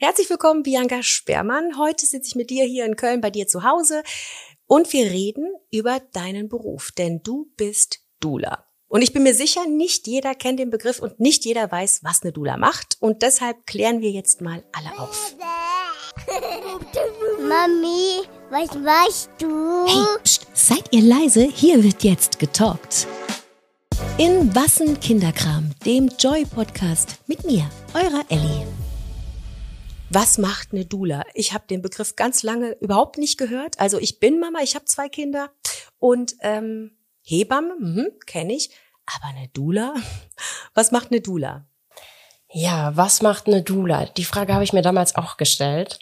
Herzlich 0.00 0.30
willkommen, 0.30 0.62
Bianca 0.62 1.02
Sperrmann. 1.02 1.76
Heute 1.76 2.06
sitze 2.06 2.28
ich 2.28 2.36
mit 2.36 2.50
dir 2.50 2.64
hier 2.64 2.84
in 2.84 2.94
Köln 2.94 3.20
bei 3.20 3.30
dir 3.30 3.48
zu 3.48 3.64
Hause 3.64 4.04
und 4.64 4.92
wir 4.92 5.06
reden 5.10 5.52
über 5.72 5.98
deinen 6.12 6.48
Beruf, 6.48 6.92
denn 6.92 7.20
du 7.24 7.50
bist 7.56 7.98
Dula. 8.20 8.64
Und 8.86 9.02
ich 9.02 9.12
bin 9.12 9.24
mir 9.24 9.34
sicher, 9.34 9.66
nicht 9.66 10.06
jeder 10.06 10.36
kennt 10.36 10.60
den 10.60 10.70
Begriff 10.70 11.00
und 11.00 11.18
nicht 11.18 11.44
jeder 11.44 11.72
weiß, 11.72 12.04
was 12.04 12.22
eine 12.22 12.30
Dula 12.30 12.56
macht. 12.56 12.96
Und 13.00 13.22
deshalb 13.22 13.66
klären 13.66 14.00
wir 14.00 14.12
jetzt 14.12 14.40
mal 14.40 14.62
alle 14.70 14.96
auf. 15.00 15.34
Mami, 17.48 18.22
was 18.50 18.72
machst 18.74 19.30
du? 19.40 19.84
Hey, 19.84 20.20
pst, 20.22 20.46
seid 20.54 20.84
ihr 20.92 21.02
leise? 21.02 21.42
Hier 21.42 21.82
wird 21.82 22.04
jetzt 22.04 22.38
getalkt. 22.38 23.08
In 24.16 24.54
Wassen 24.54 25.00
Kinderkram, 25.00 25.72
dem 25.84 26.08
Joy-Podcast 26.20 27.16
mit 27.26 27.44
mir, 27.44 27.68
eurer 27.94 28.24
Ellie. 28.28 28.64
Was 30.10 30.38
macht 30.38 30.72
eine 30.72 30.86
Dula? 30.86 31.22
Ich 31.34 31.52
habe 31.52 31.66
den 31.68 31.82
Begriff 31.82 32.16
ganz 32.16 32.42
lange 32.42 32.72
überhaupt 32.80 33.18
nicht 33.18 33.36
gehört. 33.36 33.78
Also 33.78 33.98
ich 33.98 34.20
bin 34.20 34.40
Mama, 34.40 34.60
ich 34.62 34.74
habe 34.74 34.86
zwei 34.86 35.10
Kinder 35.10 35.50
und 35.98 36.34
ähm, 36.40 36.96
Hebamme, 37.22 37.74
mhm, 37.78 38.08
kenne 38.24 38.54
ich. 38.54 38.70
Aber 39.04 39.26
eine 39.26 39.48
Dula? 39.48 39.94
Was 40.74 40.92
macht 40.92 41.10
eine 41.10 41.20
Dula? 41.20 41.66
Ja, 42.50 42.96
was 42.96 43.20
macht 43.20 43.46
eine 43.46 43.60
Dula? 43.60 44.06
Die 44.06 44.24
Frage 44.24 44.54
habe 44.54 44.64
ich 44.64 44.72
mir 44.72 44.80
damals 44.80 45.16
auch 45.16 45.36
gestellt. 45.36 45.98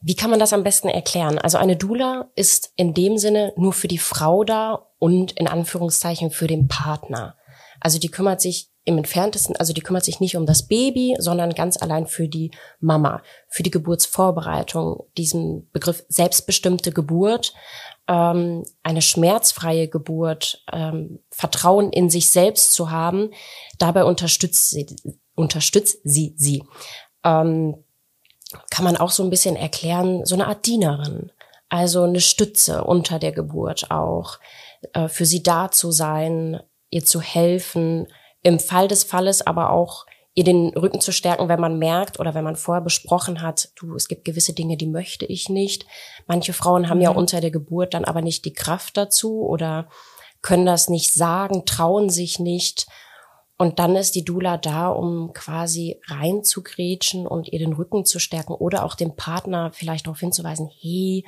Wie 0.00 0.14
kann 0.14 0.30
man 0.30 0.40
das 0.40 0.54
am 0.54 0.62
besten 0.64 0.88
erklären? 0.88 1.38
Also 1.38 1.58
eine 1.58 1.76
Dula 1.76 2.30
ist 2.34 2.72
in 2.76 2.94
dem 2.94 3.18
Sinne 3.18 3.52
nur 3.56 3.74
für 3.74 3.88
die 3.88 3.98
Frau 3.98 4.42
da 4.42 4.86
und 4.98 5.32
in 5.32 5.46
Anführungszeichen 5.46 6.30
für 6.30 6.46
den 6.46 6.66
Partner. 6.66 7.36
Also 7.78 7.98
die 7.98 8.10
kümmert 8.10 8.40
sich 8.40 8.69
im 8.84 8.98
entferntesten, 8.98 9.56
also 9.56 9.72
die 9.72 9.82
kümmert 9.82 10.04
sich 10.04 10.20
nicht 10.20 10.36
um 10.36 10.46
das 10.46 10.66
Baby, 10.66 11.14
sondern 11.18 11.54
ganz 11.54 11.80
allein 11.80 12.06
für 12.06 12.28
die 12.28 12.50
Mama, 12.80 13.22
für 13.48 13.62
die 13.62 13.70
Geburtsvorbereitung, 13.70 15.04
diesen 15.16 15.70
Begriff 15.70 16.04
selbstbestimmte 16.08 16.90
Geburt, 16.90 17.52
ähm, 18.08 18.64
eine 18.82 19.02
schmerzfreie 19.02 19.88
Geburt, 19.88 20.64
ähm, 20.72 21.20
Vertrauen 21.30 21.92
in 21.92 22.08
sich 22.08 22.30
selbst 22.30 22.72
zu 22.72 22.90
haben, 22.90 23.30
dabei 23.78 24.04
unterstützt 24.04 24.70
sie, 24.70 24.86
unterstützt 25.34 26.00
sie 26.04 26.34
sie. 26.36 26.64
Ähm, 27.22 27.84
kann 28.70 28.84
man 28.84 28.96
auch 28.96 29.10
so 29.10 29.22
ein 29.22 29.30
bisschen 29.30 29.56
erklären, 29.56 30.24
so 30.24 30.34
eine 30.34 30.46
Art 30.46 30.66
Dienerin, 30.66 31.30
also 31.68 32.02
eine 32.02 32.20
Stütze 32.20 32.82
unter 32.82 33.18
der 33.18 33.32
Geburt 33.32 33.90
auch, 33.90 34.38
äh, 34.94 35.06
für 35.06 35.26
sie 35.26 35.42
da 35.42 35.70
zu 35.70 35.92
sein, 35.92 36.60
ihr 36.88 37.04
zu 37.04 37.20
helfen, 37.20 38.08
im 38.42 38.58
Fall 38.58 38.88
des 38.88 39.04
Falles 39.04 39.46
aber 39.46 39.70
auch 39.70 40.06
ihr 40.34 40.44
den 40.44 40.68
Rücken 40.68 41.00
zu 41.00 41.12
stärken, 41.12 41.48
wenn 41.48 41.60
man 41.60 41.78
merkt 41.78 42.20
oder 42.20 42.34
wenn 42.34 42.44
man 42.44 42.56
vorher 42.56 42.82
besprochen 42.82 43.42
hat, 43.42 43.70
du, 43.76 43.94
es 43.94 44.08
gibt 44.08 44.24
gewisse 44.24 44.52
Dinge, 44.52 44.76
die 44.76 44.86
möchte 44.86 45.26
ich 45.26 45.48
nicht. 45.48 45.86
Manche 46.26 46.52
Frauen 46.52 46.88
haben 46.88 46.98
mhm. 46.98 47.04
ja 47.04 47.10
unter 47.10 47.40
der 47.40 47.50
Geburt 47.50 47.94
dann 47.94 48.04
aber 48.04 48.22
nicht 48.22 48.44
die 48.44 48.52
Kraft 48.52 48.96
dazu 48.96 49.42
oder 49.42 49.88
können 50.42 50.66
das 50.66 50.88
nicht 50.88 51.12
sagen, 51.12 51.66
trauen 51.66 52.10
sich 52.10 52.38
nicht. 52.38 52.86
Und 53.58 53.78
dann 53.78 53.94
ist 53.94 54.14
die 54.14 54.24
Dula 54.24 54.56
da, 54.56 54.88
um 54.88 55.34
quasi 55.34 56.00
reinzugrätschen 56.06 57.26
und 57.26 57.52
ihr 57.52 57.58
den 57.58 57.74
Rücken 57.74 58.06
zu 58.06 58.18
stärken 58.18 58.54
oder 58.54 58.84
auch 58.84 58.94
dem 58.94 59.16
Partner 59.16 59.70
vielleicht 59.74 60.06
darauf 60.06 60.20
hinzuweisen, 60.20 60.70
hey, 60.80 61.26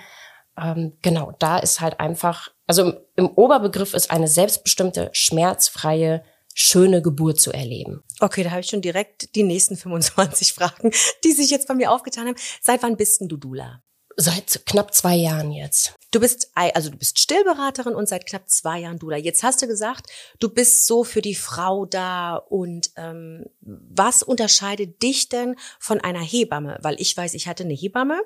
ähm, 0.56 0.96
genau, 1.02 1.32
da 1.38 1.58
ist 1.58 1.80
halt 1.82 2.00
einfach, 2.00 2.48
also 2.66 2.84
im, 2.84 2.96
im 3.16 3.28
Oberbegriff 3.28 3.92
ist 3.92 4.10
eine 4.10 4.28
selbstbestimmte, 4.28 5.10
schmerzfreie 5.12 6.24
schöne 6.54 7.02
Geburt 7.02 7.40
zu 7.40 7.52
erleben. 7.52 8.02
Okay, 8.20 8.42
da 8.42 8.50
habe 8.50 8.60
ich 8.60 8.68
schon 8.68 8.82
direkt 8.82 9.34
die 9.34 9.42
nächsten 9.42 9.76
25 9.78 10.52
Fragen, 10.52 10.90
die 11.24 11.32
sich 11.32 11.50
jetzt 11.50 11.68
bei 11.68 11.74
mir 11.74 11.90
aufgetan 11.90 12.28
haben. 12.28 12.36
Seit 12.60 12.82
wann 12.82 12.96
bist 12.96 13.20
denn 13.20 13.28
du 13.28 13.36
Dula? 13.36 13.82
Seit 14.16 14.66
knapp 14.66 14.92
zwei 14.92 15.14
Jahren 15.14 15.52
jetzt. 15.52 15.94
Du 16.10 16.20
bist, 16.20 16.50
also 16.54 16.90
du 16.90 16.98
bist 16.98 17.18
Stillberaterin 17.18 17.94
und 17.94 18.06
seit 18.06 18.26
knapp 18.26 18.50
zwei 18.50 18.80
Jahren 18.80 18.98
Dula. 18.98 19.16
Jetzt 19.16 19.42
hast 19.42 19.62
du 19.62 19.66
gesagt, 19.66 20.10
du 20.38 20.50
bist 20.50 20.86
so 20.86 21.04
für 21.04 21.22
die 21.22 21.34
Frau 21.34 21.86
da 21.86 22.36
und 22.36 22.90
ähm, 22.96 23.46
was 23.60 24.22
unterscheidet 24.22 25.02
dich 25.02 25.30
denn 25.30 25.56
von 25.78 26.00
einer 26.00 26.20
Hebamme? 26.20 26.78
Weil 26.82 27.00
ich 27.00 27.16
weiß, 27.16 27.32
ich 27.32 27.48
hatte 27.48 27.64
eine 27.64 27.72
Hebamme, 27.72 28.20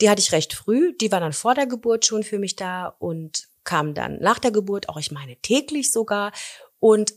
die 0.00 0.10
hatte 0.10 0.20
ich 0.20 0.32
recht 0.32 0.54
früh, 0.54 0.96
die 0.96 1.12
war 1.12 1.20
dann 1.20 1.32
vor 1.32 1.54
der 1.54 1.66
Geburt 1.66 2.04
schon 2.04 2.24
für 2.24 2.40
mich 2.40 2.56
da 2.56 2.88
und 2.98 3.48
kam 3.62 3.94
dann 3.94 4.18
nach 4.18 4.40
der 4.40 4.50
Geburt, 4.50 4.88
auch 4.88 4.98
ich 4.98 5.12
meine 5.12 5.36
täglich 5.36 5.92
sogar. 5.92 6.32
Und 6.80 7.14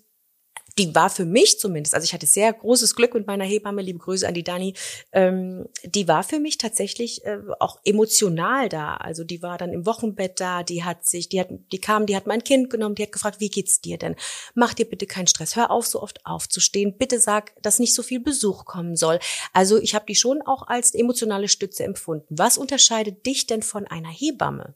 die 0.77 0.93
war 0.93 1.09
für 1.09 1.25
mich 1.25 1.59
zumindest, 1.59 1.95
also 1.95 2.03
ich 2.03 2.13
hatte 2.13 2.25
sehr 2.25 2.51
großes 2.51 2.95
Glück 2.95 3.13
mit 3.13 3.27
meiner 3.27 3.45
Hebamme, 3.45 3.81
liebe 3.81 3.99
Grüße 3.99 4.27
an 4.27 4.33
die 4.33 4.43
Dani, 4.43 4.73
ähm, 5.13 5.67
die 5.83 6.07
war 6.07 6.23
für 6.23 6.39
mich 6.39 6.57
tatsächlich 6.57 7.23
äh, 7.25 7.39
auch 7.59 7.79
emotional 7.85 8.67
da. 8.67 8.95
Also 8.95 9.23
die 9.23 9.41
war 9.41 9.57
dann 9.57 9.71
im 9.71 9.85
Wochenbett 9.85 10.39
da, 10.39 10.63
die 10.63 10.83
hat 10.83 11.05
sich, 11.05 11.29
die 11.29 11.39
hat, 11.39 11.47
die 11.71 11.79
kam, 11.79 12.05
die 12.05 12.15
hat 12.15 12.27
mein 12.27 12.43
Kind 12.43 12.69
genommen, 12.69 12.95
die 12.95 13.03
hat 13.03 13.13
gefragt, 13.13 13.39
wie 13.39 13.49
geht's 13.49 13.79
dir 13.79 13.97
denn? 13.97 14.15
Mach 14.53 14.73
dir 14.73 14.85
bitte 14.85 15.05
keinen 15.05 15.27
Stress, 15.27 15.55
hör 15.55 15.71
auf, 15.71 15.87
so 15.87 16.01
oft 16.01 16.25
aufzustehen, 16.25 16.97
bitte 16.97 17.19
sag, 17.19 17.53
dass 17.61 17.79
nicht 17.79 17.95
so 17.95 18.03
viel 18.03 18.19
Besuch 18.19 18.65
kommen 18.65 18.97
soll. 18.97 19.19
Also 19.53 19.77
ich 19.77 19.95
habe 19.95 20.05
die 20.07 20.15
schon 20.15 20.41
auch 20.41 20.67
als 20.67 20.93
emotionale 20.93 21.47
Stütze 21.47 21.85
empfunden. 21.85 22.35
Was 22.37 22.57
unterscheidet 22.57 23.25
dich 23.25 23.47
denn 23.47 23.63
von 23.63 23.87
einer 23.87 24.09
Hebamme? 24.09 24.73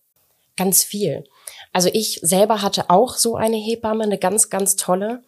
Ganz 0.55 0.83
viel. 0.83 1.23
Also 1.71 1.89
ich 1.91 2.19
selber 2.21 2.61
hatte 2.61 2.89
auch 2.89 3.15
so 3.15 3.35
eine 3.35 3.57
Hebamme, 3.57 4.03
eine 4.03 4.17
ganz, 4.17 4.49
ganz 4.49 4.75
tolle 4.75 5.23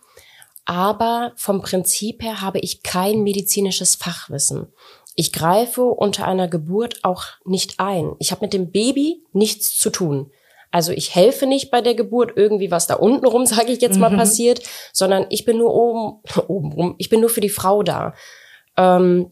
aber 0.66 1.34
vom 1.36 1.62
Prinzip 1.62 2.24
her 2.24 2.42
habe 2.42 2.60
ich 2.60 2.84
kein 2.84 3.24
medizinisches 3.24 3.96
Fachwissen. 3.96 4.68
Ich 5.16 5.34
greife 5.34 5.84
unter 5.84 6.28
einer 6.28 6.48
Geburt 6.48 7.00
auch 7.04 7.26
nicht 7.46 7.80
ein. 7.80 8.16
Ich 8.20 8.32
habe 8.32 8.46
mit 8.46 8.54
dem 8.54 8.72
Baby 8.72 9.24
nichts 9.34 9.78
zu 9.78 9.90
tun. 9.90 10.32
Also 10.72 10.94
ich 10.94 11.14
helfe 11.16 11.46
nicht 11.48 11.70
bei 11.70 11.82
der 11.82 11.96
Geburt 11.96 12.32
irgendwie, 12.36 12.72
was 12.72 12.88
da 12.88 12.96
unten 12.96 13.26
rum, 13.26 13.46
sage 13.48 13.72
ich 13.72 13.82
jetzt 13.82 14.00
mal, 14.00 14.12
mhm. 14.12 14.18
passiert, 14.18 14.62
sondern 14.94 15.26
ich 15.30 15.46
bin 15.46 15.58
nur 15.58 15.74
oben, 15.74 16.22
oben 16.48 16.72
rum, 16.72 16.96
ich 16.98 17.10
bin 17.10 17.20
nur 17.20 17.30
für 17.30 17.42
die 17.42 17.50
Frau 17.50 17.84
da. 17.84 18.14
Ähm, 18.78 19.32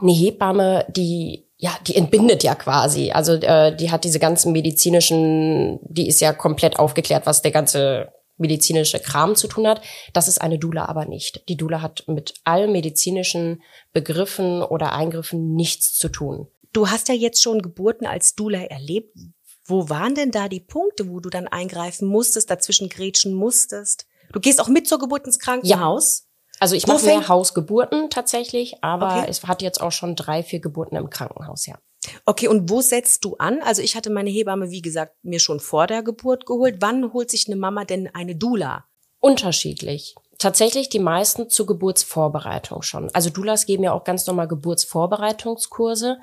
eine 0.00 0.12
Hebamme, 0.12 0.86
die 0.88 1.48
ja, 1.60 1.72
die 1.84 1.96
entbindet 1.96 2.44
ja 2.44 2.54
quasi. 2.54 3.10
Also 3.10 3.32
äh, 3.32 3.74
die 3.74 3.90
hat 3.90 4.04
diese 4.04 4.20
ganzen 4.20 4.52
medizinischen, 4.52 5.80
die 5.82 6.06
ist 6.06 6.20
ja 6.20 6.32
komplett 6.32 6.78
aufgeklärt, 6.78 7.26
was 7.26 7.42
der 7.42 7.50
ganze 7.50 8.12
medizinische 8.38 9.00
Kram 9.00 9.36
zu 9.36 9.48
tun 9.48 9.66
hat. 9.66 9.82
Das 10.12 10.28
ist 10.28 10.40
eine 10.40 10.58
Dula 10.58 10.86
aber 10.86 11.04
nicht. 11.04 11.42
Die 11.48 11.56
Dula 11.56 11.82
hat 11.82 12.04
mit 12.06 12.34
allen 12.44 12.72
medizinischen 12.72 13.62
Begriffen 13.92 14.62
oder 14.62 14.92
Eingriffen 14.92 15.54
nichts 15.54 15.94
zu 15.94 16.08
tun. 16.08 16.48
Du 16.72 16.88
hast 16.88 17.08
ja 17.08 17.14
jetzt 17.14 17.42
schon 17.42 17.62
Geburten 17.62 18.06
als 18.06 18.34
Dula 18.34 18.60
erlebt. 18.60 19.16
Wo 19.64 19.88
waren 19.90 20.14
denn 20.14 20.30
da 20.30 20.48
die 20.48 20.60
Punkte, 20.60 21.08
wo 21.10 21.20
du 21.20 21.28
dann 21.28 21.46
eingreifen 21.46 22.08
musstest, 22.08 22.50
dazwischen 22.50 22.88
grätschen 22.88 23.34
musstest? 23.34 24.06
Du 24.32 24.40
gehst 24.40 24.60
auch 24.60 24.68
mit 24.68 24.88
zur 24.88 24.98
Geburt 24.98 25.26
ins 25.26 25.38
Krankenhaus? 25.38 26.20
Ja. 26.20 26.28
Also 26.60 26.74
ich 26.74 26.86
mache 26.86 27.06
mehr 27.06 27.28
Hausgeburten 27.28 28.10
tatsächlich, 28.10 28.82
aber 28.82 29.18
okay. 29.18 29.26
es 29.28 29.44
hat 29.44 29.62
jetzt 29.62 29.80
auch 29.80 29.92
schon 29.92 30.16
drei, 30.16 30.42
vier 30.42 30.60
Geburten 30.60 30.96
im 30.96 31.08
Krankenhaus, 31.08 31.66
ja. 31.66 31.78
Okay, 32.24 32.48
und 32.48 32.70
wo 32.70 32.80
setzt 32.80 33.24
du 33.24 33.36
an? 33.36 33.60
Also 33.62 33.82
ich 33.82 33.96
hatte 33.96 34.10
meine 34.10 34.30
Hebamme, 34.30 34.70
wie 34.70 34.82
gesagt, 34.82 35.16
mir 35.22 35.40
schon 35.40 35.60
vor 35.60 35.86
der 35.86 36.02
Geburt 36.02 36.46
geholt. 36.46 36.76
Wann 36.80 37.12
holt 37.12 37.30
sich 37.30 37.46
eine 37.46 37.56
Mama 37.56 37.84
denn 37.84 38.12
eine 38.14 38.36
Dula? 38.36 38.84
Unterschiedlich. 39.20 40.14
Tatsächlich 40.38 40.88
die 40.88 41.00
meisten 41.00 41.50
zur 41.50 41.66
Geburtsvorbereitung 41.66 42.82
schon. 42.82 43.10
Also 43.12 43.28
Doulas 43.28 43.66
geben 43.66 43.82
ja 43.82 43.92
auch 43.92 44.04
ganz 44.04 44.24
normal 44.28 44.46
Geburtsvorbereitungskurse. 44.46 46.18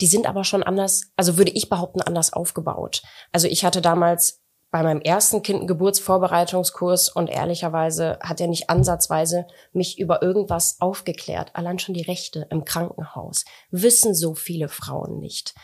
Die 0.00 0.06
sind 0.06 0.26
aber 0.26 0.44
schon 0.44 0.62
anders, 0.62 1.10
also 1.16 1.36
würde 1.36 1.50
ich 1.50 1.68
behaupten, 1.68 2.00
anders 2.00 2.32
aufgebaut. 2.32 3.02
Also 3.32 3.48
ich 3.48 3.64
hatte 3.64 3.80
damals 3.80 4.45
bei 4.76 4.82
meinem 4.82 5.00
ersten 5.00 5.42
Kind 5.42 5.60
einen 5.60 5.68
Geburtsvorbereitungskurs 5.68 7.08
und 7.08 7.28
ehrlicherweise 7.28 8.18
hat 8.20 8.42
er 8.42 8.46
nicht 8.46 8.68
ansatzweise 8.68 9.46
mich 9.72 9.98
über 9.98 10.20
irgendwas 10.20 10.76
aufgeklärt. 10.80 11.48
Allein 11.54 11.78
schon 11.78 11.94
die 11.94 12.02
Rechte 12.02 12.46
im 12.50 12.66
Krankenhaus 12.66 13.46
wissen 13.70 14.14
so 14.14 14.34
viele 14.34 14.68
Frauen 14.68 15.18
nicht, 15.18 15.54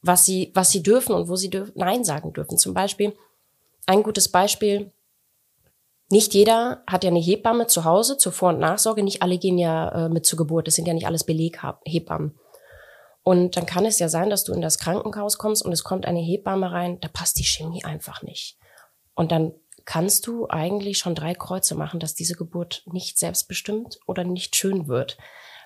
was 0.00 0.24
sie, 0.24 0.52
was 0.54 0.70
sie 0.70 0.82
dürfen 0.82 1.14
und 1.14 1.28
wo 1.28 1.36
sie 1.36 1.50
dürfen, 1.50 1.74
Nein 1.74 2.02
sagen 2.02 2.32
dürfen. 2.32 2.56
Zum 2.56 2.72
Beispiel, 2.72 3.14
ein 3.84 4.02
gutes 4.02 4.30
Beispiel, 4.30 4.90
nicht 6.08 6.32
jeder 6.32 6.82
hat 6.86 7.04
ja 7.04 7.10
eine 7.10 7.20
Hebamme 7.20 7.66
zu 7.66 7.84
Hause 7.84 8.16
zur 8.16 8.32
Vor- 8.32 8.50
und 8.54 8.58
Nachsorge. 8.58 9.02
Nicht 9.02 9.20
alle 9.20 9.36
gehen 9.36 9.58
ja 9.58 10.06
äh, 10.06 10.08
mit 10.08 10.24
zur 10.24 10.38
Geburt. 10.38 10.66
Das 10.66 10.76
sind 10.76 10.88
ja 10.88 10.94
nicht 10.94 11.06
alles 11.06 11.24
Beleghebammen. 11.24 12.38
Und 13.22 13.54
dann 13.54 13.66
kann 13.66 13.84
es 13.84 13.98
ja 13.98 14.08
sein, 14.08 14.30
dass 14.30 14.44
du 14.44 14.54
in 14.54 14.62
das 14.62 14.78
Krankenhaus 14.78 15.36
kommst 15.36 15.62
und 15.62 15.72
es 15.72 15.84
kommt 15.84 16.06
eine 16.06 16.20
Hebamme 16.20 16.72
rein, 16.72 17.00
da 17.00 17.08
passt 17.08 17.38
die 17.38 17.44
Chemie 17.44 17.84
einfach 17.84 18.22
nicht. 18.22 18.56
Und 19.14 19.32
dann 19.32 19.52
kannst 19.84 20.26
du 20.26 20.46
eigentlich 20.48 20.98
schon 20.98 21.14
drei 21.14 21.34
Kreuze 21.34 21.74
machen, 21.74 22.00
dass 22.00 22.14
diese 22.14 22.34
Geburt 22.34 22.82
nicht 22.86 23.18
selbstbestimmt 23.18 23.98
oder 24.06 24.24
nicht 24.24 24.56
schön 24.56 24.88
wird. 24.88 25.18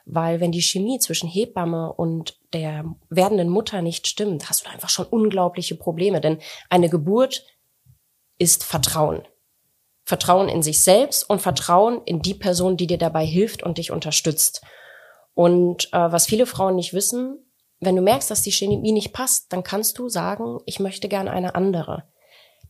Weil 0.04 0.40
wenn 0.40 0.52
die 0.52 0.62
Chemie 0.62 0.98
zwischen 1.00 1.28
Hebamme 1.28 1.92
und 1.92 2.38
der 2.52 2.84
werdenden 3.08 3.48
Mutter 3.48 3.82
nicht 3.82 4.06
stimmt, 4.06 4.48
hast 4.48 4.64
du 4.64 4.70
einfach 4.70 4.88
schon 4.88 5.06
unglaubliche 5.06 5.74
Probleme. 5.74 6.20
Denn 6.20 6.38
eine 6.70 6.88
Geburt 6.88 7.44
ist 8.38 8.64
Vertrauen. 8.64 9.26
Vertrauen 10.04 10.48
in 10.48 10.62
sich 10.62 10.84
selbst 10.84 11.28
und 11.28 11.42
Vertrauen 11.42 12.00
in 12.04 12.22
die 12.22 12.34
Person, 12.34 12.76
die 12.76 12.86
dir 12.86 12.98
dabei 12.98 13.26
hilft 13.26 13.64
und 13.64 13.78
dich 13.78 13.90
unterstützt. 13.90 14.62
Und 15.34 15.92
äh, 15.92 16.12
was 16.12 16.26
viele 16.26 16.46
Frauen 16.46 16.76
nicht 16.76 16.94
wissen, 16.94 17.38
wenn 17.80 17.96
du 17.96 18.02
merkst, 18.02 18.30
dass 18.30 18.42
die 18.42 18.52
Chemie 18.52 18.92
nicht 18.92 19.12
passt, 19.12 19.52
dann 19.52 19.64
kannst 19.64 19.98
du 19.98 20.08
sagen, 20.08 20.60
ich 20.64 20.78
möchte 20.78 21.08
gerne 21.08 21.32
eine 21.32 21.56
andere. 21.56 22.04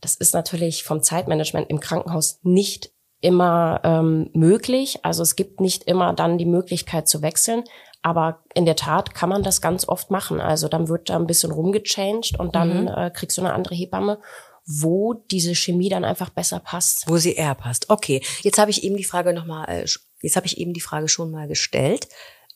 Das 0.01 0.15
ist 0.15 0.33
natürlich 0.33 0.83
vom 0.83 1.01
Zeitmanagement 1.01 1.69
im 1.69 1.79
Krankenhaus 1.79 2.39
nicht 2.43 2.91
immer 3.19 3.81
ähm, 3.83 4.29
möglich. 4.33 4.99
Also 5.03 5.23
es 5.23 5.35
gibt 5.35 5.59
nicht 5.59 5.83
immer 5.83 6.13
dann 6.13 6.37
die 6.37 6.45
Möglichkeit 6.45 7.07
zu 7.07 7.21
wechseln. 7.21 7.63
Aber 8.03 8.43
in 8.53 8.65
der 8.65 8.75
Tat 8.75 9.13
kann 9.15 9.29
man 9.29 9.43
das 9.43 9.59
ganz 9.59 9.87
oft 9.87 10.11
machen. 10.11 10.39
Also 10.39 10.67
dann 10.67 10.87
wird 10.87 11.09
da 11.09 11.15
ein 11.15 11.27
bisschen 11.27 11.51
rumgechanged 11.51 12.39
und 12.39 12.55
dann 12.55 12.83
mhm. 12.83 12.87
äh, 12.87 13.09
kriegst 13.09 13.37
du 13.37 13.41
eine 13.41 13.53
andere 13.53 13.75
Hebamme, 13.75 14.19
wo 14.65 15.13
diese 15.13 15.55
Chemie 15.55 15.89
dann 15.89 16.05
einfach 16.05 16.29
besser 16.29 16.59
passt. 16.59 17.05
Wo 17.07 17.17
sie 17.17 17.33
eher 17.33 17.55
passt. 17.55 17.89
Okay, 17.89 18.21
jetzt 18.41 18.59
habe 18.59 18.71
ich 18.71 18.83
eben 18.83 18.97
die 18.97 19.03
Frage 19.03 19.33
noch 19.33 19.45
mal, 19.45 19.65
äh, 19.65 19.85
jetzt 20.21 20.35
habe 20.35 20.45
ich 20.45 20.57
eben 20.57 20.73
die 20.73 20.81
Frage 20.81 21.07
schon 21.07 21.31
mal 21.31 21.47
gestellt. 21.47 22.07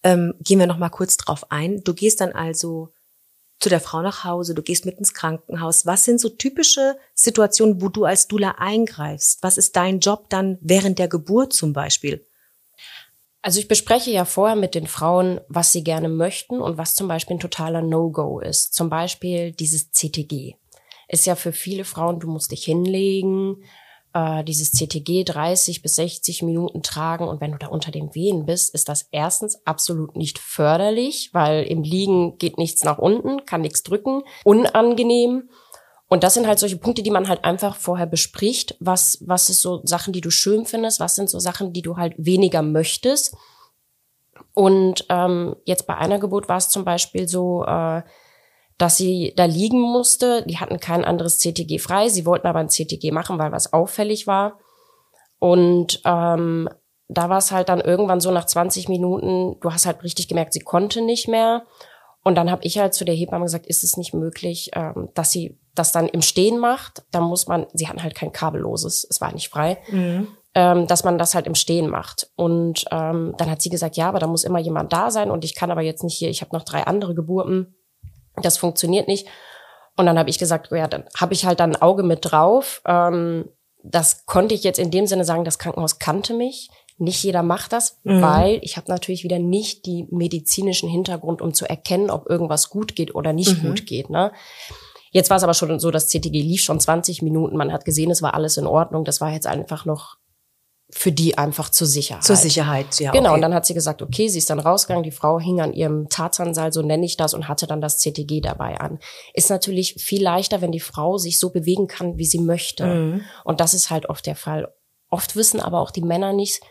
Ähm, 0.03 0.33
gehen 0.39 0.59
wir 0.59 0.67
noch 0.67 0.77
mal 0.77 0.89
kurz 0.89 1.17
drauf 1.17 1.45
ein. 1.51 1.81
Du 1.83 1.93
gehst 1.93 2.21
dann 2.21 2.33
also 2.33 2.93
zu 3.61 3.69
der 3.69 3.79
Frau 3.79 4.01
nach 4.01 4.23
Hause, 4.23 4.55
du 4.55 4.63
gehst 4.63 4.85
mit 4.85 4.97
ins 4.97 5.13
Krankenhaus. 5.13 5.85
Was 5.85 6.03
sind 6.03 6.19
so 6.19 6.29
typische 6.29 6.97
Situationen, 7.13 7.81
wo 7.81 7.89
du 7.89 8.05
als 8.05 8.27
Dula 8.27 8.55
eingreifst? 8.57 9.43
Was 9.43 9.57
ist 9.57 9.75
dein 9.75 9.99
Job 9.99 10.29
dann 10.29 10.57
während 10.61 10.99
der 10.99 11.07
Geburt 11.07 11.53
zum 11.53 11.71
Beispiel? 11.71 12.25
Also 13.43 13.59
ich 13.59 13.67
bespreche 13.67 14.11
ja 14.11 14.25
vorher 14.25 14.55
mit 14.55 14.75
den 14.75 14.87
Frauen, 14.87 15.41
was 15.47 15.71
sie 15.71 15.83
gerne 15.83 16.09
möchten 16.09 16.59
und 16.59 16.77
was 16.77 16.95
zum 16.95 17.07
Beispiel 17.07 17.37
ein 17.37 17.39
totaler 17.39 17.81
No-Go 17.81 18.39
ist. 18.39 18.73
Zum 18.73 18.89
Beispiel 18.89 19.51
dieses 19.51 19.91
CTG. 19.91 20.55
Ist 21.07 21.25
ja 21.25 21.35
für 21.35 21.51
viele 21.51 21.83
Frauen, 21.83 22.19
du 22.19 22.27
musst 22.27 22.51
dich 22.51 22.63
hinlegen, 22.65 23.63
äh, 24.13 24.43
dieses 24.43 24.71
CTG 24.71 25.23
30 25.23 25.81
bis 25.81 25.95
60 25.95 26.43
Minuten 26.43 26.83
tragen 26.83 27.27
und 27.27 27.41
wenn 27.41 27.51
du 27.51 27.57
da 27.57 27.67
unter 27.67 27.91
den 27.91 28.13
Wehen 28.15 28.45
bist, 28.45 28.73
ist 28.73 28.89
das 28.89 29.07
erstens 29.11 29.65
absolut 29.65 30.15
nicht 30.15 30.39
förderlich, 30.39 31.29
weil 31.33 31.63
im 31.63 31.83
Liegen 31.83 32.37
geht 32.37 32.57
nichts 32.57 32.83
nach 32.83 32.97
unten, 32.97 33.45
kann 33.45 33.61
nichts 33.61 33.83
drücken, 33.83 34.23
unangenehm. 34.43 35.49
Und 36.07 36.23
das 36.23 36.33
sind 36.33 36.45
halt 36.45 36.59
solche 36.59 36.77
Punkte, 36.77 37.03
die 37.03 37.11
man 37.11 37.29
halt 37.29 37.45
einfach 37.45 37.77
vorher 37.77 38.05
bespricht. 38.05 38.75
Was, 38.81 39.19
was 39.25 39.49
ist 39.49 39.61
so 39.61 39.79
Sachen, 39.85 40.11
die 40.11 40.19
du 40.19 40.29
schön 40.29 40.65
findest? 40.65 40.99
Was 40.99 41.15
sind 41.15 41.29
so 41.29 41.39
Sachen, 41.39 41.71
die 41.71 41.81
du 41.81 41.95
halt 41.95 42.15
weniger 42.17 42.61
möchtest? 42.61 43.33
Und 44.53 45.05
ähm, 45.07 45.55
jetzt 45.63 45.87
bei 45.87 45.95
einer 45.95 46.19
Geburt 46.19 46.49
war 46.49 46.57
es 46.57 46.67
zum 46.69 46.83
Beispiel 46.83 47.29
so, 47.29 47.63
äh, 47.63 48.01
dass 48.81 48.97
sie 48.97 49.33
da 49.35 49.45
liegen 49.45 49.79
musste. 49.79 50.43
Die 50.47 50.57
hatten 50.57 50.79
kein 50.79 51.05
anderes 51.05 51.37
CTG 51.37 51.77
frei. 51.77 52.09
Sie 52.09 52.25
wollten 52.25 52.47
aber 52.47 52.57
ein 52.57 52.69
CTG 52.69 53.11
machen, 53.11 53.37
weil 53.37 53.51
was 53.51 53.73
auffällig 53.73 54.25
war. 54.25 54.57
Und 55.37 56.01
ähm, 56.03 56.67
da 57.07 57.29
war 57.29 57.37
es 57.37 57.51
halt 57.51 57.69
dann 57.69 57.79
irgendwann 57.79 58.21
so 58.21 58.31
nach 58.31 58.45
20 58.45 58.89
Minuten, 58.89 59.59
du 59.59 59.71
hast 59.71 59.85
halt 59.85 60.01
richtig 60.03 60.27
gemerkt, 60.27 60.53
sie 60.53 60.61
konnte 60.61 61.01
nicht 61.03 61.27
mehr. 61.27 61.65
Und 62.23 62.35
dann 62.35 62.49
habe 62.49 62.63
ich 62.63 62.79
halt 62.79 62.95
zu 62.95 63.05
der 63.05 63.13
Hebamme 63.13 63.45
gesagt, 63.45 63.67
ist 63.67 63.83
es 63.83 63.97
nicht 63.97 64.15
möglich, 64.15 64.71
ähm, 64.73 65.09
dass 65.13 65.31
sie 65.31 65.59
das 65.75 65.91
dann 65.91 66.07
im 66.07 66.23
Stehen 66.23 66.57
macht. 66.57 67.03
Da 67.11 67.21
muss 67.21 67.47
man, 67.47 67.67
sie 67.73 67.87
hatten 67.87 68.01
halt 68.01 68.15
kein 68.15 68.31
kabelloses, 68.31 69.05
es 69.07 69.21
war 69.21 69.31
nicht 69.31 69.49
frei, 69.49 69.77
mhm. 69.91 70.27
ähm, 70.55 70.87
dass 70.87 71.03
man 71.03 71.19
das 71.19 71.35
halt 71.35 71.45
im 71.45 71.55
Stehen 71.55 71.87
macht. 71.87 72.31
Und 72.35 72.85
ähm, 72.91 73.35
dann 73.37 73.49
hat 73.49 73.61
sie 73.61 73.69
gesagt, 73.69 73.95
ja, 73.95 74.07
aber 74.07 74.19
da 74.19 74.27
muss 74.27 74.43
immer 74.43 74.59
jemand 74.59 74.91
da 74.93 75.11
sein 75.11 75.29
und 75.29 75.43
ich 75.43 75.53
kann 75.53 75.69
aber 75.69 75.81
jetzt 75.81 76.03
nicht 76.03 76.17
hier, 76.17 76.29
ich 76.29 76.41
habe 76.41 76.55
noch 76.55 76.63
drei 76.63 76.83
andere 76.83 77.13
Geburten 77.13 77.75
das 78.35 78.57
funktioniert 78.57 79.07
nicht. 79.07 79.27
Und 79.97 80.05
dann 80.05 80.17
habe 80.17 80.29
ich 80.29 80.39
gesagt, 80.39 80.71
ja, 80.71 80.87
dann 80.87 81.03
habe 81.15 81.33
ich 81.33 81.45
halt 81.45 81.59
dann 81.59 81.75
ein 81.75 81.81
Auge 81.81 82.03
mit 82.03 82.19
drauf. 82.21 82.81
Ähm, 82.85 83.49
das 83.83 84.25
konnte 84.25 84.55
ich 84.55 84.63
jetzt 84.63 84.79
in 84.79 84.91
dem 84.91 85.07
Sinne 85.07 85.25
sagen, 85.25 85.43
das 85.43 85.59
Krankenhaus 85.59 85.99
kannte 85.99 86.33
mich. 86.33 86.69
Nicht 86.97 87.23
jeder 87.23 87.41
macht 87.41 87.73
das, 87.73 87.99
mhm. 88.03 88.21
weil 88.21 88.59
ich 88.61 88.77
habe 88.77 88.89
natürlich 88.89 89.23
wieder 89.23 89.39
nicht 89.39 89.85
die 89.85 90.07
medizinischen 90.11 90.87
Hintergrund, 90.87 91.41
um 91.41 91.53
zu 91.53 91.67
erkennen, 91.67 92.11
ob 92.11 92.29
irgendwas 92.29 92.69
gut 92.69 92.95
geht 92.95 93.15
oder 93.15 93.33
nicht 93.33 93.61
mhm. 93.61 93.69
gut 93.69 93.87
geht. 93.87 94.09
Ne? 94.11 94.31
Jetzt 95.11 95.29
war 95.29 95.37
es 95.37 95.43
aber 95.43 95.55
schon 95.55 95.79
so, 95.79 95.89
das 95.91 96.07
CTG 96.07 96.41
lief 96.41 96.61
schon 96.61 96.79
20 96.79 97.21
Minuten. 97.21 97.57
Man 97.57 97.73
hat 97.73 97.85
gesehen, 97.85 98.11
es 98.11 98.21
war 98.21 98.33
alles 98.35 98.57
in 98.57 98.67
Ordnung. 98.67 99.03
Das 99.03 99.19
war 99.19 99.31
jetzt 99.31 99.47
einfach 99.47 99.83
noch 99.85 100.17
für 100.91 101.11
die 101.11 101.37
einfach 101.37 101.69
zur 101.69 101.87
Sicherheit. 101.87 102.23
Zur 102.23 102.35
Sicherheit, 102.35 102.99
ja. 102.99 103.11
Genau, 103.11 103.29
okay. 103.29 103.35
und 103.35 103.41
dann 103.41 103.53
hat 103.53 103.65
sie 103.65 103.73
gesagt, 103.73 104.01
okay, 104.01 104.27
sie 104.27 104.37
ist 104.37 104.49
dann 104.49 104.59
rausgegangen, 104.59 105.03
die 105.03 105.11
Frau 105.11 105.39
hing 105.39 105.61
an 105.61 105.73
ihrem 105.73 106.09
Tarzanseil, 106.09 106.73
so 106.73 106.81
nenne 106.81 107.05
ich 107.05 107.17
das, 107.17 107.33
und 107.33 107.47
hatte 107.47 107.65
dann 107.67 107.81
das 107.81 107.99
CTG 107.99 108.41
dabei 108.41 108.79
an. 108.79 108.99
Ist 109.33 109.49
natürlich 109.49 109.95
viel 109.95 110.21
leichter, 110.21 110.61
wenn 110.61 110.71
die 110.71 110.79
Frau 110.79 111.17
sich 111.17 111.39
so 111.39 111.49
bewegen 111.49 111.87
kann, 111.87 112.17
wie 112.17 112.25
sie 112.25 112.39
möchte. 112.39 112.85
Mhm. 112.85 113.21
Und 113.43 113.61
das 113.61 113.73
ist 113.73 113.89
halt 113.89 114.07
oft 114.07 114.25
der 114.25 114.35
Fall. 114.35 114.73
Oft 115.09 115.35
wissen 115.35 115.59
aber 115.59 115.79
auch 115.79 115.91
die 115.91 116.03
Männer 116.03 116.33
nicht, 116.33 116.61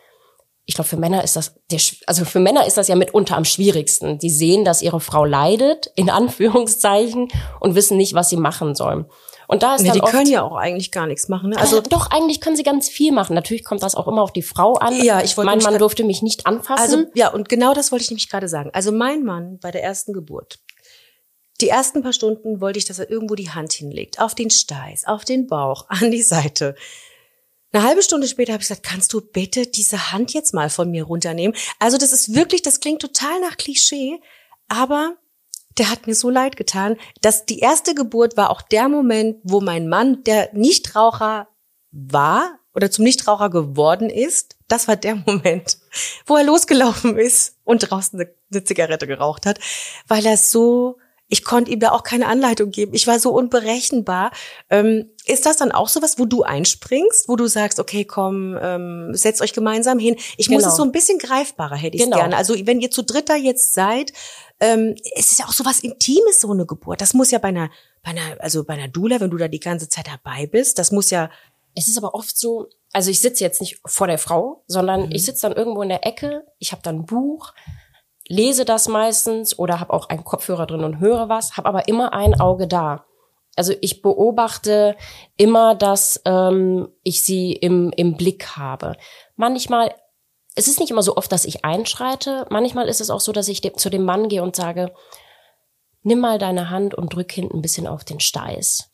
ich 0.70 0.74
glaube, 0.74 0.88
für 0.88 0.96
Männer 0.96 1.24
ist 1.24 1.34
das, 1.34 1.56
der, 1.72 1.80
also 2.06 2.24
für 2.24 2.38
Männer 2.38 2.64
ist 2.64 2.76
das 2.76 2.86
ja 2.86 2.94
mitunter 2.94 3.36
am 3.36 3.44
schwierigsten. 3.44 4.18
Die 4.18 4.30
sehen, 4.30 4.64
dass 4.64 4.82
ihre 4.82 5.00
Frau 5.00 5.24
leidet, 5.24 5.90
in 5.96 6.10
Anführungszeichen, 6.10 7.28
und 7.58 7.74
wissen 7.74 7.96
nicht, 7.96 8.14
was 8.14 8.28
sie 8.28 8.36
machen 8.36 8.76
sollen. 8.76 9.06
Und 9.50 9.64
da 9.64 9.74
ist 9.74 9.80
ja, 9.80 9.88
dann 9.88 9.94
die 9.94 10.02
oft, 10.02 10.12
können 10.12 10.30
ja 10.30 10.42
auch 10.44 10.54
eigentlich 10.54 10.92
gar 10.92 11.08
nichts 11.08 11.28
machen. 11.28 11.50
Ne? 11.50 11.56
also 11.56 11.78
Also 11.78 11.90
doch 11.90 12.08
eigentlich 12.12 12.40
können 12.40 12.54
sie 12.54 12.62
ganz 12.62 12.88
viel 12.88 13.10
machen. 13.10 13.34
Natürlich 13.34 13.64
kommt 13.64 13.82
das 13.82 13.96
auch 13.96 14.06
immer 14.06 14.22
auf 14.22 14.32
die 14.32 14.42
Frau 14.42 14.74
an. 14.74 14.94
Ja, 15.02 15.22
ich 15.22 15.36
wollte 15.36 15.46
mein 15.46 15.58
Mann 15.58 15.76
durfte 15.76 16.04
mich 16.04 16.22
nicht 16.22 16.46
anfassen. 16.46 16.80
Also 16.80 17.10
ja, 17.14 17.32
und 17.32 17.48
genau 17.48 17.74
das 17.74 17.90
wollte 17.90 18.04
ich 18.04 18.10
nämlich 18.10 18.30
gerade 18.30 18.48
sagen. 18.48 18.70
Also 18.74 18.92
mein 18.92 19.24
Mann 19.24 19.58
bei 19.58 19.72
der 19.72 19.82
ersten 19.82 20.12
Geburt, 20.12 20.60
die 21.60 21.68
ersten 21.68 22.00
paar 22.00 22.12
Stunden 22.12 22.60
wollte 22.60 22.78
ich, 22.78 22.84
dass 22.84 23.00
er 23.00 23.10
irgendwo 23.10 23.34
die 23.34 23.50
Hand 23.50 23.72
hinlegt, 23.72 24.20
auf 24.20 24.36
den 24.36 24.50
Steiß, 24.50 25.06
auf 25.06 25.24
den 25.24 25.48
Bauch, 25.48 25.86
an 25.88 26.12
die 26.12 26.22
Seite. 26.22 26.76
Eine 27.72 27.82
halbe 27.82 28.02
Stunde 28.02 28.28
später 28.28 28.52
habe 28.52 28.62
ich 28.62 28.68
gesagt, 28.68 28.86
kannst 28.86 29.12
du 29.12 29.20
bitte 29.20 29.66
diese 29.66 30.12
Hand 30.12 30.32
jetzt 30.32 30.54
mal 30.54 30.70
von 30.70 30.92
mir 30.92 31.02
runternehmen? 31.02 31.56
Also 31.80 31.98
das 31.98 32.12
ist 32.12 32.36
wirklich, 32.36 32.62
das 32.62 32.78
klingt 32.78 33.02
total 33.02 33.40
nach 33.40 33.56
Klischee, 33.56 34.20
aber 34.68 35.16
der 35.78 35.90
hat 35.90 36.06
mir 36.06 36.14
so 36.14 36.30
leid 36.30 36.56
getan, 36.56 36.96
dass 37.22 37.46
die 37.46 37.60
erste 37.60 37.94
Geburt 37.94 38.36
war 38.36 38.50
auch 38.50 38.62
der 38.62 38.88
Moment, 38.88 39.36
wo 39.44 39.60
mein 39.60 39.88
Mann, 39.88 40.24
der 40.24 40.50
Nichtraucher 40.52 41.48
war 41.92 42.58
oder 42.74 42.90
zum 42.90 43.04
Nichtraucher 43.04 43.50
geworden 43.50 44.10
ist, 44.10 44.56
das 44.68 44.88
war 44.88 44.96
der 44.96 45.14
Moment, 45.26 45.78
wo 46.26 46.36
er 46.36 46.44
losgelaufen 46.44 47.16
ist 47.18 47.56
und 47.64 47.90
draußen 47.90 48.20
eine, 48.20 48.64
Zigarette 48.64 49.06
geraucht 49.06 49.46
hat, 49.46 49.58
weil 50.08 50.26
er 50.26 50.36
so, 50.36 50.98
ich 51.28 51.44
konnte 51.44 51.70
ihm 51.70 51.78
da 51.78 51.92
auch 51.92 52.02
keine 52.02 52.26
Anleitung 52.26 52.72
geben. 52.72 52.92
Ich 52.94 53.06
war 53.06 53.20
so 53.20 53.30
unberechenbar. 53.30 54.32
Ähm, 54.68 55.08
ist 55.26 55.46
das 55.46 55.58
dann 55.58 55.70
auch 55.70 55.88
sowas, 55.88 56.18
wo 56.18 56.24
du 56.24 56.42
einspringst, 56.42 57.28
wo 57.28 57.36
du 57.36 57.46
sagst, 57.46 57.78
okay, 57.78 58.04
komm, 58.04 58.58
ähm, 58.60 59.10
setzt 59.14 59.40
euch 59.40 59.52
gemeinsam 59.52 60.00
hin? 60.00 60.16
Ich 60.36 60.48
muss 60.48 60.62
Genau. 60.62 60.70
es 60.72 60.76
so 60.76 60.82
ein 60.82 60.90
bisschen 60.90 61.18
greifbarer, 61.20 61.76
hätte 61.76 61.96
ich 61.96 62.02
Genau. 62.02 62.16
gerne. 62.16 62.36
Also 62.36 62.54
wenn 62.66 62.80
ihr 62.80 62.90
zu 62.90 63.02
dritter 63.04 63.36
jetzt 63.36 63.72
seid, 63.74 64.12
ähm, 64.60 64.94
es 65.16 65.32
ist 65.32 65.38
ja 65.38 65.46
auch 65.46 65.52
so 65.52 65.64
was 65.64 65.80
Intimes, 65.80 66.40
so 66.40 66.50
eine 66.52 66.66
Geburt. 66.66 67.00
Das 67.00 67.14
muss 67.14 67.30
ja 67.30 67.38
bei 67.38 67.48
einer, 67.48 67.70
bei 68.02 68.10
einer, 68.10 68.40
also 68.40 68.64
bei 68.64 68.74
einer 68.74 68.88
Dula, 68.88 69.20
wenn 69.20 69.30
du 69.30 69.36
da 69.36 69.48
die 69.48 69.60
ganze 69.60 69.88
Zeit 69.88 70.06
dabei 70.06 70.46
bist, 70.46 70.78
das 70.78 70.92
muss 70.92 71.10
ja, 71.10 71.30
es 71.74 71.88
ist 71.88 71.98
aber 71.98 72.14
oft 72.14 72.36
so, 72.36 72.68
also 72.92 73.10
ich 73.10 73.20
sitze 73.20 73.44
jetzt 73.44 73.60
nicht 73.60 73.80
vor 73.86 74.06
der 74.06 74.18
Frau, 74.18 74.64
sondern 74.66 75.06
Mhm. 75.06 75.12
ich 75.12 75.24
sitze 75.24 75.48
dann 75.48 75.56
irgendwo 75.56 75.82
in 75.82 75.88
der 75.88 76.06
Ecke, 76.06 76.44
ich 76.58 76.72
habe 76.72 76.82
dann 76.82 77.00
ein 77.00 77.06
Buch, 77.06 77.52
lese 78.28 78.64
das 78.64 78.88
meistens 78.88 79.58
oder 79.58 79.80
habe 79.80 79.92
auch 79.92 80.08
einen 80.08 80.24
Kopfhörer 80.24 80.66
drin 80.66 80.84
und 80.84 81.00
höre 81.00 81.28
was, 81.28 81.56
habe 81.56 81.68
aber 81.68 81.88
immer 81.88 82.12
ein 82.12 82.38
Auge 82.38 82.68
da. 82.68 83.04
Also 83.56 83.74
ich 83.80 84.02
beobachte 84.02 84.96
immer, 85.36 85.74
dass 85.74 86.20
ähm, 86.24 86.88
ich 87.02 87.22
sie 87.22 87.52
im, 87.52 87.92
im 87.96 88.16
Blick 88.16 88.56
habe. 88.56 88.96
Manchmal, 89.36 89.94
es 90.54 90.68
ist 90.68 90.80
nicht 90.80 90.90
immer 90.90 91.02
so 91.02 91.16
oft, 91.16 91.30
dass 91.30 91.44
ich 91.44 91.64
einschreite. 91.64 92.46
Manchmal 92.50 92.88
ist 92.88 93.00
es 93.00 93.10
auch 93.10 93.20
so, 93.20 93.32
dass 93.32 93.48
ich 93.48 93.62
zu 93.76 93.90
dem 93.90 94.04
Mann 94.04 94.28
gehe 94.28 94.42
und 94.42 94.56
sage, 94.56 94.92
nimm 96.02 96.20
mal 96.20 96.38
deine 96.38 96.70
Hand 96.70 96.94
und 96.94 97.14
drück 97.14 97.30
hinten 97.32 97.58
ein 97.58 97.62
bisschen 97.62 97.86
auf 97.86 98.04
den 98.04 98.20
Steiß. 98.20 98.90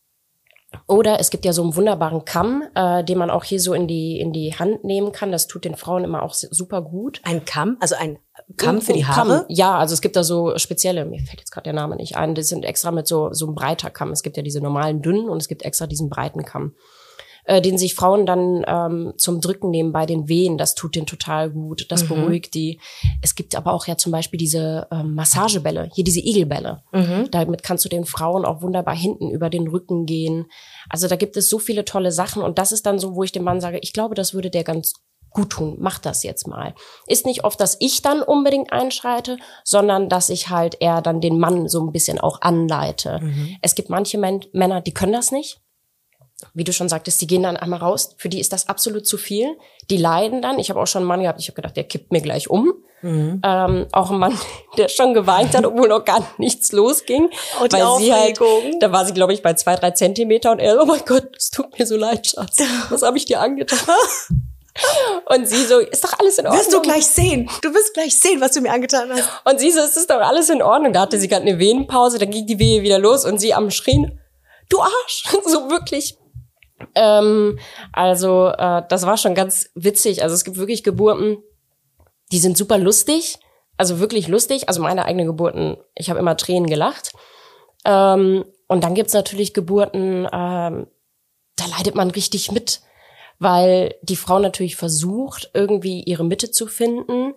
Oder 0.86 1.20
es 1.20 1.30
gibt 1.30 1.44
ja 1.44 1.52
so 1.52 1.62
einen 1.62 1.76
wunderbaren 1.76 2.24
Kamm, 2.24 2.64
äh, 2.74 3.02
den 3.02 3.18
man 3.18 3.30
auch 3.30 3.44
hier 3.44 3.60
so 3.60 3.72
in 3.72 3.86
die, 3.86 4.20
in 4.20 4.32
die 4.32 4.54
Hand 4.54 4.84
nehmen 4.84 5.12
kann. 5.12 5.32
Das 5.32 5.46
tut 5.46 5.64
den 5.64 5.76
Frauen 5.76 6.04
immer 6.04 6.22
auch 6.22 6.34
super 6.34 6.82
gut. 6.82 7.20
ein 7.24 7.44
Kamm, 7.44 7.76
also 7.80 7.94
ein 7.94 8.18
Kamm 8.56 8.80
für 8.80 8.92
die 8.92 9.02
Kamm. 9.02 9.28
Haare. 9.28 9.46
Ja, 9.48 9.78
also 9.78 9.94
es 9.94 10.00
gibt 10.00 10.16
da 10.16 10.24
so 10.24 10.58
spezielle, 10.58 11.04
mir 11.06 11.20
fällt 11.20 11.40
jetzt 11.40 11.50
gerade 11.50 11.64
der 11.64 11.72
Name 11.72 11.96
nicht 11.96 12.16
ein, 12.16 12.34
die 12.34 12.42
sind 12.42 12.64
extra 12.64 12.90
mit 12.90 13.06
so, 13.06 13.32
so 13.32 13.46
einem 13.46 13.54
breiter 13.54 13.90
Kamm. 13.90 14.10
Es 14.10 14.22
gibt 14.22 14.36
ja 14.36 14.42
diese 14.42 14.60
normalen 14.60 15.02
dünnen 15.02 15.28
und 15.28 15.40
es 15.40 15.48
gibt 15.48 15.62
extra 15.62 15.86
diesen 15.86 16.10
breiten 16.10 16.44
Kamm. 16.44 16.74
Äh, 17.48 17.62
den 17.62 17.78
sich 17.78 17.94
Frauen 17.94 18.26
dann 18.26 18.64
ähm, 18.66 19.12
zum 19.18 19.40
Drücken 19.40 19.70
nehmen 19.70 19.92
bei 19.92 20.04
den 20.04 20.28
Wehen, 20.28 20.58
das 20.58 20.74
tut 20.74 20.96
denen 20.96 21.06
total 21.06 21.48
gut, 21.50 21.86
das 21.90 22.02
Mhm. 22.02 22.08
beruhigt 22.08 22.54
die. 22.54 22.80
Es 23.22 23.36
gibt 23.36 23.54
aber 23.54 23.72
auch 23.72 23.86
ja 23.86 23.96
zum 23.96 24.10
Beispiel 24.10 24.36
diese 24.38 24.88
ähm, 24.90 25.14
Massagebälle, 25.14 25.88
hier 25.94 26.02
diese 26.02 26.18
Igelbälle. 26.20 26.82
Mhm. 26.92 27.28
Damit 27.30 27.62
kannst 27.62 27.84
du 27.84 27.88
den 27.88 28.04
Frauen 28.04 28.44
auch 28.44 28.62
wunderbar 28.62 28.96
hinten 28.96 29.30
über 29.30 29.48
den 29.48 29.68
Rücken 29.68 30.06
gehen. 30.06 30.46
Also 30.90 31.06
da 31.06 31.14
gibt 31.14 31.36
es 31.36 31.48
so 31.48 31.60
viele 31.60 31.84
tolle 31.84 32.10
Sachen 32.10 32.42
und 32.42 32.58
das 32.58 32.72
ist 32.72 32.84
dann 32.84 32.98
so, 32.98 33.14
wo 33.14 33.22
ich 33.22 33.30
dem 33.30 33.44
Mann 33.44 33.60
sage, 33.60 33.78
ich 33.80 33.92
glaube, 33.92 34.16
das 34.16 34.34
würde 34.34 34.50
der 34.50 34.64
ganz 34.64 34.94
gut 35.30 35.50
tun. 35.50 35.76
Mach 35.78 35.98
das 36.00 36.24
jetzt 36.24 36.48
mal. 36.48 36.74
Ist 37.06 37.26
nicht 37.26 37.44
oft, 37.44 37.60
dass 37.60 37.76
ich 37.78 38.02
dann 38.02 38.22
unbedingt 38.22 38.72
einschreite, 38.72 39.36
sondern 39.62 40.08
dass 40.08 40.30
ich 40.30 40.48
halt 40.48 40.78
eher 40.80 41.00
dann 41.00 41.20
den 41.20 41.38
Mann 41.38 41.68
so 41.68 41.80
ein 41.80 41.92
bisschen 41.92 42.18
auch 42.18 42.40
anleite. 42.40 43.20
Es 43.62 43.74
gibt 43.76 43.88
manche 43.90 44.18
Männer, 44.18 44.80
die 44.80 44.94
können 44.94 45.12
das 45.12 45.30
nicht. 45.30 45.60
Wie 46.54 46.64
du 46.64 46.72
schon 46.72 46.88
sagtest, 46.88 47.20
die 47.20 47.26
gehen 47.26 47.42
dann 47.42 47.56
einmal 47.56 47.80
raus. 47.80 48.14
Für 48.18 48.28
die 48.28 48.40
ist 48.40 48.52
das 48.52 48.68
absolut 48.68 49.06
zu 49.06 49.16
viel. 49.16 49.56
Die 49.90 49.96
leiden 49.96 50.42
dann. 50.42 50.58
Ich 50.58 50.68
habe 50.70 50.80
auch 50.80 50.86
schon 50.86 51.00
einen 51.00 51.08
Mann 51.08 51.22
gehabt, 51.22 51.40
ich 51.40 51.48
habe 51.48 51.56
gedacht, 51.56 51.76
der 51.76 51.84
kippt 51.84 52.12
mir 52.12 52.20
gleich 52.20 52.50
um. 52.50 52.74
Mhm. 53.02 53.40
Ähm, 53.44 53.86
auch 53.92 54.10
ein 54.10 54.18
Mann, 54.18 54.38
der 54.78 54.88
schon 54.88 55.14
geweint 55.14 55.54
hat, 55.54 55.64
obwohl 55.64 55.88
noch 55.88 56.04
gar 56.04 56.26
nichts 56.38 56.72
losging. 56.72 57.30
Und 57.60 57.72
die 57.72 57.76
weil 57.76 57.98
sie 58.00 58.12
halt, 58.12 58.40
da 58.80 58.92
war 58.92 59.06
sie, 59.06 59.14
glaube 59.14 59.32
ich, 59.32 59.42
bei 59.42 59.54
zwei, 59.54 59.76
drei 59.76 59.92
Zentimeter 59.92 60.52
und 60.52 60.58
er, 60.58 60.80
oh 60.80 60.86
mein 60.86 61.02
Gott, 61.06 61.36
es 61.36 61.50
tut 61.50 61.78
mir 61.78 61.86
so 61.86 61.96
leid, 61.96 62.26
Schatz. 62.26 62.58
Was 62.90 63.02
habe 63.02 63.16
ich 63.16 63.24
dir 63.24 63.40
angetan? 63.40 63.78
Und 65.26 65.48
sie 65.48 65.64
so, 65.64 65.78
ist 65.78 66.04
doch 66.04 66.18
alles 66.18 66.36
in 66.36 66.46
Ordnung. 66.46 66.60
Wirst 66.60 66.74
du 66.74 66.82
gleich 66.82 67.06
sehen. 67.06 67.48
Du 67.62 67.72
wirst 67.72 67.94
gleich 67.94 68.18
sehen, 68.18 68.42
was 68.42 68.52
du 68.52 68.60
mir 68.60 68.70
angetan 68.70 69.08
hast. 69.10 69.26
Und 69.50 69.58
sie 69.58 69.70
so, 69.70 69.80
es 69.80 69.96
ist 69.96 70.10
doch 70.10 70.20
alles 70.20 70.50
in 70.50 70.60
Ordnung. 70.60 70.92
Da 70.92 71.00
hatte 71.00 71.18
sie 71.18 71.28
gerade 71.28 71.46
eine 71.46 71.58
Wehenpause, 71.58 72.18
dann 72.18 72.30
ging 72.30 72.46
die 72.46 72.58
Wehe 72.58 72.82
wieder 72.82 72.98
los 72.98 73.24
und 73.24 73.38
sie 73.38 73.54
am 73.54 73.70
Schrien, 73.70 74.20
du 74.68 74.80
Arsch. 74.80 75.24
So 75.46 75.70
wirklich 75.70 76.18
ähm, 76.94 77.58
also 77.92 78.48
äh, 78.48 78.82
das 78.88 79.06
war 79.06 79.16
schon 79.16 79.34
ganz 79.34 79.70
witzig. 79.74 80.22
Also 80.22 80.34
es 80.34 80.44
gibt 80.44 80.56
wirklich 80.56 80.82
Geburten, 80.82 81.38
die 82.32 82.38
sind 82.38 82.56
super 82.56 82.78
lustig, 82.78 83.38
also 83.76 84.00
wirklich 84.00 84.28
lustig. 84.28 84.68
Also 84.68 84.82
meine 84.82 85.04
eigenen 85.04 85.26
Geburten, 85.26 85.76
ich 85.94 86.10
habe 86.10 86.18
immer 86.18 86.36
Tränen 86.36 86.68
gelacht. 86.68 87.12
Ähm, 87.84 88.44
und 88.68 88.84
dann 88.84 88.94
gibt's 88.94 89.12
natürlich 89.12 89.54
Geburten, 89.54 90.26
ähm, 90.32 90.86
da 91.56 91.66
leidet 91.76 91.94
man 91.94 92.10
richtig 92.10 92.50
mit, 92.52 92.80
weil 93.38 93.94
die 94.02 94.16
Frau 94.16 94.38
natürlich 94.38 94.76
versucht, 94.76 95.50
irgendwie 95.54 96.02
ihre 96.02 96.24
Mitte 96.24 96.50
zu 96.50 96.66
finden 96.66 97.34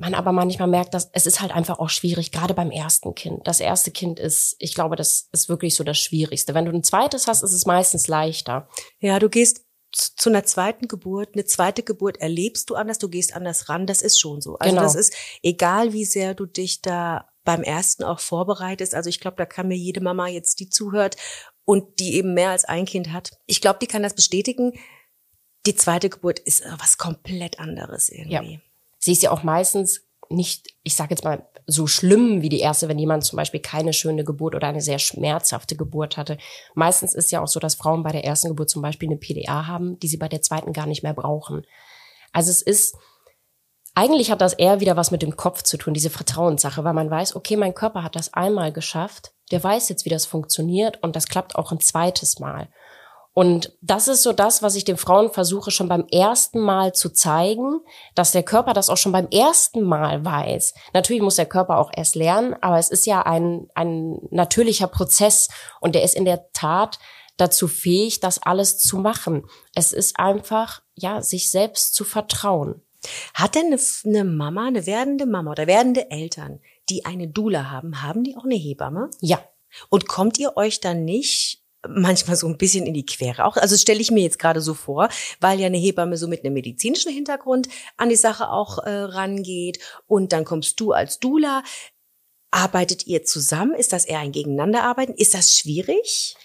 man 0.00 0.14
aber 0.14 0.32
manchmal 0.32 0.68
merkt, 0.68 0.94
dass 0.94 1.10
es 1.12 1.26
ist 1.26 1.40
halt 1.40 1.52
einfach 1.52 1.78
auch 1.78 1.90
schwierig, 1.90 2.32
gerade 2.32 2.54
beim 2.54 2.70
ersten 2.70 3.14
Kind. 3.14 3.46
Das 3.46 3.60
erste 3.60 3.90
Kind 3.90 4.18
ist, 4.18 4.56
ich 4.58 4.74
glaube, 4.74 4.96
das 4.96 5.28
ist 5.32 5.48
wirklich 5.48 5.76
so 5.76 5.84
das 5.84 5.98
Schwierigste. 5.98 6.54
Wenn 6.54 6.64
du 6.64 6.72
ein 6.72 6.82
zweites 6.82 7.26
hast, 7.26 7.42
ist 7.42 7.52
es 7.52 7.66
meistens 7.66 8.08
leichter. 8.08 8.68
Ja, 8.98 9.18
du 9.18 9.28
gehst 9.28 9.66
zu 9.92 10.30
einer 10.30 10.44
zweiten 10.44 10.88
Geburt, 10.88 11.30
eine 11.34 11.44
zweite 11.44 11.82
Geburt 11.82 12.18
erlebst 12.18 12.70
du 12.70 12.76
anders, 12.76 12.98
du 12.98 13.08
gehst 13.08 13.34
anders 13.34 13.68
ran, 13.68 13.86
das 13.86 14.02
ist 14.02 14.20
schon 14.20 14.40
so. 14.40 14.56
Also 14.56 14.74
genau. 14.74 14.82
das 14.82 14.94
ist 14.94 15.14
egal, 15.42 15.92
wie 15.92 16.04
sehr 16.04 16.34
du 16.34 16.46
dich 16.46 16.80
da 16.80 17.28
beim 17.44 17.62
ersten 17.62 18.04
auch 18.04 18.20
vorbereitest. 18.20 18.94
Also 18.94 19.10
ich 19.10 19.20
glaube, 19.20 19.36
da 19.36 19.46
kann 19.46 19.68
mir 19.68 19.76
jede 19.76 20.00
Mama 20.00 20.28
jetzt, 20.28 20.60
die 20.60 20.68
zuhört 20.68 21.16
und 21.64 21.98
die 21.98 22.14
eben 22.14 22.34
mehr 22.34 22.50
als 22.50 22.64
ein 22.64 22.86
Kind 22.86 23.12
hat, 23.12 23.32
ich 23.46 23.60
glaube, 23.60 23.80
die 23.80 23.86
kann 23.86 24.02
das 24.02 24.14
bestätigen. 24.14 24.72
Die 25.66 25.74
zweite 25.74 26.08
Geburt 26.08 26.38
ist 26.38 26.62
was 26.78 26.96
komplett 26.96 27.58
anderes 27.58 28.08
irgendwie. 28.08 28.54
Ja 28.54 28.60
sie 29.00 29.12
ist 29.12 29.22
ja 29.22 29.32
auch 29.32 29.42
meistens 29.42 30.02
nicht, 30.28 30.68
ich 30.84 30.94
sage 30.94 31.10
jetzt 31.10 31.24
mal, 31.24 31.48
so 31.66 31.86
schlimm 31.86 32.42
wie 32.42 32.48
die 32.48 32.60
erste, 32.60 32.88
wenn 32.88 32.98
jemand 32.98 33.24
zum 33.24 33.36
Beispiel 33.36 33.60
keine 33.60 33.92
schöne 33.92 34.24
Geburt 34.24 34.54
oder 34.54 34.68
eine 34.68 34.80
sehr 34.80 34.98
schmerzhafte 34.98 35.76
Geburt 35.76 36.16
hatte. 36.16 36.38
Meistens 36.74 37.14
ist 37.14 37.32
ja 37.32 37.42
auch 37.42 37.48
so, 37.48 37.60
dass 37.60 37.74
Frauen 37.74 38.02
bei 38.02 38.12
der 38.12 38.24
ersten 38.24 38.48
Geburt 38.48 38.70
zum 38.70 38.82
Beispiel 38.82 39.08
eine 39.08 39.18
PDA 39.18 39.66
haben, 39.66 39.98
die 39.98 40.08
sie 40.08 40.16
bei 40.16 40.28
der 40.28 40.42
zweiten 40.42 40.72
gar 40.72 40.86
nicht 40.86 41.02
mehr 41.02 41.14
brauchen. 41.14 41.66
Also 42.32 42.50
es 42.50 42.62
ist, 42.62 42.96
eigentlich 43.94 44.30
hat 44.30 44.40
das 44.40 44.52
eher 44.52 44.80
wieder 44.80 44.96
was 44.96 45.10
mit 45.10 45.22
dem 45.22 45.36
Kopf 45.36 45.62
zu 45.62 45.76
tun, 45.76 45.94
diese 45.94 46.10
Vertrauenssache, 46.10 46.84
weil 46.84 46.94
man 46.94 47.10
weiß, 47.10 47.34
okay, 47.34 47.56
mein 47.56 47.74
Körper 47.74 48.02
hat 48.02 48.16
das 48.16 48.34
einmal 48.34 48.72
geschafft, 48.72 49.32
der 49.50 49.62
weiß 49.62 49.88
jetzt, 49.88 50.04
wie 50.04 50.10
das 50.10 50.26
funktioniert 50.26 51.02
und 51.02 51.16
das 51.16 51.26
klappt 51.26 51.56
auch 51.56 51.72
ein 51.72 51.80
zweites 51.80 52.38
Mal. 52.38 52.68
Und 53.32 53.76
das 53.80 54.08
ist 54.08 54.22
so 54.22 54.32
das, 54.32 54.62
was 54.62 54.74
ich 54.74 54.84
den 54.84 54.96
Frauen 54.96 55.30
versuche, 55.30 55.70
schon 55.70 55.88
beim 55.88 56.06
ersten 56.10 56.58
Mal 56.58 56.92
zu 56.92 57.10
zeigen, 57.10 57.80
dass 58.14 58.32
der 58.32 58.42
Körper 58.42 58.72
das 58.72 58.90
auch 58.90 58.96
schon 58.96 59.12
beim 59.12 59.28
ersten 59.28 59.82
Mal 59.82 60.24
weiß. 60.24 60.74
Natürlich 60.94 61.22
muss 61.22 61.36
der 61.36 61.46
Körper 61.46 61.78
auch 61.78 61.90
erst 61.94 62.16
lernen, 62.16 62.56
aber 62.60 62.78
es 62.78 62.90
ist 62.90 63.06
ja 63.06 63.22
ein, 63.22 63.68
ein 63.74 64.18
natürlicher 64.30 64.88
Prozess 64.88 65.48
und 65.80 65.94
der 65.94 66.02
ist 66.02 66.16
in 66.16 66.24
der 66.24 66.50
Tat 66.52 66.98
dazu 67.36 67.68
fähig, 67.68 68.20
das 68.20 68.42
alles 68.42 68.78
zu 68.78 68.98
machen. 68.98 69.46
Es 69.74 69.92
ist 69.92 70.18
einfach, 70.18 70.82
ja, 70.94 71.22
sich 71.22 71.50
selbst 71.50 71.94
zu 71.94 72.04
vertrauen. 72.04 72.82
Hat 73.32 73.54
denn 73.54 73.66
eine, 73.66 73.78
eine 74.04 74.24
Mama, 74.24 74.66
eine 74.66 74.86
werdende 74.86 75.26
Mama 75.26 75.52
oder 75.52 75.66
werdende 75.66 76.10
Eltern, 76.10 76.60
die 76.88 77.04
eine 77.06 77.28
Dula 77.28 77.70
haben, 77.70 78.02
haben 78.02 78.24
die 78.24 78.36
auch 78.36 78.44
eine 78.44 78.56
Hebamme? 78.56 79.10
Ja. 79.20 79.40
Und 79.88 80.08
kommt 80.08 80.38
ihr 80.38 80.56
euch 80.56 80.80
dann 80.80 81.04
nicht 81.04 81.59
manchmal 81.88 82.36
so 82.36 82.46
ein 82.46 82.58
bisschen 82.58 82.86
in 82.86 82.94
die 82.94 83.06
Quere 83.06 83.44
auch. 83.44 83.56
Also 83.56 83.76
stelle 83.76 84.00
ich 84.00 84.10
mir 84.10 84.22
jetzt 84.22 84.38
gerade 84.38 84.60
so 84.60 84.74
vor, 84.74 85.08
weil 85.40 85.60
ja 85.60 85.66
eine 85.66 85.78
Hebamme 85.78 86.16
so 86.16 86.28
mit 86.28 86.44
einem 86.44 86.54
medizinischen 86.54 87.12
Hintergrund 87.12 87.68
an 87.96 88.08
die 88.08 88.16
Sache 88.16 88.50
auch 88.50 88.78
äh, 88.78 88.90
rangeht 88.90 89.78
und 90.06 90.32
dann 90.32 90.44
kommst 90.44 90.80
du 90.80 90.92
als 90.92 91.18
Dula. 91.18 91.62
Arbeitet 92.50 93.06
ihr 93.06 93.22
zusammen? 93.22 93.74
Ist 93.74 93.92
das 93.92 94.04
eher 94.04 94.18
ein 94.18 94.32
Gegeneinanderarbeiten? 94.32 95.14
Ist 95.14 95.34
das 95.34 95.54
schwierig? 95.54 96.36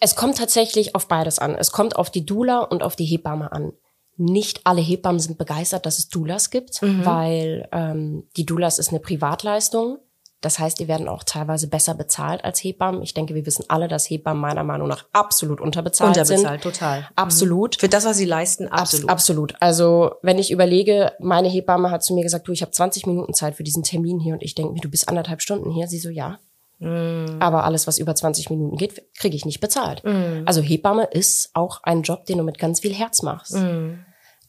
Es 0.00 0.16
kommt 0.16 0.38
tatsächlich 0.38 0.94
auf 0.94 1.08
beides 1.08 1.38
an. 1.38 1.54
Es 1.54 1.72
kommt 1.72 1.96
auf 1.96 2.10
die 2.10 2.24
Dula 2.24 2.60
und 2.60 2.82
auf 2.82 2.96
die 2.96 3.04
Hebamme 3.04 3.52
an. 3.52 3.72
Nicht 4.16 4.62
alle 4.64 4.80
Hebammen 4.80 5.20
sind 5.20 5.38
begeistert, 5.38 5.86
dass 5.86 5.98
es 5.98 6.08
Dulas 6.08 6.50
gibt, 6.50 6.82
mhm. 6.82 7.04
weil 7.04 7.68
ähm, 7.72 8.28
die 8.36 8.46
Dulas 8.46 8.78
ist 8.78 8.88
eine 8.88 9.00
Privatleistung. 9.00 9.98
Das 10.40 10.60
heißt, 10.60 10.78
die 10.78 10.86
werden 10.86 11.08
auch 11.08 11.24
teilweise 11.24 11.68
besser 11.68 11.94
bezahlt 11.94 12.44
als 12.44 12.62
Hebammen. 12.62 13.02
Ich 13.02 13.12
denke, 13.12 13.34
wir 13.34 13.44
wissen 13.44 13.64
alle, 13.68 13.88
dass 13.88 14.08
Hebammen 14.08 14.40
meiner 14.40 14.62
Meinung 14.62 14.86
nach 14.86 15.04
absolut 15.12 15.60
unterbezahlt, 15.60 16.16
unterbezahlt 16.16 16.62
sind. 16.62 16.72
total. 16.72 17.00
Mhm. 17.00 17.06
Absolut. 17.16 17.80
Für 17.80 17.88
das, 17.88 18.04
was 18.04 18.16
sie 18.16 18.24
leisten, 18.24 18.68
absolut. 18.68 19.10
Abs 19.10 19.12
absolut. 19.12 19.54
Also, 19.60 20.12
wenn 20.22 20.38
ich 20.38 20.52
überlege, 20.52 21.12
meine 21.18 21.48
Hebamme 21.48 21.90
hat 21.90 22.04
zu 22.04 22.14
mir 22.14 22.22
gesagt, 22.22 22.46
du, 22.46 22.52
ich 22.52 22.62
habe 22.62 22.70
20 22.70 23.06
Minuten 23.06 23.34
Zeit 23.34 23.56
für 23.56 23.64
diesen 23.64 23.82
Termin 23.82 24.20
hier 24.20 24.34
und 24.34 24.42
ich 24.42 24.54
denke 24.54 24.74
mir, 24.74 24.80
du 24.80 24.88
bist 24.88 25.08
anderthalb 25.08 25.42
Stunden 25.42 25.70
hier. 25.72 25.88
Sie 25.88 25.98
so, 25.98 26.08
ja. 26.08 26.38
Mm. 26.78 27.40
Aber 27.40 27.64
alles, 27.64 27.88
was 27.88 27.98
über 27.98 28.14
20 28.14 28.50
Minuten 28.50 28.76
geht, 28.76 29.02
kriege 29.18 29.34
ich 29.34 29.44
nicht 29.44 29.60
bezahlt. 29.60 30.04
Mm. 30.04 30.44
Also 30.46 30.62
Hebamme 30.62 31.04
ist 31.04 31.50
auch 31.54 31.80
ein 31.82 32.02
Job, 32.02 32.26
den 32.26 32.38
du 32.38 32.44
mit 32.44 32.58
ganz 32.58 32.80
viel 32.80 32.94
Herz 32.94 33.22
machst. 33.22 33.54
Mm. 33.54 34.04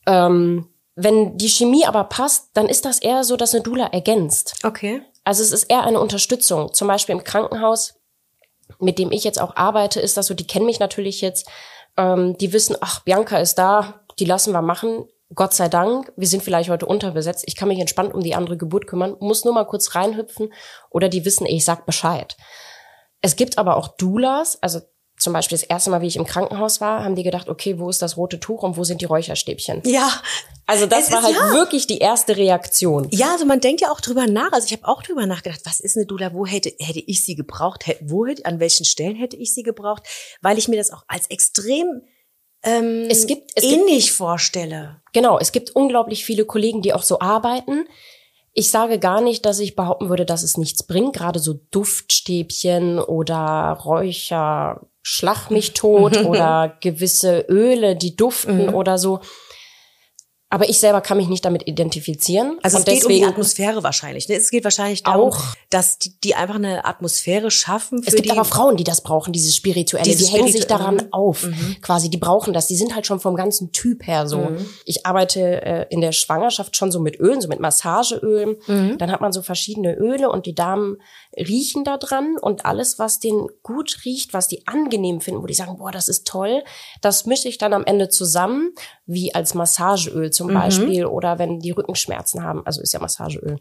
Ähm, 0.05 0.67
wenn 0.95 1.37
die 1.37 1.49
Chemie 1.49 1.85
aber 1.85 2.03
passt, 2.03 2.49
dann 2.53 2.67
ist 2.67 2.85
das 2.85 2.99
eher 2.99 3.23
so, 3.23 3.37
dass 3.37 3.53
eine 3.53 3.63
Dula 3.63 3.87
ergänzt. 3.87 4.55
Okay. 4.63 5.01
Also 5.29 5.43
es 5.43 5.51
ist 5.51 5.65
eher 5.65 5.83
eine 5.83 5.99
Unterstützung. 5.99 6.73
Zum 6.73 6.87
Beispiel 6.87 7.13
im 7.13 7.23
Krankenhaus, 7.23 7.99
mit 8.79 8.97
dem 8.97 9.11
ich 9.11 9.23
jetzt 9.23 9.39
auch 9.39 9.55
arbeite, 9.55 9.99
ist 9.99 10.17
das 10.17 10.25
so, 10.25 10.33
die 10.33 10.47
kennen 10.47 10.65
mich 10.65 10.79
natürlich 10.79 11.21
jetzt, 11.21 11.47
ähm, 11.97 12.35
die 12.39 12.51
wissen, 12.51 12.75
ach, 12.81 13.01
Bianca 13.01 13.37
ist 13.37 13.53
da, 13.59 14.01
die 14.17 14.25
lassen 14.25 14.53
wir 14.53 14.63
machen. 14.63 15.07
Gott 15.35 15.53
sei 15.53 15.69
Dank, 15.69 16.11
wir 16.17 16.27
sind 16.27 16.41
vielleicht 16.41 16.71
heute 16.71 16.87
unterbesetzt. 16.87 17.43
Ich 17.45 17.55
kann 17.55 17.67
mich 17.67 17.77
entspannt 17.77 18.15
um 18.15 18.21
die 18.21 18.33
andere 18.33 18.57
Geburt 18.57 18.87
kümmern, 18.87 19.17
muss 19.19 19.45
nur 19.45 19.53
mal 19.53 19.67
kurz 19.67 19.93
reinhüpfen 19.93 20.51
oder 20.89 21.09
die 21.09 21.23
wissen, 21.25 21.45
ich 21.45 21.63
sag 21.63 21.85
Bescheid. 21.85 22.35
Es 23.21 23.35
gibt 23.35 23.59
aber 23.59 23.77
auch 23.77 23.89
Doulas, 23.99 24.57
also 24.63 24.79
zum 25.19 25.33
Beispiel 25.33 25.57
das 25.57 25.67
erste 25.67 25.89
Mal, 25.89 26.01
wie 26.01 26.07
ich 26.07 26.15
im 26.15 26.25
Krankenhaus 26.25 26.81
war, 26.81 27.03
haben 27.03 27.15
die 27.15 27.23
gedacht, 27.23 27.49
okay, 27.49 27.77
wo 27.77 27.89
ist 27.89 28.01
das 28.01 28.17
rote 28.17 28.39
Tuch 28.39 28.63
und 28.63 28.77
wo 28.77 28.83
sind 28.83 29.01
die 29.01 29.05
Räucherstäbchen? 29.05 29.83
Ja. 29.85 30.09
Also 30.65 30.85
das 30.85 31.11
war 31.11 31.23
halt 31.23 31.35
ja. 31.35 31.51
wirklich 31.51 31.87
die 31.87 31.97
erste 31.97 32.37
Reaktion. 32.37 33.07
Ja, 33.11 33.31
also 33.33 33.45
man 33.45 33.59
denkt 33.59 33.81
ja 33.81 33.91
auch 33.91 34.01
drüber 34.01 34.27
nach. 34.27 34.51
Also 34.51 34.67
ich 34.67 34.73
habe 34.73 34.87
auch 34.87 35.03
drüber 35.03 35.25
nachgedacht, 35.25 35.61
was 35.65 35.79
ist 35.79 35.97
eine 35.97 36.05
Dula? 36.05 36.33
Wo 36.33 36.45
hätte 36.45 36.71
hätte 36.79 36.99
ich 36.99 37.25
sie 37.25 37.35
gebraucht? 37.35 37.85
Wo 38.01 38.25
hätte, 38.25 38.45
an 38.45 38.59
welchen 38.59 38.85
Stellen 38.85 39.15
hätte 39.15 39.35
ich 39.35 39.53
sie 39.53 39.63
gebraucht? 39.63 40.03
Weil 40.41 40.57
ich 40.57 40.67
mir 40.67 40.77
das 40.77 40.91
auch 40.91 41.03
als 41.07 41.27
extrem 41.27 42.01
ähm, 42.63 43.07
es 43.09 43.25
gibt, 43.25 43.51
es 43.55 43.63
ähnlich 43.63 44.05
gibt, 44.05 44.17
vorstelle. 44.17 45.01
Genau, 45.13 45.39
es 45.39 45.51
gibt 45.51 45.71
unglaublich 45.71 46.25
viele 46.25 46.45
Kollegen, 46.45 46.81
die 46.81 46.93
auch 46.93 47.03
so 47.03 47.19
arbeiten. 47.19 47.87
Ich 48.53 48.69
sage 48.69 48.99
gar 48.99 49.21
nicht, 49.21 49.45
dass 49.45 49.59
ich 49.59 49.75
behaupten 49.75 50.09
würde, 50.09 50.25
dass 50.25 50.43
es 50.43 50.57
nichts 50.57 50.83
bringt. 50.83 51.15
Gerade 51.15 51.39
so 51.39 51.53
Duftstäbchen 51.71 52.99
oder 52.99 53.79
Räucher, 53.85 54.87
Schlag 55.11 55.49
mich 55.49 55.73
tot 55.73 56.17
oder 56.25 56.77
gewisse 56.81 57.45
Öle, 57.49 57.95
die 57.95 58.15
duften 58.15 58.67
mhm. 58.67 58.75
oder 58.75 58.99
so. 58.99 59.21
Aber 60.51 60.67
ich 60.67 60.79
selber 60.79 61.01
kann 61.01 61.17
mich 61.17 61.27
nicht 61.27 61.45
damit 61.45 61.67
identifizieren. 61.67 62.57
Also 62.63 62.79
es 62.79 62.85
geht 62.85 63.05
um 63.05 63.11
die 63.11 63.23
Atmosphäre 63.23 63.83
wahrscheinlich. 63.83 64.27
Ne? 64.29 64.35
Es 64.35 64.49
geht 64.49 64.63
wahrscheinlich 64.63 65.03
darum, 65.03 65.29
auch, 65.29 65.39
dass 65.69 65.99
die, 65.99 66.19
die 66.21 66.33
einfach 66.33 66.55
eine 66.55 66.85
Atmosphäre 66.85 67.51
schaffen. 67.51 68.01
Für 68.01 68.09
es 68.09 68.15
gibt 68.15 68.25
die, 68.25 68.31
aber 68.31 68.45
Frauen, 68.45 68.75
die 68.75 68.83
das 68.83 69.01
brauchen, 69.01 69.31
dieses 69.31 69.55
Spirituelle. 69.55 70.03
Dieses 70.03 70.27
die 70.27 70.33
hängen 70.33 70.51
sich 70.51 70.65
daran 70.65 70.95
mhm. 70.95 71.07
auf, 71.13 71.43
mhm. 71.43 71.77
quasi. 71.81 72.09
Die 72.09 72.17
brauchen 72.17 72.53
das. 72.53 72.65
Die 72.65 72.75
sind 72.75 72.95
halt 72.95 73.05
schon 73.05 73.19
vom 73.19 73.35
ganzen 73.35 73.71
Typ 73.71 74.07
her 74.07 74.27
so. 74.27 74.39
Mhm. 74.39 74.65
Ich 74.85 75.05
arbeite 75.05 75.61
äh, 75.61 75.85
in 75.91 76.01
der 76.01 76.13
Schwangerschaft 76.13 76.75
schon 76.75 76.91
so 76.91 76.99
mit 76.99 77.19
Ölen, 77.19 77.41
so 77.41 77.47
mit 77.47 77.59
Massageölen. 77.59 78.55
Mhm. 78.65 78.97
Dann 78.97 79.11
hat 79.11 79.21
man 79.21 79.31
so 79.31 79.43
verschiedene 79.43 79.95
Öle 79.97 80.31
und 80.31 80.47
die 80.47 80.55
Damen 80.55 80.97
riechen 81.39 81.83
da 81.83 81.97
dran 81.97 82.35
und 82.39 82.65
alles, 82.65 82.99
was 82.99 83.19
denen 83.19 83.47
gut 83.63 83.99
riecht, 84.05 84.33
was 84.33 84.47
die 84.47 84.67
angenehm 84.67 85.21
finden, 85.21 85.41
wo 85.41 85.45
die 85.45 85.53
sagen, 85.53 85.77
boah, 85.77 85.91
das 85.91 86.07
ist 86.07 86.27
toll, 86.27 86.63
das 87.01 87.25
mische 87.25 87.47
ich 87.47 87.57
dann 87.57 87.73
am 87.73 87.85
Ende 87.85 88.09
zusammen, 88.09 88.73
wie 89.05 89.33
als 89.33 89.53
Massageöl 89.53 90.31
zum 90.31 90.49
mhm. 90.49 90.53
Beispiel 90.53 91.05
oder 91.05 91.39
wenn 91.39 91.59
die 91.59 91.71
Rückenschmerzen 91.71 92.43
haben, 92.43 92.65
also 92.65 92.81
ist 92.81 92.93
ja 92.93 92.99
Massageöl. 92.99 93.57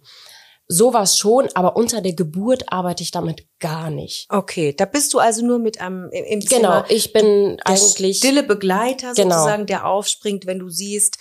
Sowas 0.71 1.17
schon, 1.17 1.49
aber 1.55 1.77
unter 1.77 2.03
der 2.03 2.13
Geburt 2.13 2.71
arbeite 2.71 3.03
ich 3.03 3.11
damit 3.11 3.47
gar 3.59 3.89
nicht. 3.89 4.27
Okay, 4.29 4.75
da 4.77 4.85
bist 4.85 5.15
du 5.15 5.19
also 5.19 5.45
nur 5.45 5.59
mit 5.59 5.81
am 5.81 6.11
im, 6.11 6.25
im 6.25 6.41
Zimmer. 6.43 6.61
Genau, 6.61 6.85
ich 6.91 7.15
bin 7.15 7.57
eigentlich 7.65 8.19
stille 8.19 8.43
Begleiter 8.43 9.15
genau. 9.15 9.37
sozusagen, 9.37 9.65
der 9.65 9.87
aufspringt, 9.87 10.45
wenn 10.45 10.59
du 10.59 10.69
siehst, 10.69 11.17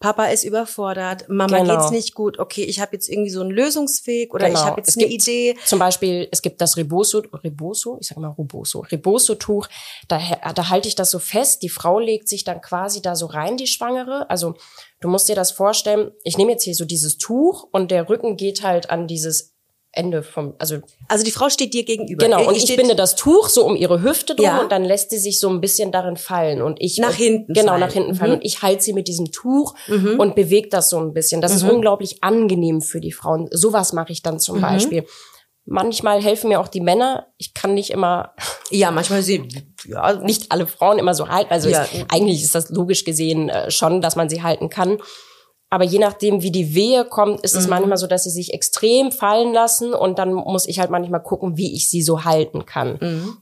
Papa 0.00 0.26
ist 0.26 0.44
überfordert, 0.44 1.28
Mama 1.28 1.58
Genau. 1.58 1.76
geht's 1.76 1.90
nicht 1.90 2.14
gut, 2.14 2.38
okay, 2.38 2.62
ich 2.62 2.78
habe 2.80 2.90
jetzt 2.92 3.08
irgendwie 3.08 3.30
so 3.30 3.40
einen 3.40 3.50
Lösungsweg 3.50 4.32
oder 4.32 4.46
Genau. 4.46 4.60
ich 4.60 4.64
habe 4.66 4.80
jetzt 4.80 4.88
Es 4.90 4.96
eine 4.96 5.08
gibt 5.08 5.22
Idee. 5.22 5.56
Zum 5.64 5.80
Beispiel, 5.80 6.28
es 6.30 6.40
gibt 6.40 6.60
das 6.60 6.76
Reboso, 6.76 7.22
Reboso, 7.32 7.98
ich 8.00 8.06
sage 8.06 8.20
mal 8.20 8.30
Reboso, 8.38 8.80
Reboso-Tuch, 8.80 9.66
da, 10.06 10.20
da 10.54 10.68
halte 10.68 10.86
ich 10.86 10.94
das 10.94 11.10
so 11.10 11.18
fest, 11.18 11.62
die 11.62 11.68
Frau 11.68 11.98
legt 11.98 12.28
sich 12.28 12.44
dann 12.44 12.60
quasi 12.60 13.02
da 13.02 13.16
so 13.16 13.26
rein, 13.26 13.56
die 13.56 13.66
Schwangere. 13.66 14.30
Also 14.30 14.54
du 15.00 15.08
musst 15.08 15.28
dir 15.28 15.34
das 15.34 15.50
vorstellen, 15.50 16.12
ich 16.22 16.38
nehme 16.38 16.52
jetzt 16.52 16.62
hier 16.64 16.74
so 16.76 16.84
dieses 16.84 17.18
Tuch 17.18 17.66
und 17.72 17.90
der 17.90 18.08
Rücken 18.08 18.36
geht 18.36 18.62
halt 18.62 18.90
an 18.90 19.08
dieses 19.08 19.54
Ende 19.98 20.22
vom, 20.22 20.54
also 20.58 20.76
Also 21.08 21.24
die 21.24 21.30
Frau 21.30 21.48
steht 21.50 21.74
dir 21.74 21.84
gegenüber. 21.84 22.24
genau, 22.24 22.46
und 22.48 22.56
ich 22.56 22.74
binde 22.76 22.94
das 22.96 23.16
Tuch 23.16 23.48
so 23.48 23.64
um 23.66 23.76
ihre 23.76 24.02
Hüfte 24.02 24.34
drum 24.34 24.44
Ja. 24.46 24.60
und 24.60 24.72
dann 24.72 24.84
lässt 24.84 25.10
sie 25.10 25.18
sich 25.18 25.38
so 25.40 25.48
ein 25.50 25.60
bisschen 25.60 25.92
darin 25.92 26.16
fallen 26.16 26.62
und 26.62 26.78
ich 26.80 26.98
Nach 26.98 27.12
hinten 27.12 27.52
genau 27.52 27.72
fallen. 27.72 27.80
nach 27.80 27.92
hinten 27.92 28.14
fallen 28.14 28.30
Mhm. 28.30 28.36
und 28.38 28.44
ich 28.44 28.62
halte 28.62 28.82
sie 28.82 28.92
mit 28.94 29.08
diesem 29.08 29.30
Tuch 29.32 29.74
und 30.18 30.34
bewege 30.34 30.68
das 30.70 30.88
so 30.88 30.98
ein 30.98 31.12
bisschen. 31.12 31.40
Das 31.40 31.54
ist 31.54 31.64
Mhm. 31.64 31.70
unglaublich 31.70 32.22
angenehm 32.22 32.80
für 32.80 33.00
die 33.00 33.12
Frauen. 33.12 33.48
Sowas 33.50 33.92
mache 33.92 34.12
ich 34.12 34.22
dann 34.22 34.34
Mhm. 34.34 34.38
zum 34.40 34.60
Beispiel. 34.60 35.04
Manchmal 35.70 36.22
helfen 36.22 36.48
mir 36.48 36.60
auch 36.60 36.68
die 36.68 36.80
Männer. 36.80 37.26
Ich 37.36 37.52
kann 37.52 37.74
nicht 37.74 37.90
immer, 37.90 38.32
Ja, 38.70 38.90
manchmal 38.90 39.22
sie, 39.22 39.46
ja, 39.86 40.14
nicht 40.14 40.50
alle 40.50 40.66
Frauen 40.66 40.98
immer 40.98 41.14
so 41.14 41.28
halten. 41.28 41.50
Also 41.52 41.68
Ja. 41.68 41.82
ist, 41.82 41.90
eigentlich 42.10 42.42
ist 42.42 42.54
das 42.54 42.70
logisch 42.70 43.04
gesehen 43.04 43.48
äh, 43.50 43.70
schon, 43.70 44.00
dass 44.00 44.16
man 44.16 44.28
sie 44.30 44.42
halten 44.42 44.70
kann. 44.70 44.98
Aber 45.70 45.84
je 45.84 45.98
nachdem, 45.98 46.42
wie 46.42 46.50
die 46.50 46.74
Wehe 46.74 47.04
kommt, 47.04 47.42
ist 47.42 47.54
es 47.54 47.64
Mhm. 47.64 47.70
manchmal 47.70 47.98
so, 47.98 48.06
dass 48.06 48.24
sie 48.24 48.30
sich 48.30 48.54
extrem 48.54 49.12
fallen 49.12 49.52
lassen 49.52 49.92
und 49.92 50.18
dann 50.18 50.32
muss 50.32 50.66
ich 50.66 50.78
halt 50.80 50.90
manchmal 50.90 51.22
gucken, 51.22 51.56
wie 51.58 51.74
ich 51.74 51.90
sie 51.90 52.00
so 52.02 52.24
halten 52.24 52.64
kann. 52.64 52.98
Mhm. 53.00 53.38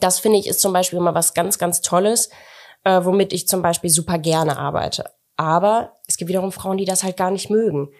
Das 0.00 0.18
finde 0.18 0.38
ich 0.38 0.46
ist 0.48 0.60
zum 0.60 0.72
Beispiel 0.72 0.98
immer 0.98 1.14
was 1.14 1.34
ganz, 1.34 1.58
ganz 1.58 1.80
Tolles, 1.82 2.30
äh, 2.84 3.04
womit 3.04 3.32
ich 3.32 3.46
zum 3.46 3.62
Beispiel 3.62 3.90
super 3.90 4.18
gerne 4.18 4.58
arbeite. 4.58 5.10
Aber 5.36 5.98
es 6.08 6.16
gibt 6.16 6.28
wiederum 6.28 6.50
Frauen, 6.50 6.78
die 6.78 6.84
das 6.84 7.04
halt 7.04 7.16
gar 7.16 7.30
nicht 7.30 7.48
mögen. 7.50 7.92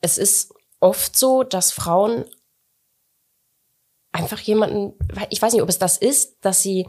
Es 0.00 0.18
ist 0.18 0.52
oft 0.80 1.16
so, 1.16 1.44
dass 1.44 1.70
Frauen 1.70 2.24
einfach 4.10 4.40
jemanden, 4.40 4.94
ich 5.30 5.40
weiß 5.40 5.52
nicht, 5.52 5.62
ob 5.62 5.68
es 5.68 5.78
das 5.78 5.96
ist, 5.98 6.44
dass 6.44 6.60
sie 6.62 6.88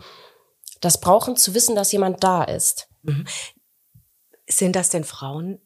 das 0.81 0.99
brauchen 0.99 1.35
zu 1.37 1.53
wissen, 1.53 1.75
dass 1.75 1.91
jemand 1.91 2.23
da 2.23 2.43
ist. 2.43 2.89
sind 4.47 4.75
das 4.75 4.89
denn 4.89 5.03
Frauen? 5.03 5.59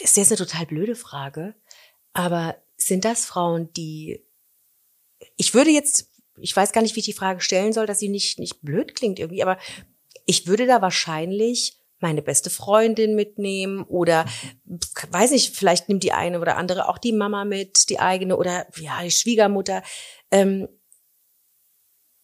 Das 0.00 0.10
ist 0.10 0.16
jetzt 0.16 0.32
eine 0.32 0.38
total 0.38 0.66
blöde 0.66 0.94
Frage, 0.94 1.54
aber 2.12 2.56
sind 2.76 3.04
das 3.04 3.24
Frauen, 3.24 3.72
die 3.72 4.26
ich 5.36 5.54
würde 5.54 5.70
jetzt, 5.70 6.10
ich 6.36 6.56
weiß 6.56 6.72
gar 6.72 6.82
nicht, 6.82 6.96
wie 6.96 7.00
ich 7.00 7.06
die 7.06 7.12
Frage 7.12 7.40
stellen 7.40 7.72
soll, 7.72 7.86
dass 7.86 7.98
sie 7.98 8.08
nicht 8.08 8.38
nicht 8.38 8.62
blöd 8.62 8.94
klingt 8.94 9.18
irgendwie, 9.18 9.42
aber 9.42 9.58
ich 10.26 10.46
würde 10.46 10.66
da 10.66 10.82
wahrscheinlich 10.82 11.78
meine 12.02 12.20
beste 12.20 12.50
Freundin 12.50 13.14
mitnehmen 13.14 13.84
oder 13.84 14.26
weiß 15.10 15.30
nicht, 15.30 15.56
vielleicht 15.56 15.88
nimmt 15.88 16.02
die 16.02 16.12
eine 16.12 16.40
oder 16.40 16.56
andere 16.56 16.88
auch 16.88 16.98
die 16.98 17.12
Mama 17.12 17.44
mit, 17.44 17.88
die 17.88 18.00
eigene 18.00 18.36
oder 18.36 18.66
ja, 18.76 19.02
die 19.02 19.10
Schwiegermutter. 19.10 19.82
Ähm, 20.30 20.68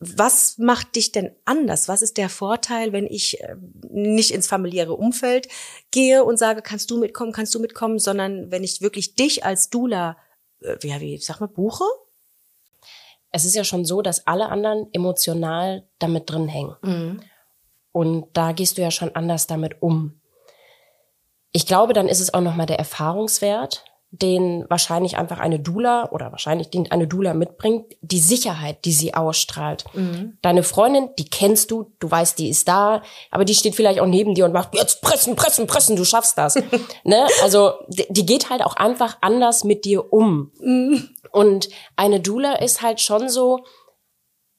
was 0.01 0.59
macht 0.59 0.95
dich 0.95 1.11
denn 1.11 1.35
anders? 1.45 1.89
Was 1.89 2.03
ist 2.03 2.19
der 2.19 2.29
Vorteil, 2.29 2.93
wenn 2.93 3.07
ich 3.07 3.41
äh, 3.41 3.57
nicht 3.91 4.31
ins 4.31 4.47
familiäre 4.47 4.95
Umfeld 4.95 5.49
gehe 5.91 6.23
und 6.23 6.39
sage, 6.39 6.63
kannst 6.63 6.91
du 6.91 6.99
mitkommen, 6.99 7.33
kannst 7.33 7.55
du 7.55 7.59
mitkommen, 7.59 7.99
sondern 7.99 8.51
wenn 8.51 8.63
ich 8.63 8.81
wirklich 8.81 9.17
dich 9.17 9.45
als 9.45 9.71
Dula, 9.71 10.17
äh, 10.61 10.77
ja, 10.87 11.01
wie, 11.01 11.19
sag 11.19 11.41
mal, 11.41 11.49
buche? 11.49 11.85
Es 13.31 13.45
ist 13.45 13.57
ja 13.57 13.65
schon 13.65 13.85
so, 13.85 14.01
dass 14.01 14.27
alle 14.27 14.49
anderen 14.49 14.89
emotional 14.93 15.87
damit 15.99 16.31
drin 16.31 16.49
hängen. 16.49 16.77
Mhm. 16.83 17.21
Und 17.91 18.29
da 18.35 18.53
gehst 18.53 18.79
du 18.79 18.83
ja 18.83 18.93
schon 18.93 19.15
anders 19.17 19.49
damit 19.49 19.83
um. 19.83 20.21
Ich 21.51 21.67
glaube, 21.67 21.93
dann 21.93 22.09
ist 22.09 22.21
es 22.21 22.33
auch 22.33 22.41
nochmal 22.41 22.67
der 22.67 22.79
Erfahrungswert, 22.79 23.85
den 24.11 24.65
wahrscheinlich 24.69 25.19
einfach 25.19 25.39
eine 25.39 25.61
Dula 25.61 26.11
oder 26.11 26.31
wahrscheinlich 26.31 26.71
den 26.71 26.91
eine 26.91 27.07
Dula 27.07 27.35
mitbringt, 27.35 27.95
die 28.01 28.21
Sicherheit, 28.21 28.85
die 28.87 28.93
sie 28.93 29.13
ausstrahlt. 29.15 29.85
Deine 30.41 30.63
Freundin, 30.63 31.11
die 31.19 31.29
kennst 31.29 31.71
du, 31.71 31.93
du 31.99 32.11
weißt, 32.11 32.39
die 32.39 32.49
ist 32.49 32.69
da, 32.69 33.03
aber 33.31 33.45
die 33.45 33.55
steht 33.55 33.75
vielleicht 33.75 34.01
auch 34.01 34.07
neben 34.07 34.35
dir 34.35 34.47
und 34.47 34.53
macht 34.53 34.75
jetzt 34.75 35.03
pressen, 35.03 35.37
pressen, 35.37 35.67
pressen, 35.67 35.97
du 35.97 36.05
schaffst 36.05 36.39
das. 36.39 36.55
ne? 37.05 37.27
Also 37.43 37.73
die, 37.89 38.07
die 38.09 38.25
geht 38.25 38.49
halt 38.49 38.65
auch 38.65 38.77
einfach 38.77 39.19
anders 39.21 39.65
mit 39.65 39.85
dir 39.85 40.11
um. 40.11 40.53
Und 41.31 41.69
eine 41.97 42.21
Dula 42.21 42.55
ist 42.55 42.81
halt 42.81 43.01
schon 43.01 43.29
so, 43.29 43.65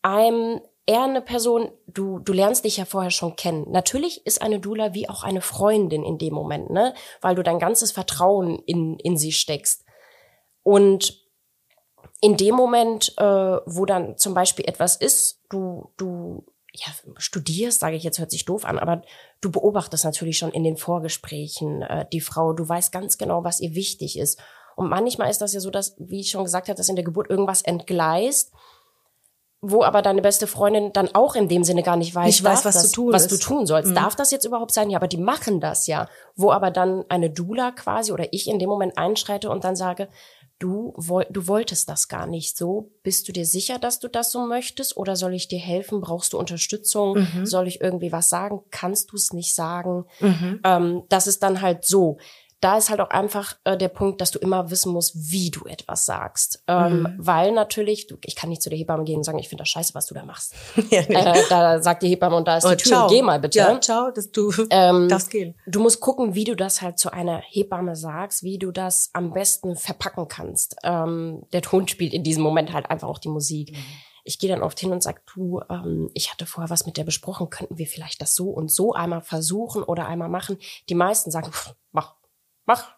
einem 0.02 0.62
eher 0.90 1.04
eine 1.04 1.22
Person, 1.22 1.72
du, 1.86 2.18
du 2.18 2.34
lernst 2.34 2.66
dich 2.66 2.78
ja 2.78 2.86
vorher 2.86 3.12
schon 3.12 3.36
kennen. 3.36 3.70
Natürlich 3.70 4.26
ist 4.26 4.42
eine 4.42 4.60
Dula 4.60 4.96
wie 4.96 5.08
auch 5.08 5.24
eine 5.24 5.42
Freundin 5.42 6.04
in 6.04 6.18
dem 6.18 6.34
Moment, 6.34 6.72
ne? 6.72 6.96
Weil 7.22 7.36
du 7.36 7.44
dein 7.44 7.60
ganzes 7.60 7.92
Vertrauen 7.92 8.58
in, 8.66 8.98
in 8.98 9.16
sie 9.16 9.32
steckst. 9.32 9.86
Und 10.64 11.24
in 12.22 12.38
dem 12.38 12.56
Moment, 12.56 13.14
äh, 13.18 13.24
wo 13.24 13.86
dann 13.86 14.18
zum 14.18 14.34
Beispiel 14.34 14.68
etwas 14.68 14.96
ist, 14.96 15.44
du, 15.50 15.92
du 15.98 16.44
ja, 16.74 16.88
studierst, 17.18 17.80
sage 17.80 17.96
ich 17.96 18.04
jetzt, 18.04 18.18
hört 18.18 18.32
sich 18.32 18.46
doof 18.46 18.66
an, 18.66 18.80
aber 18.80 19.04
du 19.42 19.52
beobachtest 19.52 20.06
natürlich 20.06 20.40
schon 20.40 20.52
in 20.52 20.64
den 20.64 20.76
Vorgesprächen 20.76 21.84
äh, 21.84 22.08
die 22.12 22.22
Frau, 22.22 22.54
du 22.54 22.68
weißt 22.68 22.92
ganz 22.92 23.20
genau, 23.20 23.44
was 23.44 23.60
ihr 23.60 23.76
wichtig 23.76 24.18
ist. 24.18 24.42
Und 24.76 24.90
manchmal 24.90 25.30
ist 25.30 25.42
das 25.42 25.54
ja 25.54 25.60
so, 25.60 25.70
dass, 25.70 25.96
wie 26.00 26.22
ich 26.22 26.32
schon 26.32 26.46
gesagt 26.46 26.68
habe, 26.68 26.78
dass 26.78 26.90
in 26.90 26.96
der 26.96 27.06
Geburt 27.06 27.30
irgendwas 27.30 27.62
entgleist 27.62 28.52
wo 29.62 29.84
aber 29.84 30.02
deine 30.02 30.22
beste 30.22 30.48
Freundin 30.48 30.94
dann 30.94 31.14
auch 31.14 31.36
in 31.36 31.50
dem 31.50 31.64
Sinne 31.64 31.84
gar 31.84 31.98
nicht 31.98 32.16
weiß, 32.16 32.26
Nicht 32.28 32.44
weiß, 32.44 32.64
was 32.64 32.76
das, 32.76 32.92
tun 32.92 33.12
was 33.12 33.28
du 33.28 33.38
tun 33.38 33.66
sollst. 33.66 33.92
Mhm. 33.92 33.96
Darf 33.96 34.16
das 34.16 34.32
jetzt 34.32 34.46
überhaupt 34.46 34.72
sein? 34.72 34.90
Ja, 34.90 34.98
aber 34.98 35.08
die 35.08 35.18
machen 35.18 35.60
das 35.60 35.88
ja. 35.88 36.08
Wo 36.36 36.52
aber 36.52 36.72
dann 36.72 37.04
eine 37.10 37.30
Dula 37.30 37.72
quasi 37.72 38.12
oder 38.14 38.32
ich 38.32 38.48
in 38.48 38.60
dem 38.60 38.70
Moment 38.70 38.98
einschreite 38.98 39.50
und 39.50 39.66
dann 39.66 39.76
sage, 39.76 40.08
du, 40.60 40.94
woll, 40.96 41.26
du 41.30 41.48
wolltest 41.48 41.90
das 41.90 42.08
gar 42.08 42.26
nicht 42.26 42.58
so. 42.58 42.92
Bist 43.04 43.28
du 43.28 43.34
dir 43.34 43.46
sicher, 43.46 43.80
dass 43.80 44.00
du 44.00 44.08
das 44.08 44.32
so 44.32 44.46
möchtest? 44.46 44.96
Oder 44.96 45.18
soll 45.18 45.34
ich 45.34 45.50
dir 45.50 45.60
helfen? 45.60 46.00
Brauchst 46.00 46.32
du 46.34 46.38
Unterstützung? 46.38 47.18
Mhm. 47.18 47.46
Soll 47.46 47.68
ich 47.68 47.82
irgendwie 47.82 48.14
was 48.14 48.30
sagen? 48.30 48.62
Kannst 48.72 49.12
du 49.12 49.18
es 49.18 49.34
nicht 49.34 49.56
sagen? 49.56 50.06
Mhm. 50.22 50.60
Ähm, 50.64 51.04
das 51.10 51.28
ist 51.28 51.44
dann 51.44 51.62
halt 51.62 51.84
so. 51.86 52.18
Da 52.62 52.78
ist 52.78 52.90
halt 52.90 53.00
auch 53.00 53.10
einfach 53.10 53.56
äh, 53.64 53.78
der 53.78 53.88
Punkt, 53.88 54.20
dass 54.20 54.32
du 54.32 54.40
immer 54.40 54.70
wissen 54.70 54.92
musst, 54.92 55.14
wie 55.32 55.50
du 55.50 55.66
etwas 55.66 56.06
sagst. 56.06 56.64
Ähm, 56.68 57.02
Mhm. 57.04 57.16
Weil 57.18 57.52
natürlich, 57.54 58.08
du, 58.08 58.18
ich 58.26 58.36
kann 58.36 58.50
nicht 58.50 58.62
zu 58.62 58.70
der 58.70 58.78
Hebamme 58.78 59.04
gehen 59.06 59.18
und 59.18 59.24
sagen, 59.24 59.40
ich 59.40 59.48
finde 59.48 59.62
das 59.62 59.70
scheiße, 59.70 59.94
was 59.94 60.08
du 60.08 60.14
da 60.14 60.26
machst. 60.26 60.54
ja, 60.90 61.02
nee. 61.08 61.16
äh, 61.16 61.44
da 61.50 61.82
sagt 61.82 62.04
die 62.04 62.10
Hebamme 62.10 62.36
und 62.36 62.48
da 62.48 62.58
ist 62.58 62.66
Oh, 62.66 62.70
die 62.72 62.76
Tür, 62.78 63.08
geh 63.10 63.22
mal 63.22 63.40
bitte. 63.40 63.60
Ja, 63.60 63.80
ciao, 63.80 64.12
dass 64.12 64.32
du 64.32 64.52
Ähm, 64.72 65.08
darfst 65.08 65.30
gehen. 65.32 65.56
du 65.68 65.80
musst 65.80 66.00
gucken, 66.02 66.36
wie 66.36 66.44
du 66.44 66.56
das 66.56 66.82
halt 66.82 67.00
zu 67.00 67.12
einer 67.14 67.38
Hebamme 67.48 67.96
sagst, 67.96 68.44
wie 68.44 68.58
du 68.60 68.72
das 68.72 69.10
am 69.14 69.32
besten 69.32 69.76
verpacken 69.78 70.28
kannst. 70.28 70.76
Ähm, 70.84 71.44
der 71.54 71.62
Ton 71.62 71.88
spielt 71.88 72.14
in 72.14 72.24
diesem 72.24 72.44
Moment 72.44 72.74
halt 72.74 72.90
einfach 72.90 73.08
auch 73.08 73.20
die 73.20 73.30
Musik. 73.30 73.76
Ich 74.26 74.38
gehe 74.38 74.50
dann 74.50 74.62
oft 74.64 74.80
hin 74.80 74.92
und 74.92 75.02
sag, 75.02 75.26
du, 75.34 75.62
ähm, 75.70 76.10
ich 76.14 76.32
hatte 76.32 76.46
vorher 76.46 76.70
was 76.70 76.86
mit 76.86 76.98
der 76.98 77.04
besprochen, 77.06 77.50
könnten 77.50 77.78
wir 77.78 77.88
vielleicht 77.88 78.22
das 78.22 78.36
so 78.36 78.50
und 78.50 78.70
so 78.70 78.94
einmal 78.94 79.22
versuchen 79.22 79.82
oder 79.82 80.08
einmal 80.08 80.30
machen. 80.30 80.58
Die 80.90 80.94
meisten 80.96 81.32
sagen, 81.32 81.52
pff, 81.52 81.74
mach, 81.94 82.16
mach. 82.70 82.96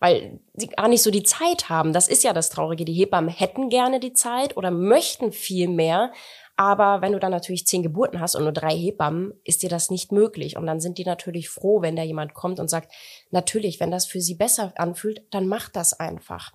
Weil 0.00 0.40
sie 0.54 0.68
gar 0.68 0.88
nicht 0.88 1.02
so 1.02 1.10
die 1.10 1.22
Zeit 1.22 1.68
haben. 1.68 1.92
Das 1.92 2.08
ist 2.08 2.24
ja 2.24 2.32
das 2.32 2.50
Traurige. 2.50 2.84
Die 2.84 2.94
Hebammen 2.94 3.30
hätten 3.30 3.68
gerne 3.68 4.00
die 4.00 4.14
Zeit 4.14 4.56
oder 4.56 4.70
möchten 4.70 5.30
viel 5.32 5.68
mehr. 5.68 6.12
Aber 6.56 7.00
wenn 7.00 7.12
du 7.12 7.18
dann 7.18 7.30
natürlich 7.30 7.66
zehn 7.66 7.82
Geburten 7.82 8.20
hast 8.20 8.34
und 8.34 8.42
nur 8.42 8.52
drei 8.52 8.76
Hebammen, 8.76 9.32
ist 9.44 9.62
dir 9.62 9.70
das 9.70 9.90
nicht 9.90 10.12
möglich. 10.12 10.56
Und 10.56 10.66
dann 10.66 10.80
sind 10.80 10.98
die 10.98 11.04
natürlich 11.04 11.48
froh, 11.48 11.82
wenn 11.82 11.96
da 11.96 12.02
jemand 12.02 12.34
kommt 12.34 12.60
und 12.60 12.68
sagt, 12.68 12.92
natürlich, 13.30 13.80
wenn 13.80 13.90
das 13.90 14.06
für 14.06 14.20
sie 14.20 14.34
besser 14.34 14.72
anfühlt, 14.76 15.22
dann 15.30 15.46
macht 15.46 15.76
das 15.76 15.98
einfach. 15.98 16.52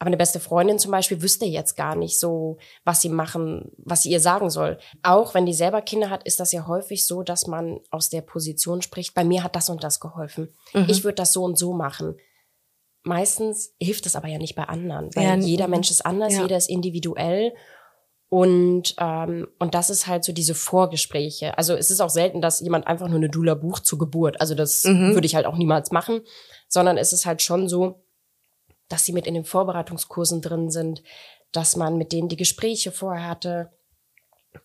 Aber 0.00 0.06
eine 0.08 0.16
beste 0.16 0.40
Freundin 0.40 0.78
zum 0.78 0.90
Beispiel 0.92 1.20
wüsste 1.22 1.44
jetzt 1.44 1.76
gar 1.76 1.94
nicht 1.94 2.18
so, 2.18 2.56
was 2.84 3.02
sie 3.02 3.10
machen, 3.10 3.70
was 3.76 4.02
sie 4.02 4.10
ihr 4.10 4.18
sagen 4.20 4.48
soll. 4.48 4.78
Auch 5.02 5.34
wenn 5.34 5.44
die 5.46 5.52
selber 5.52 5.82
Kinder 5.82 6.08
hat, 6.08 6.24
ist 6.24 6.40
das 6.40 6.52
ja 6.52 6.66
häufig 6.66 7.06
so, 7.06 7.22
dass 7.22 7.46
man 7.46 7.78
aus 7.90 8.08
der 8.08 8.22
Position 8.22 8.80
spricht, 8.80 9.12
bei 9.14 9.24
mir 9.24 9.44
hat 9.44 9.54
das 9.56 9.68
und 9.68 9.84
das 9.84 10.00
geholfen. 10.00 10.48
Ich 10.88 11.04
würde 11.04 11.16
das 11.16 11.32
so 11.34 11.44
und 11.44 11.58
so 11.58 11.74
machen. 11.74 12.16
Meistens 13.02 13.74
hilft 13.80 14.06
es 14.06 14.16
aber 14.16 14.28
ja 14.28 14.38
nicht 14.38 14.54
bei 14.54 14.64
anderen, 14.64 15.10
weil 15.14 15.24
Ja, 15.24 15.34
jeder 15.36 15.66
mhm. 15.66 15.72
Mensch 15.72 15.90
ist 15.90 16.04
anders, 16.04 16.34
Ja. 16.34 16.42
jeder 16.42 16.56
ist 16.56 16.68
individuell. 16.68 17.52
Und, 18.30 18.94
ähm, 18.98 19.48
und 19.58 19.74
das 19.74 19.90
ist 19.90 20.06
halt 20.06 20.22
so 20.24 20.32
diese 20.32 20.54
Vorgespräche. 20.54 21.58
Also 21.58 21.74
es 21.74 21.90
ist 21.90 22.00
auch 22.00 22.10
selten, 22.10 22.40
dass 22.40 22.60
jemand 22.60 22.86
einfach 22.86 23.08
nur 23.08 23.16
eine 23.16 23.28
Dula 23.28 23.54
bucht 23.54 23.84
zur 23.84 23.98
Geburt. 23.98 24.40
Also 24.40 24.54
das 24.54 24.84
Mhm. 24.84 25.14
würde 25.14 25.26
ich 25.26 25.34
halt 25.34 25.46
auch 25.46 25.56
niemals 25.56 25.90
machen, 25.90 26.20
sondern 26.68 26.96
es 26.96 27.12
ist 27.12 27.26
halt 27.26 27.42
schon 27.42 27.68
so, 27.68 28.04
dass 28.90 29.06
sie 29.06 29.12
mit 29.12 29.26
in 29.26 29.34
den 29.34 29.44
Vorbereitungskursen 29.46 30.42
drin 30.42 30.70
sind, 30.70 31.02
dass 31.52 31.76
man 31.76 31.96
mit 31.96 32.12
denen 32.12 32.28
die 32.28 32.36
Gespräche 32.36 32.92
vorher 32.92 33.26
hatte 33.26 33.72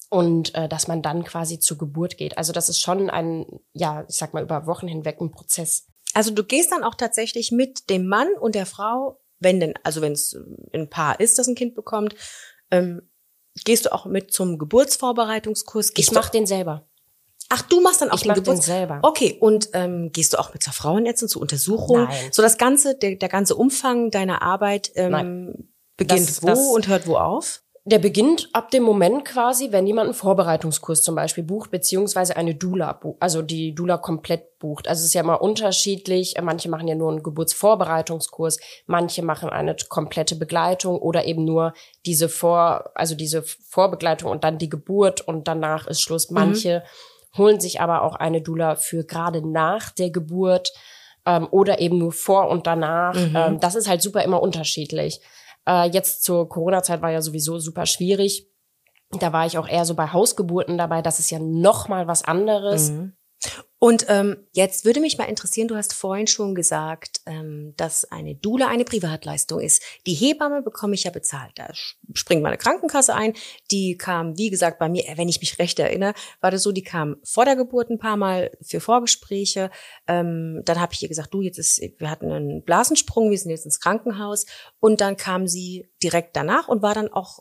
und 0.10 0.54
äh, 0.56 0.68
dass 0.68 0.88
man 0.88 1.02
dann 1.02 1.24
quasi 1.24 1.60
zur 1.60 1.78
Geburt 1.78 2.18
geht. 2.18 2.38
Also 2.38 2.52
das 2.52 2.68
ist 2.68 2.82
schon 2.82 3.10
ein, 3.10 3.46
ja, 3.72 4.04
ich 4.10 4.16
sag 4.16 4.34
mal 4.34 4.44
über 4.44 4.66
Wochen 4.68 4.88
hinweg 4.88 5.22
ein 5.22 5.32
Prozess. 5.32 5.88
Also 6.14 6.32
du 6.32 6.44
gehst 6.44 6.72
dann 6.72 6.84
auch 6.84 6.96
tatsächlich 6.96 7.52
mit 7.52 7.90
dem 7.90 8.08
Mann 8.08 8.30
und 8.40 8.56
der 8.56 8.66
Frau, 8.66 9.22
wenn 9.40 9.60
denn, 9.60 9.74
also 9.84 10.02
wenn 10.02 10.14
es 10.14 10.36
ein 10.74 10.90
Paar 10.90 11.20
ist, 11.20 11.38
das 11.38 11.48
ein 11.48 11.56
Kind 11.56 11.76
bekommt, 11.76 12.16
ähm, 12.72 13.10
gehst 13.64 13.86
du 13.86 13.94
auch 13.94 14.06
mit 14.06 14.32
zum 14.34 14.58
Geburtsvorbereitungskurs? 14.58 15.90
Ich 15.90 15.96
Gehst 15.96 16.14
mache 16.14 16.32
den 16.32 16.48
selber. 16.48 16.88
Ach, 17.50 17.62
du 17.62 17.80
machst 17.82 18.02
dann 18.02 18.10
auch 18.10 18.16
Ich 18.16 18.22
den 18.22 18.30
mach 18.30 18.36
den 18.36 18.44
Geburts 18.44 18.66
selber. 18.66 19.00
Okay, 19.04 19.38
und 19.40 19.70
ähm, 19.74 20.12
gehst 20.12 20.34
du 20.34 20.40
auch 20.40 20.54
mit 20.54 20.64
zur 20.64 20.74
Frauenärztin 20.74 21.28
zur 21.28 21.42
Untersuchung? 21.42 22.06
Nein. 22.06 22.30
So 22.32 22.42
das 22.42 22.58
ganze, 22.58 22.96
der, 22.96 23.16
der 23.16 23.30
ganze 23.30 23.56
Umfang 23.56 24.10
deiner 24.12 24.42
Arbeit 24.42 24.92
ähm, 24.96 25.12
Nein. 25.12 25.70
beginnt 25.98 26.28
Das- 26.28 26.42
wo 26.44 26.48
das- 26.48 26.68
und 26.70 26.88
hört 26.88 27.08
wo 27.08 27.18
auf? 27.18 27.62
Der 27.88 28.00
beginnt 28.00 28.50
ab 28.54 28.72
dem 28.72 28.82
Moment 28.82 29.26
quasi, 29.26 29.72
wenn 29.72 29.86
jemand 29.86 30.06
einen 30.06 30.14
Vorbereitungskurs 30.16 31.04
zum 31.04 31.14
Beispiel 31.14 31.44
bucht, 31.44 31.70
beziehungsweise 31.70 32.36
eine 32.36 32.56
Dula, 32.56 33.00
also 33.20 33.44
die 33.44 33.76
Dula 33.76 34.00
komplett 34.00 34.58
bucht. 34.58 34.88
Also 34.88 35.02
es 35.02 35.06
ist 35.10 35.14
ja 35.14 35.22
immer 35.22 35.40
unterschiedlich. 35.40 36.34
Manche 36.42 36.68
machen 36.68 36.88
ja 36.88 36.96
nur 36.96 37.12
einen 37.12 37.22
Geburtsvorbereitungskurs, 37.22 38.58
manche 38.88 39.22
machen 39.22 39.50
eine 39.52 39.76
komplette 39.88 40.36
Begleitung 40.36 40.98
oder 40.98 41.26
eben 41.26 41.46
nur 41.46 41.74
diese 42.08 42.28
Vor, 42.28 42.90
also 42.96 43.14
diese 43.14 43.44
Vorbegleitung 43.44 44.32
und 44.32 44.44
dann 44.44 44.58
die 44.58 44.70
Geburt 44.70 45.22
und 45.22 45.48
danach 45.48 45.86
ist 45.86 46.02
Schluss. 46.02 46.32
Manche 46.32 46.84
holen 47.38 47.60
sich 47.60 47.82
aber 47.82 48.04
auch 48.04 48.16
eine 48.16 48.42
Dula 48.42 48.76
für 48.76 49.04
gerade 49.04 49.48
nach 49.48 49.92
der 49.92 50.10
Geburt 50.10 50.72
ähm, 51.26 51.48
oder 51.52 51.80
eben 51.80 51.98
nur 51.98 52.12
vor 52.12 52.50
und 52.50 52.68
danach. 52.68 53.16
Ähm, 53.36 53.60
das 53.60 53.76
ist 53.76 53.88
halt 53.88 54.02
super 54.02 54.24
immer 54.24 54.42
unterschiedlich. 54.42 55.20
Äh, 55.68 55.90
jetzt 55.90 56.24
zur 56.24 56.48
Corona-Zeit 56.48 57.02
war 57.02 57.12
ja 57.12 57.22
sowieso 57.22 57.60
super 57.60 57.86
schwierig. 57.86 58.48
Da 59.20 59.34
war 59.34 59.46
ich 59.46 59.58
auch 59.58 59.68
eher 59.68 59.86
so 59.86 59.96
bei 59.96 60.08
Hausgeburten 60.08 60.78
dabei. 60.78 61.02
Das 61.02 61.20
ist 61.20 61.30
ja 61.32 61.40
noch 61.40 61.88
mal 61.88 62.08
was 62.08 62.24
anderes. 62.24 62.92
Und 63.78 64.06
ähm, 64.10 64.38
jetzt 64.54 64.84
würde 64.86 65.00
mich 65.00 65.18
mal 65.18 65.26
interessieren, 65.26 65.68
du 65.68 65.76
hast 65.76 65.94
vorhin 65.94 66.26
schon 66.26 66.56
gesagt, 66.56 67.22
ähm, 67.28 67.74
dass 67.78 68.10
eine 68.10 68.34
Dula 68.34 68.68
eine 68.68 68.86
Privatleistung 68.86 69.60
ist. 69.60 69.84
Die 70.08 70.16
Hebamme 70.16 70.64
bekomme 70.64 70.96
ich 70.96 71.04
ja 71.04 71.12
bezahlt. 71.12 71.52
Da 71.56 71.70
springt 72.14 72.42
meine 72.42 72.58
Krankenkasse 72.58 73.14
ein. 73.14 73.34
Die 73.70 73.96
kam, 73.96 74.38
wie 74.40 74.50
gesagt, 74.50 74.80
bei 74.80 74.90
mir, 74.90 75.04
wenn 75.18 75.30
ich 75.30 75.40
mich 75.40 75.60
recht 75.60 75.78
erinnere, 75.78 76.16
war 76.42 76.50
das 76.50 76.64
so, 76.64 76.72
die 76.72 76.84
kam 76.84 77.18
vor 77.24 77.46
der 77.46 77.56
Geburt 77.56 77.92
ein 77.92 78.00
paar 78.00 78.18
Mal 78.18 78.50
für 78.62 78.80
Vorgespräche. 78.80 79.70
Ähm, 80.08 80.64
dann 80.66 80.82
habe 80.82 80.94
ich 80.94 81.04
ihr 81.04 81.10
gesagt, 81.10 81.34
du, 81.34 81.42
jetzt 81.42 81.60
ist, 81.60 81.80
wir 81.98 82.10
hatten 82.10 82.32
einen 82.32 82.64
Blasensprung, 82.64 83.30
wir 83.30 83.38
sind 83.38 83.52
jetzt 83.52 83.66
ins 83.66 83.80
Krankenhaus. 83.80 84.46
Und 84.80 85.00
dann 85.00 85.16
kam 85.16 85.48
sie 85.48 85.92
direkt 86.02 86.36
danach 86.36 86.70
und 86.70 86.82
war 86.82 86.96
dann 86.96 87.14
auch 87.14 87.40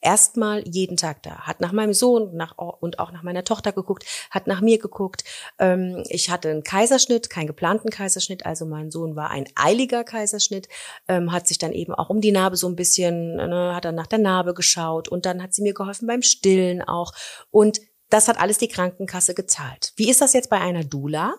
erstmal 0.00 0.66
jeden 0.68 0.96
Tag 0.96 1.22
da, 1.22 1.40
hat 1.40 1.60
nach 1.60 1.72
meinem 1.72 1.92
Sohn 1.92 2.34
nach, 2.36 2.56
und 2.56 2.98
auch 2.98 3.12
nach 3.12 3.22
meiner 3.22 3.44
Tochter 3.44 3.72
geguckt, 3.72 4.04
hat 4.30 4.46
nach 4.46 4.60
mir 4.60 4.78
geguckt. 4.78 5.24
Ähm, 5.58 6.04
ich 6.08 6.30
hatte 6.30 6.50
einen 6.50 6.62
Kaiserschnitt, 6.62 7.30
keinen 7.30 7.46
geplanten 7.46 7.90
Kaiserschnitt, 7.90 8.46
also 8.46 8.66
mein 8.66 8.90
Sohn 8.90 9.16
war 9.16 9.30
ein 9.30 9.48
eiliger 9.54 10.04
Kaiserschnitt, 10.04 10.68
ähm, 11.08 11.32
hat 11.32 11.48
sich 11.48 11.58
dann 11.58 11.72
eben 11.72 11.94
auch 11.94 12.10
um 12.10 12.20
die 12.20 12.32
Narbe 12.32 12.56
so 12.56 12.68
ein 12.68 12.76
bisschen, 12.76 13.36
ne, 13.36 13.74
hat 13.74 13.84
dann 13.84 13.94
nach 13.94 14.06
der 14.06 14.18
Narbe 14.18 14.54
geschaut 14.54 15.08
und 15.08 15.26
dann 15.26 15.42
hat 15.42 15.54
sie 15.54 15.62
mir 15.62 15.74
geholfen 15.74 16.06
beim 16.06 16.22
Stillen 16.22 16.82
auch. 16.82 17.12
Und 17.50 17.80
das 18.10 18.28
hat 18.28 18.40
alles 18.40 18.58
die 18.58 18.68
Krankenkasse 18.68 19.34
gezahlt. 19.34 19.92
Wie 19.96 20.10
ist 20.10 20.20
das 20.20 20.32
jetzt 20.32 20.50
bei 20.50 20.60
einer 20.60 20.84
Dula? 20.84 21.34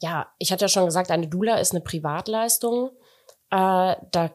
Ja, 0.00 0.32
ich 0.38 0.52
hatte 0.52 0.64
ja 0.64 0.68
schon 0.68 0.84
gesagt, 0.84 1.10
eine 1.10 1.28
Dula 1.28 1.56
ist 1.56 1.72
eine 1.72 1.80
Privatleistung. 1.80 2.90
Äh, 3.50 3.96
da, 4.10 4.30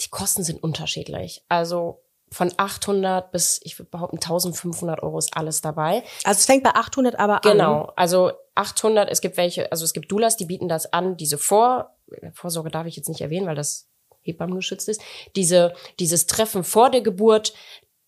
die 0.00 0.08
Kosten 0.10 0.42
sind 0.42 0.62
unterschiedlich. 0.62 1.44
Also 1.48 2.03
von 2.34 2.52
800 2.56 3.30
bis, 3.30 3.60
ich 3.62 3.78
würde 3.78 3.90
behaupten, 3.90 4.16
1500 4.16 5.02
Euro 5.04 5.18
ist 5.18 5.36
alles 5.36 5.60
dabei. 5.60 6.02
Also 6.24 6.38
es 6.38 6.46
fängt 6.46 6.64
bei 6.64 6.70
800 6.70 7.16
aber 7.16 7.36
an. 7.36 7.52
Genau, 7.52 7.92
also 7.94 8.32
800, 8.56 9.08
es 9.08 9.20
gibt 9.20 9.36
welche, 9.36 9.70
also 9.70 9.84
es 9.84 9.92
gibt 9.92 10.10
Doulas, 10.10 10.36
die 10.36 10.46
bieten 10.46 10.68
das 10.68 10.92
an, 10.92 11.16
diese 11.16 11.38
Vor, 11.38 11.96
Vorsorge 12.32 12.70
darf 12.70 12.86
ich 12.86 12.96
jetzt 12.96 13.08
nicht 13.08 13.20
erwähnen, 13.20 13.46
weil 13.46 13.54
das 13.54 13.88
hebammengeschützt 14.22 14.88
ist, 14.88 15.00
diese, 15.36 15.74
dieses 16.00 16.26
Treffen 16.26 16.64
vor 16.64 16.90
der 16.90 17.02
Geburt, 17.02 17.54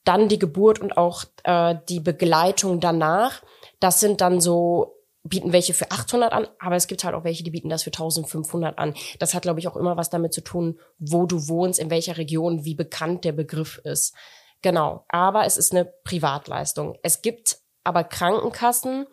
dann 0.03 0.29
die 0.29 0.41
Geburt 0.41 0.81
und 0.81 0.97
auch 0.97 1.25
äh, 1.45 1.77
die 1.89 2.01
Begleitung 2.01 2.81
danach, 2.81 3.43
das 3.79 4.01
sind 4.01 4.21
dann 4.21 4.41
so, 4.41 4.96
bieten 5.29 5.53
welche 5.53 5.75
für 5.75 5.91
800 5.91 6.33
an, 6.33 6.47
aber 6.59 6.77
es 6.77 6.87
gibt 6.87 7.05
halt 7.05 7.15
auch 7.15 7.25
welche, 7.25 7.45
die 7.45 7.51
bieten 7.51 7.69
das 7.69 7.83
für 7.83 7.91
1500 7.91 8.79
an. 8.79 8.95
Das 9.19 9.35
hat, 9.35 9.43
glaube 9.43 9.61
ich, 9.61 9.69
auch 9.69 9.77
immer 9.77 9.97
was 9.97 10.11
damit 10.11 10.33
zu 10.33 10.43
tun, 10.43 10.79
wo 10.99 11.27
du 11.27 11.49
wohnst, 11.49 11.79
in 11.79 11.91
welcher 11.91 12.17
Region, 12.17 12.65
wie 12.65 12.75
bekannt 12.75 13.25
der 13.25 13.33
Begriff 13.33 13.79
ist. 13.85 14.15
Genau, 14.63 15.05
aber 15.09 15.45
es 15.45 15.57
ist 15.57 15.73
eine 15.73 15.85
Privatleistung. 15.85 16.99
Es 17.03 17.23
gibt 17.23 17.59
aber 17.85 18.05
Krankenkassen, 18.05 19.07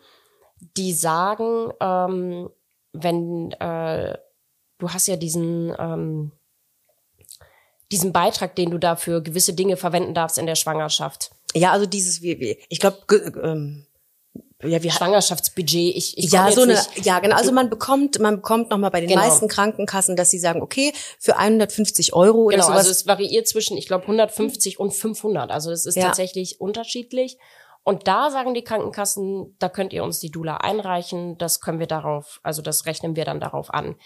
die 0.76 0.92
sagen, 0.92 1.72
ähm, 1.80 2.50
wenn 2.92 3.52
äh, 3.52 4.16
du 4.78 4.90
hast 4.90 5.06
ja 5.06 5.16
diesen 5.16 5.74
ähm, 5.78 6.32
diesen 7.92 8.12
Beitrag, 8.12 8.56
den 8.56 8.70
du 8.70 8.78
da 8.78 8.96
für 8.96 9.22
gewisse 9.22 9.54
Dinge 9.54 9.76
verwenden 9.76 10.14
darfst 10.14 10.38
in 10.38 10.46
der 10.46 10.56
Schwangerschaft. 10.56 11.30
Ja, 11.54 11.70
also 11.70 11.86
dieses, 11.86 12.20
ich 12.22 12.80
glaube, 12.80 12.98
ähm, 13.42 13.86
ja, 14.66 14.82
wir 14.82 14.90
Schwangerschaftsbudget. 14.90 15.96
Ich, 15.96 16.18
ich 16.18 16.32
ja, 16.32 16.50
so 16.50 16.62
eine, 16.62 16.72
nicht, 16.74 17.04
ja, 17.06 17.18
genau. 17.20 17.36
Also 17.36 17.52
man 17.52 17.70
bekommt, 17.70 18.18
man 18.18 18.36
bekommt 18.36 18.70
nochmal 18.70 18.90
bei 18.90 19.00
den 19.00 19.08
Genau. 19.08 19.20
meisten 19.22 19.48
Krankenkassen, 19.48 20.16
dass 20.16 20.30
sie 20.30 20.38
sagen, 20.38 20.62
okay, 20.62 20.92
für 21.18 21.36
150 21.36 22.12
Euro 22.14 22.38
oder 22.44 22.56
Genau, 22.56 22.66
sowas. 22.66 22.78
also 22.78 22.90
es 22.90 23.06
variiert 23.06 23.46
zwischen, 23.48 23.76
ich 23.76 23.86
glaube, 23.86 24.04
150 24.04 24.78
und 24.80 24.92
500. 24.92 25.50
Also 25.50 25.70
es 25.70 25.86
ist 25.86 25.96
Ja. 25.96 26.06
tatsächlich 26.06 26.60
unterschiedlich. 26.60 27.38
Und 27.82 28.08
da 28.08 28.30
sagen 28.30 28.54
die 28.54 28.64
Krankenkassen, 28.64 29.56
da 29.58 29.68
könnt 29.68 29.92
ihr 29.92 30.04
uns 30.04 30.18
die 30.18 30.30
Dula 30.30 30.56
einreichen, 30.56 31.36
das 31.36 31.60
können 31.60 31.78
wir 31.80 31.86
darauf, 31.86 32.40
also 32.42 32.62
das 32.62 32.86
rechnen 32.86 33.14
wir 33.14 33.24
dann 33.26 33.40
darauf 33.40 33.72
an. 33.74 33.96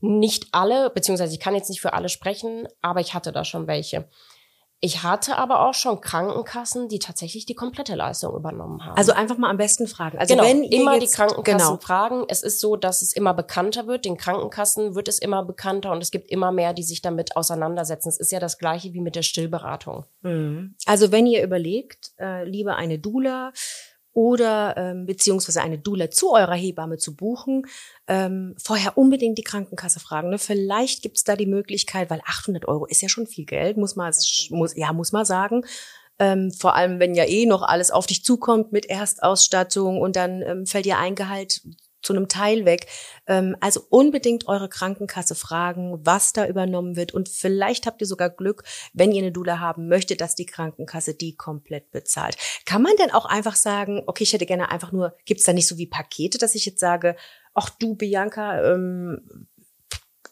Nicht 0.00 0.48
alle, 0.52 0.90
beziehungsweise 0.90 1.32
ich 1.34 1.40
kann 1.40 1.54
jetzt 1.54 1.68
nicht 1.70 1.80
für 1.80 1.92
alle 1.92 2.08
sprechen, 2.08 2.66
aber 2.82 3.00
ich 3.00 3.14
hatte 3.14 3.30
da 3.32 3.44
schon 3.44 3.66
welche. 3.66 4.08
Ich 4.80 5.02
hatte 5.02 5.36
aber 5.36 5.66
auch 5.66 5.74
schon 5.74 6.00
Krankenkassen, 6.00 6.88
die 6.88 7.00
tatsächlich 7.00 7.46
die 7.46 7.54
komplette 7.54 7.96
Leistung 7.96 8.36
übernommen 8.36 8.84
haben. 8.84 8.96
also 8.96 9.12
einfach 9.12 9.36
mal 9.36 9.50
am 9.50 9.56
besten 9.56 9.88
fragen. 9.88 10.18
Also 10.18 10.34
genau, 10.34 10.46
wenn 10.46 10.62
immer 10.62 11.00
die 11.00 11.08
Krankenkassen 11.08 11.68
genau. 11.68 11.80
fragen. 11.80 12.24
Es 12.28 12.44
ist 12.44 12.60
so, 12.60 12.76
dass 12.76 13.02
es 13.02 13.12
immer 13.12 13.34
bekannter 13.34 13.88
wird. 13.88 14.04
Den 14.04 14.16
Krankenkassen 14.16 14.94
wird 14.94 15.08
es 15.08 15.18
immer 15.18 15.44
bekannter 15.44 15.90
und 15.90 16.00
es 16.00 16.12
gibt 16.12 16.30
immer 16.30 16.52
mehr, 16.52 16.74
die 16.74 16.84
sich 16.84 17.02
damit 17.02 17.36
auseinandersetzen. 17.36 18.08
Es 18.08 18.18
ist 18.18 18.30
ja 18.30 18.38
das 18.38 18.58
Gleiche 18.58 18.92
wie 18.94 19.00
mit 19.00 19.16
der 19.16 19.22
Stillberatung. 19.22 20.04
Mhm. 20.22 20.76
Also 20.86 21.10
wenn 21.10 21.26
ihr 21.26 21.42
überlegt, 21.42 22.12
äh, 22.20 22.44
lieber 22.44 22.76
eine 22.76 23.00
Dula 23.00 23.52
oder 24.18 24.74
ähm, 24.76 25.06
beziehungsweise 25.06 25.62
eine 25.62 25.78
Dula 25.78 26.10
zu 26.10 26.32
eurer 26.32 26.56
Hebamme 26.56 26.96
zu 26.96 27.14
buchen, 27.14 27.68
ähm, 28.08 28.56
vorher 28.60 28.98
unbedingt 28.98 29.38
die 29.38 29.44
Krankenkasse 29.44 30.00
fragen. 30.00 30.30
Ne? 30.30 30.38
Vielleicht 30.40 31.02
gibt's 31.02 31.22
da 31.22 31.36
die 31.36 31.46
Möglichkeit, 31.46 32.10
weil 32.10 32.20
800 32.26 32.66
Euro 32.66 32.84
ist 32.86 33.00
ja 33.00 33.08
schon 33.08 33.28
viel 33.28 33.44
Geld, 33.44 33.76
muss 33.76 33.94
man, 33.94 34.12
muss, 34.50 34.76
ja, 34.76 34.92
muss 34.92 35.12
man 35.12 35.24
sagen. 35.24 35.64
Ähm, 36.18 36.50
vor 36.50 36.74
allem, 36.74 36.98
wenn 36.98 37.14
ja 37.14 37.26
eh 37.26 37.46
noch 37.46 37.62
alles 37.62 37.92
auf 37.92 38.08
dich 38.08 38.24
zukommt 38.24 38.72
mit 38.72 38.86
Erstausstattung 38.86 40.00
und 40.00 40.16
dann 40.16 40.42
ähm, 40.42 40.66
fällt 40.66 40.86
ihr 40.86 40.98
ein 40.98 41.14
Gehalt 41.14 41.62
zu 42.02 42.12
einem 42.12 42.28
Teil 42.28 42.64
weg. 42.64 42.86
Ähm, 43.26 43.56
also 43.60 43.82
unbedingt 43.90 44.48
eure 44.48 44.68
Krankenkasse 44.68 45.34
fragen, 45.34 45.98
was 46.04 46.32
da 46.32 46.46
übernommen 46.46 46.96
wird. 46.96 47.12
Und 47.12 47.28
vielleicht 47.28 47.86
habt 47.86 48.00
ihr 48.00 48.06
sogar 48.06 48.30
Glück, 48.30 48.64
wenn 48.92 49.12
ihr 49.12 49.22
eine 49.22 49.32
Dula 49.32 49.58
haben 49.58 49.88
möchtet, 49.88 50.20
dass 50.20 50.34
die 50.34 50.46
Krankenkasse 50.46 51.14
die 51.14 51.36
komplett 51.36 51.90
bezahlt. 51.90 52.36
Kann 52.64 52.82
man 52.82 52.96
denn 52.98 53.10
auch 53.10 53.26
einfach 53.26 53.56
sagen, 53.56 54.02
okay, 54.06 54.24
ich 54.24 54.32
hätte 54.32 54.46
gerne 54.46 54.70
einfach 54.70 54.92
nur, 54.92 55.14
gibt's 55.24 55.44
da 55.44 55.52
nicht 55.52 55.66
so 55.66 55.78
wie 55.78 55.86
Pakete, 55.86 56.38
dass 56.38 56.54
ich 56.54 56.66
jetzt 56.66 56.80
sage, 56.80 57.16
ach 57.54 57.70
du, 57.70 57.94
Bianca, 57.94 58.62
ähm, 58.72 59.48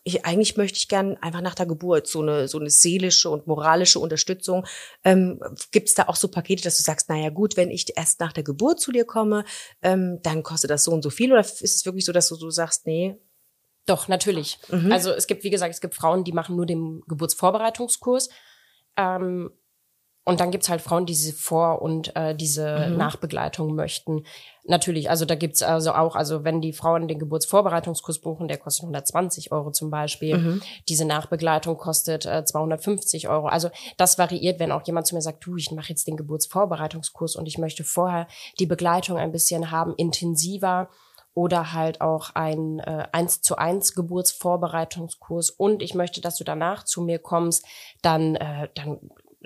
ich, 0.06 0.24
eigentlich 0.24 0.56
möchte 0.56 0.78
ich 0.78 0.86
gern 0.86 1.16
einfach 1.16 1.40
nach 1.40 1.56
der 1.56 1.66
Geburt 1.66 2.06
so 2.06 2.22
eine 2.22 2.46
so 2.46 2.60
eine 2.60 2.70
seelische 2.70 3.28
und 3.28 3.48
moralische 3.48 3.98
Unterstützung. 3.98 4.64
Ähm, 5.02 5.40
Gibt 5.72 5.88
es 5.88 5.94
da 5.94 6.04
auch 6.04 6.14
so 6.14 6.28
Pakete, 6.28 6.62
dass 6.62 6.76
du 6.76 6.84
sagst, 6.84 7.08
naja 7.08 7.30
gut, 7.30 7.56
wenn 7.56 7.72
ich 7.72 7.86
erst 7.96 8.20
nach 8.20 8.32
der 8.32 8.44
Geburt 8.44 8.78
zu 8.78 8.92
dir 8.92 9.04
komme, 9.04 9.44
ähm, 9.82 10.20
dann 10.22 10.44
kostet 10.44 10.70
das 10.70 10.84
so 10.84 10.92
und 10.92 11.02
so 11.02 11.10
viel? 11.10 11.32
Oder 11.32 11.40
ist 11.40 11.60
es 11.60 11.84
wirklich 11.84 12.04
so, 12.04 12.12
dass 12.12 12.28
du 12.28 12.36
so 12.36 12.50
sagst, 12.50 12.86
nee? 12.86 13.16
Doch, 13.84 14.06
natürlich. 14.06 14.58
Mhm. 14.68 14.92
Also 14.92 15.10
es 15.10 15.26
gibt, 15.26 15.42
wie 15.42 15.50
gesagt, 15.50 15.74
es 15.74 15.80
gibt 15.80 15.96
Frauen, 15.96 16.22
die 16.22 16.32
machen 16.32 16.54
nur 16.54 16.66
den 16.66 17.02
Geburtsvorbereitungskurs. 17.08 18.28
Ähm, 18.96 19.50
und 20.26 20.40
dann 20.40 20.50
gibt's 20.50 20.68
halt 20.68 20.82
Frauen, 20.82 21.06
die 21.06 21.12
diese 21.12 21.32
Vor- 21.32 21.80
und 21.80 22.14
äh, 22.16 22.34
diese 22.34 22.88
Mhm. 22.90 22.96
Nachbegleitung 22.98 23.74
möchten. 23.76 24.24
Natürlich, 24.64 25.08
also 25.08 25.24
da 25.24 25.36
gibt's 25.36 25.62
also 25.62 25.92
auch, 25.92 26.16
also 26.16 26.42
wenn 26.42 26.60
die 26.60 26.72
Frauen 26.72 27.06
den 27.06 27.20
Geburtsvorbereitungskurs 27.20 28.18
buchen, 28.18 28.48
der 28.48 28.58
kostet 28.58 28.82
120 28.82 29.52
Euro 29.52 29.70
zum 29.70 29.88
Beispiel. 29.90 30.36
Mhm. 30.38 30.62
Diese 30.88 31.04
Nachbegleitung 31.04 31.76
kostet 31.78 32.26
äh, 32.26 32.44
250 32.44 33.28
Euro. 33.28 33.46
Also 33.46 33.70
das 33.96 34.18
variiert, 34.18 34.58
wenn 34.58 34.72
auch 34.72 34.82
jemand 34.84 35.06
zu 35.06 35.14
mir 35.14 35.22
sagt, 35.22 35.46
du, 35.46 35.56
ich 35.56 35.70
mache 35.70 35.90
jetzt 35.90 36.08
den 36.08 36.16
Geburtsvorbereitungskurs 36.16 37.36
und 37.36 37.46
ich 37.46 37.58
möchte 37.58 37.84
vorher 37.84 38.26
die 38.58 38.66
Begleitung 38.66 39.18
ein 39.18 39.30
bisschen 39.30 39.70
haben, 39.70 39.94
intensiver 39.96 40.88
oder 41.34 41.72
halt 41.72 42.00
auch 42.00 42.30
ein 42.34 42.80
äh, 42.80 43.06
1 43.12 43.42
zu 43.42 43.56
1 43.56 43.94
Geburtsvorbereitungskurs 43.94 45.50
und 45.50 45.82
ich 45.82 45.94
möchte, 45.94 46.20
dass 46.20 46.36
du 46.36 46.44
danach 46.44 46.84
zu 46.84 47.02
mir 47.02 47.20
kommst, 47.20 47.64
dann, 48.02 48.34
äh, 48.36 48.68
dann 48.74 48.98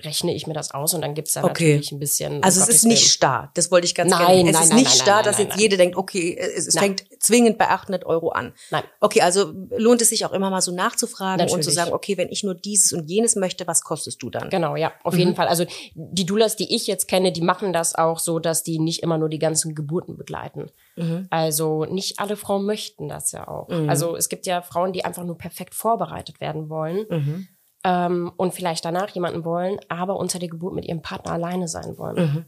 rechne 0.04 0.34
ich 0.34 0.46
mir 0.46 0.54
das 0.54 0.72
aus 0.72 0.94
und 0.94 1.02
dann 1.02 1.14
gibt's 1.14 1.34
da 1.34 1.44
Okay. 1.44 1.68
natürlich 1.68 1.92
ein 1.92 1.98
bisschen. 1.98 2.42
Also 2.42 2.60
es 2.60 2.68
ist 2.68 2.84
nicht 2.84 3.10
starr. 3.10 3.50
Das 3.54 3.70
wollte 3.70 3.86
ich 3.86 3.94
ganz 3.94 4.10
Nein, 4.10 4.46
gerne. 4.46 4.50
Es 4.50 4.54
nein, 4.54 4.62
ist 4.64 4.68
nein, 4.70 4.78
nicht 4.78 4.88
nein, 4.88 4.96
starr, 4.96 5.22
dass 5.22 5.38
jetzt 5.38 5.56
jeder 5.58 5.76
denkt, 5.76 5.96
okay, 5.96 6.36
es, 6.38 6.66
es 6.68 6.78
fängt 6.78 7.04
zwingend 7.20 7.58
bei 7.58 7.68
800 7.68 8.04
Euro 8.06 8.30
an. 8.30 8.52
Nein. 8.70 8.82
Okay, 9.00 9.20
also 9.22 9.52
lohnt 9.76 10.02
es 10.02 10.08
sich 10.08 10.24
auch 10.24 10.32
immer 10.32 10.50
mal 10.50 10.60
so 10.62 10.72
nachzufragen 10.72 11.42
und 11.44 11.48
zu 11.50 11.56
Natürlich. 11.56 11.74
sagen, 11.74 11.92
okay, 11.92 12.16
wenn 12.16 12.28
ich 12.30 12.42
nur 12.44 12.54
dieses 12.54 12.92
und 12.92 13.08
jenes 13.10 13.36
möchte, 13.36 13.66
was 13.66 13.82
kostest 13.82 14.22
du 14.22 14.30
dann? 14.30 14.50
Genau, 14.50 14.76
ja, 14.76 14.92
auf 15.04 15.14
Mhm. 15.14 15.18
jeden 15.20 15.34
Fall. 15.36 15.48
Also 15.48 15.64
die 15.94 16.26
Doulas, 16.26 16.56
die 16.56 16.74
ich 16.74 16.86
jetzt 16.86 17.08
kenne, 17.08 17.32
die 17.32 17.40
machen 17.42 17.72
das 17.72 17.94
auch 17.94 18.18
so, 18.18 18.38
dass 18.38 18.62
die 18.62 18.78
nicht 18.78 19.02
immer 19.02 19.18
nur 19.18 19.28
die 19.28 19.38
ganzen 19.38 19.74
Geburten 19.74 20.16
begleiten. 20.16 20.70
Mhm. 20.96 21.26
Also 21.30 21.84
nicht 21.84 22.18
alle 22.18 22.36
Frauen 22.36 22.64
möchten 22.64 23.08
das 23.08 23.32
ja 23.32 23.48
auch. 23.48 23.68
Also 23.88 24.16
es 24.16 24.28
gibt 24.28 24.46
ja 24.46 24.62
Frauen, 24.62 24.92
die 24.92 25.04
einfach 25.04 25.24
nur 25.24 25.36
perfekt 25.38 25.74
vorbereitet 25.74 26.40
werden 26.40 26.68
wollen 26.68 27.06
Mhm. 27.10 27.48
Ähm, 27.84 28.32
und 28.36 28.54
vielleicht 28.54 28.84
danach 28.84 29.10
jemanden 29.10 29.44
wollen, 29.44 29.78
aber 29.88 30.16
unter 30.16 30.38
der 30.38 30.48
Geburt 30.48 30.74
mit 30.74 30.84
ihrem 30.84 31.02
Partner 31.02 31.32
alleine 31.32 31.68
sein 31.68 31.96
wollen. 31.98 32.16
Mhm. 32.16 32.44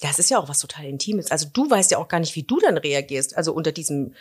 Ja, 0.00 0.10
es 0.10 0.18
ist 0.18 0.30
ja 0.30 0.38
auch 0.38 0.48
was 0.48 0.60
total 0.60 0.84
Intimes. 0.84 1.30
Also 1.30 1.48
du 1.52 1.68
weißt 1.68 1.90
ja 1.90 1.98
auch 1.98 2.08
gar 2.08 2.20
nicht, 2.20 2.36
wie 2.36 2.44
du 2.44 2.58
dann 2.60 2.78
reagierst. 2.78 3.36
Also 3.36 3.52
unter 3.52 3.72
diesem 3.72 4.14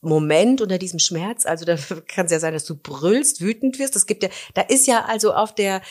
Moment, 0.00 0.60
unter 0.60 0.78
diesem 0.78 0.98
Schmerz. 0.98 1.46
Also 1.46 1.64
da 1.64 1.76
kann 2.08 2.26
es 2.26 2.32
ja 2.32 2.38
sein, 2.38 2.54
dass 2.54 2.64
du 2.64 2.76
brüllst, 2.76 3.40
wütend 3.40 3.78
wirst. 3.78 3.96
Es 3.96 4.06
gibt 4.06 4.22
ja, 4.22 4.28
da 4.54 4.62
ist 4.62 4.86
ja 4.86 5.04
also 5.06 5.32
auf 5.34 5.54
der 5.54 5.82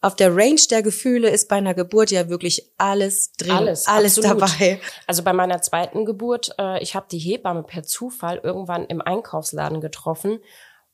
auf 0.00 0.14
der 0.14 0.36
Range 0.36 0.60
der 0.70 0.82
Gefühle 0.82 1.28
ist 1.28 1.48
bei 1.48 1.56
einer 1.56 1.74
Geburt 1.74 2.12
ja 2.12 2.28
wirklich 2.28 2.70
alles 2.78 3.32
drin, 3.32 3.50
Alles, 3.50 3.88
alles 3.88 4.16
absolut. 4.18 4.42
dabei. 4.42 4.80
Also 5.08 5.24
bei 5.24 5.32
meiner 5.32 5.60
zweiten 5.60 6.04
Geburt, 6.04 6.54
äh, 6.56 6.80
ich 6.80 6.94
habe 6.94 7.06
die 7.10 7.18
Hebamme 7.18 7.64
per 7.64 7.82
Zufall 7.82 8.40
irgendwann 8.40 8.86
im 8.86 9.00
Einkaufsladen 9.00 9.80
getroffen 9.80 10.38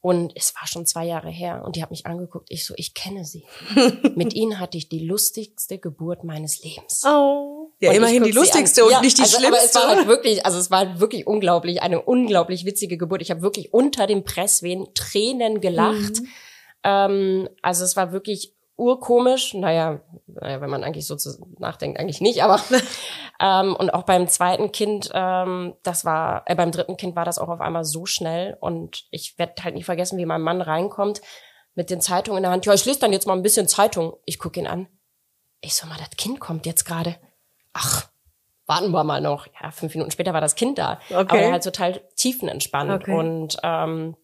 und 0.04 0.32
es 0.36 0.54
war 0.54 0.66
schon 0.66 0.84
zwei 0.84 1.06
Jahre 1.06 1.30
her 1.30 1.62
und 1.64 1.76
die 1.76 1.82
hat 1.82 1.90
mich 1.90 2.04
angeguckt. 2.04 2.48
Ich 2.50 2.66
so, 2.66 2.74
ich 2.76 2.92
kenne 2.92 3.24
sie. 3.24 3.46
Mit 4.14 4.34
ihnen 4.34 4.60
hatte 4.60 4.76
ich 4.76 4.90
die 4.90 4.98
lustigste 4.98 5.78
Geburt 5.78 6.24
meines 6.24 6.62
Lebens. 6.62 7.02
Oh. 7.06 7.70
Ja, 7.80 7.88
Und 7.88 7.96
immerhin 7.96 8.22
die 8.22 8.30
lustigste 8.30 8.84
und 8.84 8.90
Ja, 8.90 9.00
nicht 9.00 9.16
die 9.16 9.22
also, 9.22 9.38
schlimmste. 9.38 9.56
Aber 9.56 9.64
es 9.64 9.74
war 9.74 9.96
halt 9.96 10.06
wirklich, 10.06 10.44
also 10.44 10.58
es 10.58 10.70
war 10.70 10.80
halt 10.80 11.00
wirklich 11.00 11.26
unglaublich, 11.26 11.80
eine 11.80 12.02
unglaublich 12.02 12.66
witzige 12.66 12.98
Geburt. 12.98 13.22
Ich 13.22 13.30
habe 13.30 13.40
wirklich 13.40 13.72
unter 13.72 14.06
dem 14.06 14.24
Presswehen 14.24 14.88
Tränen 14.92 15.62
gelacht. 15.62 16.20
Mhm. 16.20 16.28
Ähm, 16.82 17.48
also 17.62 17.82
es 17.84 17.96
war 17.96 18.12
wirklich 18.12 18.52
urkomisch. 18.76 19.54
Naja, 19.54 20.00
naja, 20.26 20.60
wenn 20.60 20.70
man 20.70 20.84
eigentlich 20.84 21.06
so 21.06 21.16
zu, 21.16 21.46
nachdenkt, 21.58 21.98
eigentlich 21.98 22.20
nicht, 22.20 22.42
aber 22.42 22.60
ähm, 23.40 23.74
und 23.76 23.92
auch 23.92 24.02
beim 24.02 24.28
zweiten 24.28 24.72
Kind, 24.72 25.10
ähm, 25.14 25.74
das 25.82 26.04
war, 26.04 26.42
äh, 26.46 26.54
beim 26.54 26.70
dritten 26.70 26.96
Kind 26.96 27.16
war 27.16 27.24
das 27.24 27.38
auch 27.38 27.48
auf 27.48 27.60
einmal 27.60 27.84
so 27.84 28.06
schnell 28.06 28.56
und 28.60 29.04
ich 29.10 29.38
werde 29.38 29.62
halt 29.62 29.74
nie 29.74 29.82
vergessen, 29.82 30.18
wie 30.18 30.26
mein 30.26 30.42
Mann 30.42 30.60
reinkommt 30.60 31.20
mit 31.74 31.90
den 31.90 32.00
Zeitungen 32.00 32.38
in 32.38 32.42
der 32.42 32.52
Hand. 32.52 32.66
Ja, 32.66 32.74
ich 32.74 32.84
lese 32.84 33.00
dann 33.00 33.12
jetzt 33.12 33.26
mal 33.26 33.34
ein 33.34 33.42
bisschen 33.42 33.68
Zeitung. 33.68 34.14
Ich 34.24 34.38
gucke 34.38 34.60
ihn 34.60 34.66
an. 34.66 34.88
Ich 35.60 35.74
so 35.74 35.86
mal, 35.86 35.98
das 35.98 36.10
Kind 36.16 36.40
kommt 36.40 36.66
jetzt 36.66 36.84
gerade. 36.84 37.16
Ach, 37.72 38.08
warten 38.66 38.92
wir 38.92 39.04
mal 39.04 39.20
noch. 39.20 39.46
Ja, 39.60 39.70
fünf 39.70 39.94
Minuten 39.94 40.10
später 40.10 40.32
war 40.32 40.40
das 40.40 40.54
Kind 40.54 40.78
da. 40.78 41.00
Okay. 41.10 41.18
Aber 41.18 41.38
er 41.38 41.52
halt 41.52 41.64
total 41.64 42.00
tiefenentspannt. 42.16 42.90
Okay. 42.90 43.14
Und 43.14 43.56
ähm, 43.62 44.16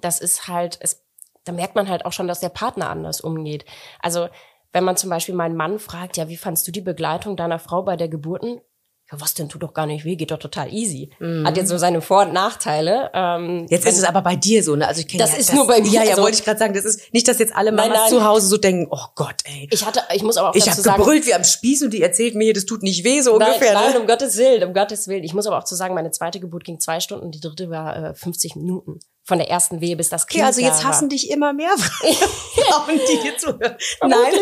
das 0.00 0.20
ist 0.20 0.48
halt, 0.48 0.78
es, 0.80 1.04
da 1.44 1.52
merkt 1.52 1.74
man 1.74 1.88
halt 1.88 2.04
auch 2.04 2.12
schon, 2.12 2.28
dass 2.28 2.40
der 2.40 2.48
Partner 2.50 2.90
anders 2.90 3.20
umgeht. 3.20 3.64
Also 4.00 4.28
wenn 4.72 4.84
man 4.84 4.96
zum 4.96 5.10
Beispiel 5.10 5.34
meinen 5.34 5.56
Mann 5.56 5.78
fragt, 5.78 6.16
ja, 6.16 6.28
wie 6.28 6.36
fandst 6.36 6.66
du 6.66 6.72
die 6.72 6.80
Begleitung 6.80 7.36
deiner 7.36 7.58
Frau 7.58 7.82
bei 7.82 7.96
der 7.96 8.08
Geburten? 8.08 8.60
Ja, 9.10 9.20
was 9.20 9.34
denn, 9.34 9.50
tut 9.50 9.62
doch 9.62 9.74
gar 9.74 9.84
nicht 9.84 10.06
weh, 10.06 10.16
geht 10.16 10.30
doch 10.30 10.38
total 10.38 10.72
easy. 10.72 11.10
Hat 11.44 11.56
jetzt 11.58 11.68
so 11.68 11.76
seine 11.76 12.00
Vor- 12.00 12.22
und 12.22 12.32
Nachteile. 12.32 13.10
Ähm, 13.12 13.56
Mhm. 13.62 13.66
Jetzt 13.68 13.86
ist 13.86 13.98
es 13.98 14.04
aber 14.04 14.22
bei 14.22 14.36
dir 14.36 14.62
so, 14.64 14.74
ne? 14.76 14.86
Also 14.88 15.00
ich 15.00 15.08
kenne 15.08 15.22
Das 15.24 15.32
ja, 15.32 15.38
ist 15.38 15.52
nur 15.52 15.66
bei 15.66 15.80
mir, 15.82 15.90
Ja, 15.90 16.02
ja, 16.04 16.10
also- 16.12 16.22
wollte 16.22 16.38
ich 16.38 16.44
gerade 16.44 16.58
sagen, 16.58 16.72
das 16.72 16.84
ist 16.86 17.12
nicht, 17.12 17.28
dass 17.28 17.38
jetzt 17.38 17.54
alle 17.54 17.72
Mamas 17.72 17.98
nein. 17.98 18.08
zu 18.08 18.24
Hause 18.24 18.46
so 18.46 18.56
denken, 18.56 18.86
oh 18.90 19.04
Gott, 19.14 19.34
ey. 19.44 19.68
ich 19.70 19.84
hatte, 19.84 20.00
ich 20.14 20.22
muss 20.22 20.38
aber 20.38 20.50
auch 20.50 20.54
Ich 20.54 20.64
dazu 20.64 20.76
habe 20.78 20.82
sagen, 20.82 20.98
gebrüllt 21.02 21.26
wie 21.26 21.34
am 21.34 21.44
Spieß 21.44 21.82
und 21.82 21.90
die 21.90 22.00
erzählt 22.00 22.34
mir, 22.36 22.44
hier, 22.44 22.54
das 22.54 22.64
tut 22.64 22.82
nicht 22.82 23.04
weh, 23.04 23.20
so 23.20 23.36
Nein, 23.36 23.48
ungefähr, 23.50 23.74
nein, 23.74 23.92
ne? 23.92 24.00
um 24.00 24.06
Gottes 24.06 24.38
Willen, 24.38 24.64
um 24.66 24.72
Gottes 24.72 25.08
Willen. 25.08 25.24
Ich 25.24 25.34
muss 25.34 25.46
aber 25.46 25.58
auch 25.58 25.64
zu 25.64 25.74
sagen, 25.74 25.94
meine 25.94 26.12
zweite 26.12 26.40
Geburt 26.40 26.64
ging 26.64 26.80
zwei 26.80 27.00
Stunden 27.00 27.26
und 27.26 27.34
die 27.34 27.40
dritte 27.40 27.68
war 27.68 27.96
äh, 28.10 28.14
50 28.14 28.56
Minuten. 28.56 29.00
Von 29.24 29.38
der 29.38 29.48
ersten 29.48 29.80
Wehe 29.80 29.96
bis 29.96 30.08
das 30.08 30.26
Kind 30.26 30.42
Okay, 30.42 30.46
also 30.46 30.60
jetzt 30.60 30.84
hassen 30.84 31.02
war. 31.02 31.08
dich 31.10 31.30
immer 31.30 31.52
mehr 31.52 31.76
Frauen, 31.78 32.98
die 33.08 33.22
dir 33.22 33.38
zuhören. 33.38 33.76
Nein. 34.00 34.32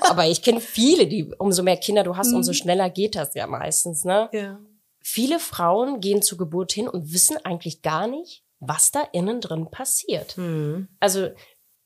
Aber 0.00 0.26
ich 0.26 0.42
kenne 0.42 0.60
viele, 0.60 1.06
die, 1.06 1.32
umso 1.38 1.62
mehr 1.62 1.78
Kinder 1.78 2.02
du 2.02 2.16
hast, 2.16 2.32
umso 2.34 2.52
schneller 2.52 2.90
geht 2.90 3.14
das 3.14 3.34
ja 3.34 3.46
meistens, 3.46 4.04
ne? 4.04 4.28
Ja. 4.32 4.58
Viele 5.00 5.38
Frauen 5.38 6.00
gehen 6.00 6.20
zur 6.20 6.36
Geburt 6.36 6.72
hin 6.72 6.88
und 6.88 7.12
wissen 7.12 7.38
eigentlich 7.42 7.80
gar 7.80 8.06
nicht, 8.06 8.44
was 8.60 8.90
da 8.90 9.02
innen 9.12 9.40
drin 9.40 9.70
passiert. 9.70 10.36
Hm. 10.36 10.88
Also 11.00 11.28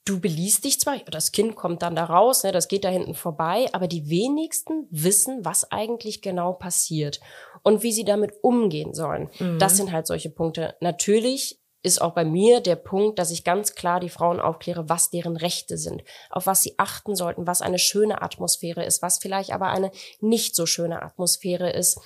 du 0.05 0.21
beliest 0.21 0.65
dich 0.65 0.81
zwar, 0.81 0.99
das 0.99 1.33
Kind 1.33 1.55
kommt 1.55 1.83
dann 1.83 1.95
da 1.95 2.05
raus, 2.05 2.43
ne, 2.43 2.53
das 2.53 2.69
geht 2.69 2.85
da 2.85 2.89
hinten 2.89 3.15
vorbei, 3.15 3.69
aber 3.73 3.87
die 3.87 4.09
wenigsten 4.11 4.89
wissen, 4.91 5.45
was 5.45 5.71
eigentlich 5.71 6.23
genau 6.23 6.53
passiert 6.55 7.21
und 7.63 7.83
wie 7.83 7.93
sie 7.93 8.05
damit 8.05 8.33
umgehen 8.43 8.95
sollen. 8.95 9.31
Das 9.59 9.77
sind 9.77 9.93
halt 9.93 10.07
solche 10.07 10.31
Punkte. 10.31 10.75
Natürlich 10.81 11.62
ist 11.83 12.01
auch 12.01 12.13
bei 12.15 12.25
mir 12.25 12.61
der 12.61 12.77
Punkt, 12.77 13.19
dass 13.19 13.31
ich 13.31 13.45
ganz 13.45 13.75
klar 13.75 13.99
die 14.01 14.09
Frauen 14.09 14.41
aufkläre, 14.41 14.89
was 14.89 15.11
deren 15.11 15.37
Rechte 15.37 15.77
sind, 15.77 16.05
auf 16.31 16.47
was 16.47 16.63
sie 16.63 16.75
achten 16.79 17.17
sollten, 17.17 17.47
was 17.47 17.61
eine 17.63 17.79
schöne 17.79 18.23
Atmosphäre 18.23 18.85
ist, 18.85 19.03
was 19.03 19.19
vielleicht 19.19 19.53
aber 19.53 19.67
eine 19.67 19.91
nicht 20.21 20.55
so 20.55 20.67
schöne 20.67 21.03
Atmosphäre 21.03 21.71
ist. 21.71 22.01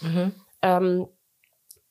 Ähm, 0.63 1.07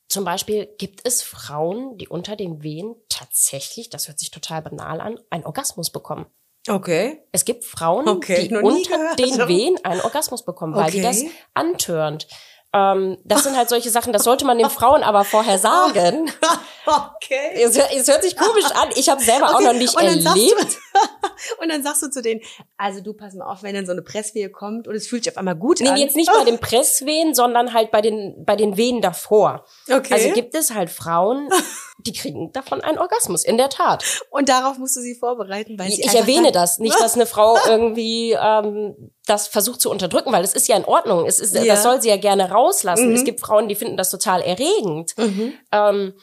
zum 0.08 0.24
Beispiel 0.24 0.68
gibt 0.78 1.02
es 1.04 1.22
Frauen, 1.22 1.98
die 1.98 2.08
unter 2.08 2.36
den 2.36 2.64
Wehen 2.64 2.96
tatsächlich, 3.10 3.90
das 3.90 4.08
hört 4.08 4.20
sich 4.20 4.32
total 4.32 4.62
banal 4.62 5.02
an, 5.02 5.20
einen 5.30 5.46
Orgasmus 5.46 5.92
bekommen. 5.92 6.26
Okay. 6.68 7.22
Es 7.32 7.46
gibt 7.46 7.64
Frauen, 7.64 8.08
Okay, 8.08 8.48
die 8.48 8.56
unter 8.56 8.98
gehört. 8.98 9.20
den 9.20 9.48
Wehen 9.48 9.76
einen 9.84 10.02
Orgasmus 10.02 10.44
bekommen, 10.44 10.74
weil 10.76 10.90
die 10.92 11.02
das 11.02 11.24
antörnt. 11.54 12.28
Ähm, 12.76 13.18
das 13.24 13.44
sind 13.44 13.56
halt 13.56 13.70
solche 13.70 13.90
Sachen, 13.90 14.12
das 14.12 14.24
sollte 14.26 14.44
man 14.46 14.58
den 14.58 14.70
Frauen 14.70 15.02
aber 15.04 15.24
vorher 15.24 15.58
sagen. 15.58 16.30
Okay. 16.88 17.64
Es, 17.64 17.76
hört- 17.76 17.92
es 17.96 18.08
hört 18.08 18.22
sich 18.22 18.38
komisch 18.38 18.66
an. 18.66 18.90
Ich 18.96 19.10
habe 19.10 19.20
selber 19.20 19.48
auch 19.50 19.56
Okay, 19.56 19.64
noch 19.66 19.74
nicht 19.74 19.96
und 19.96 20.04
erlebt. 20.04 20.28
Du, 20.30 21.56
und 21.64 21.70
dann 21.72 21.82
sagst 21.82 22.04
du 22.04 22.12
zu 22.12 22.22
denen, 22.22 22.42
also 22.78 23.02
du 23.02 23.14
pass 23.14 23.34
mal 23.34 23.52
auf, 23.52 23.64
wenn 23.64 23.74
dann 23.74 23.88
so 23.88 23.92
eine 23.92 24.04
Presswehe 24.04 24.52
kommt 24.52 24.88
und 24.88 24.94
es 24.94 25.08
fühlt 25.08 25.24
sich 25.24 25.34
auf 25.34 25.38
einmal 25.38 25.56
gut 25.56 25.80
Nee, 25.80 25.90
an. 25.90 25.98
jetzt 25.98 26.16
nicht 26.16 26.32
bei 26.32 26.44
den 26.44 26.60
Presswehen, 26.60 27.34
sondern 27.34 27.74
halt 27.74 27.90
bei 27.90 28.02
den, 28.02 28.46
bei 28.46 28.56
den 28.56 28.78
Wehen 28.78 29.02
davor. 29.02 29.66
Okay. 29.92 30.14
Also 30.14 30.30
gibt 30.34 30.54
es 30.54 30.76
halt 30.76 30.92
Frauen, 30.92 31.50
die 32.06 32.14
kriegen 32.14 32.52
davon 32.52 32.82
einen 32.82 33.00
Orgasmus, 33.00 33.44
in 33.44 33.58
der 33.58 33.70
Tat. 33.70 34.04
und 34.30 34.48
darauf 34.48 34.78
musst 34.78 34.96
du 34.96 35.02
sie 35.02 35.16
vorbereiten, 35.16 35.80
weil 35.80 35.90
sie 35.90 36.02
Ich 36.04 36.14
erwähne 36.14 36.52
das. 36.52 36.78
Nicht, 36.78 37.00
dass 37.00 37.16
eine 37.16 37.26
Frau 37.26 37.58
irgendwie 37.68 38.34
ähm, 38.40 39.12
das 39.26 39.48
versucht 39.48 39.82
zu 39.82 39.90
unterdrücken, 39.90 40.32
weil 40.32 40.44
es 40.44 40.54
ist 40.54 40.68
ja 40.68 40.78
in 40.78 40.86
Ordnung. 40.86 41.26
Es 41.26 41.40
ist, 41.40 41.54
Ja. 41.56 41.64
Das 41.66 41.84
soll 41.84 42.02
sie 42.02 42.10
ja 42.10 42.18
gerne 42.18 42.52
rauslassen. 42.52 43.10
Mhm. 43.10 43.16
Es 43.16 43.24
gibt 43.24 43.40
Frauen, 43.42 43.68
die 43.68 43.76
finden 43.76 43.98
das 43.98 44.10
total 44.10 44.42
erregend. 44.42 45.18
Mhm. 45.18 45.54
Ähm, 45.72 46.14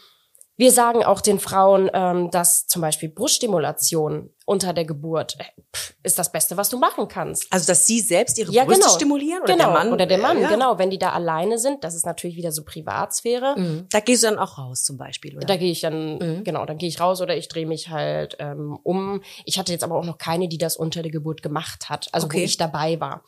wir 0.57 0.71
sagen 0.71 1.03
auch 1.05 1.21
den 1.23 1.41
Frauen, 1.41 1.91
ähm, 1.95 2.31
dass 2.31 2.67
zum 2.67 2.83
Beispiel 2.83 3.09
Bruststimulation 3.09 4.31
unter 4.45 4.73
der 4.75 4.85
Geburt 4.85 5.37
äh, 5.41 5.45
pff, 5.75 5.95
ist 6.03 6.19
das 6.19 6.31
Beste, 6.31 6.57
was 6.57 6.69
du 6.69 6.79
machen 6.79 7.09
kannst. 7.09 7.47
Also, 7.51 7.67
dass 7.67 7.87
sie 7.87 8.01
selbst 8.01 8.37
ihre 8.39 8.53
Ja, 8.53 8.65
Brüste 8.65 8.83
genau. 8.83 8.95
stimulieren 8.95 9.43
oder 9.43 9.55
genau. 9.55 9.65
der 9.65 9.73
Mann? 9.73 9.93
Oder 9.93 10.07
der 10.07 10.19
Mann, 10.19 10.41
Ja. 10.41 10.49
genau. 10.51 10.79
Wenn 10.79 10.91
die 10.91 10.99
da 10.99 11.13
alleine 11.13 11.59
sind, 11.59 11.85
das 11.85 11.95
ist 11.95 12.05
natürlich 12.05 12.37
wieder 12.37 12.53
so 12.53 12.65
Privatsphäre. 12.65 13.55
Mhm. 13.59 13.87
Da 13.91 14.01
gehst 14.01 14.23
du 14.25 14.29
dann 14.29 14.39
auch 14.39 14.59
raus 14.59 14.85
zum 14.85 14.99
Beispiel, 14.99 15.37
oder? 15.37 15.47
Da 15.47 15.57
gehe 15.57 15.73
ich 15.73 15.81
dann, 15.81 16.19
Mhm. 16.19 16.45
genau, 16.45 16.67
dann 16.67 16.77
gehe 16.79 16.89
ich 16.89 17.01
raus 17.01 17.21
oder 17.23 17.37
ich 17.37 17.49
drehe 17.49 17.67
mich 17.67 17.89
halt 17.89 18.37
ähm, 18.39 18.79
um. 18.83 19.23
Ich 19.47 19.59
hatte 19.59 19.73
jetzt 19.73 19.85
aber 19.85 19.97
auch 19.97 20.05
noch 20.05 20.19
keine, 20.19 20.49
die 20.49 20.59
das 20.59 20.77
unter 20.77 21.03
der 21.03 21.11
Geburt 21.13 21.43
gemacht 21.43 21.89
hat, 21.89 22.09
also 22.13 22.27
Okay. 22.27 22.41
wo 22.41 22.45
ich 22.45 22.57
dabei 22.59 23.01
war. 23.01 23.25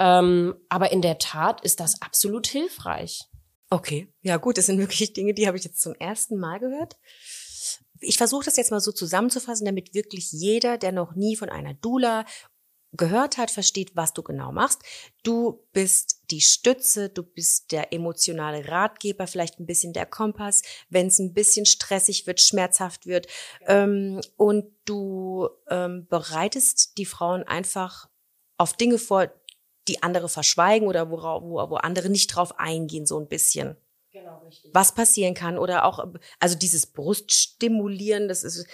Ähm, 0.00 0.54
aber 0.68 0.92
in 0.92 1.02
der 1.02 1.18
Tat 1.18 1.60
ist 1.62 1.80
das 1.80 2.00
absolut 2.00 2.46
hilfreich. 2.46 3.24
Okay, 3.70 4.12
ja 4.22 4.38
gut, 4.38 4.56
das 4.56 4.66
sind 4.66 4.78
wirklich 4.78 5.12
Dinge, 5.12 5.34
die 5.34 5.46
habe 5.46 5.58
ich 5.58 5.64
jetzt 5.64 5.80
zum 5.80 5.94
ersten 5.94 6.38
Mal 6.38 6.58
gehört. 6.58 6.96
Ich 8.00 8.16
versuche 8.16 8.44
das 8.44 8.56
jetzt 8.56 8.70
mal 8.70 8.80
so 8.80 8.92
zusammenzufassen, 8.92 9.66
damit 9.66 9.92
wirklich 9.92 10.32
jeder, 10.32 10.78
der 10.78 10.92
noch 10.92 11.14
nie 11.14 11.36
von 11.36 11.50
einer 11.50 11.74
Dula 11.74 12.24
gehört 12.92 13.36
hat, 13.36 13.50
versteht, 13.50 13.94
was 13.96 14.14
du 14.14 14.22
genau 14.22 14.50
machst. 14.52 14.82
Du 15.22 15.66
bist 15.72 16.22
die 16.30 16.40
Stütze, 16.40 17.10
du 17.10 17.22
bist 17.22 17.70
der 17.72 17.92
emotionale 17.92 18.66
Ratgeber, 18.68 19.26
vielleicht 19.26 19.60
ein 19.60 19.66
bisschen 19.66 19.92
der 19.92 20.06
Kompass, 20.06 20.62
wenn 20.88 21.08
es 21.08 21.18
ein 21.18 21.34
bisschen 21.34 21.66
stressig 21.66 22.26
wird, 22.26 22.40
schmerzhaft 22.40 23.06
wird. 23.06 23.26
Ähm, 23.66 24.20
und 24.36 24.72
du 24.86 25.48
ähm, 25.68 26.06
bereitest 26.08 26.96
die 26.96 27.04
Frauen 27.04 27.42
einfach 27.42 28.08
auf 28.56 28.72
Dinge 28.72 28.98
vor, 28.98 29.30
die 29.88 30.02
andere 30.02 30.28
verschweigen 30.28 30.86
oder 30.88 31.10
wora- 31.10 31.42
wo, 31.42 31.70
wo 31.70 31.76
andere 31.76 32.08
nicht 32.10 32.28
drauf 32.28 32.58
eingehen, 32.58 33.06
so 33.06 33.18
ein 33.18 33.28
bisschen. 33.28 33.76
Genau, 34.12 34.38
richtig. 34.46 34.70
Was 34.74 34.94
passieren 34.94 35.34
kann 35.34 35.58
oder 35.58 35.84
auch, 35.84 36.04
also 36.40 36.56
dieses 36.56 36.86
Bruststimulieren, 36.86 38.28
das 38.28 38.42
ist, 38.44 38.66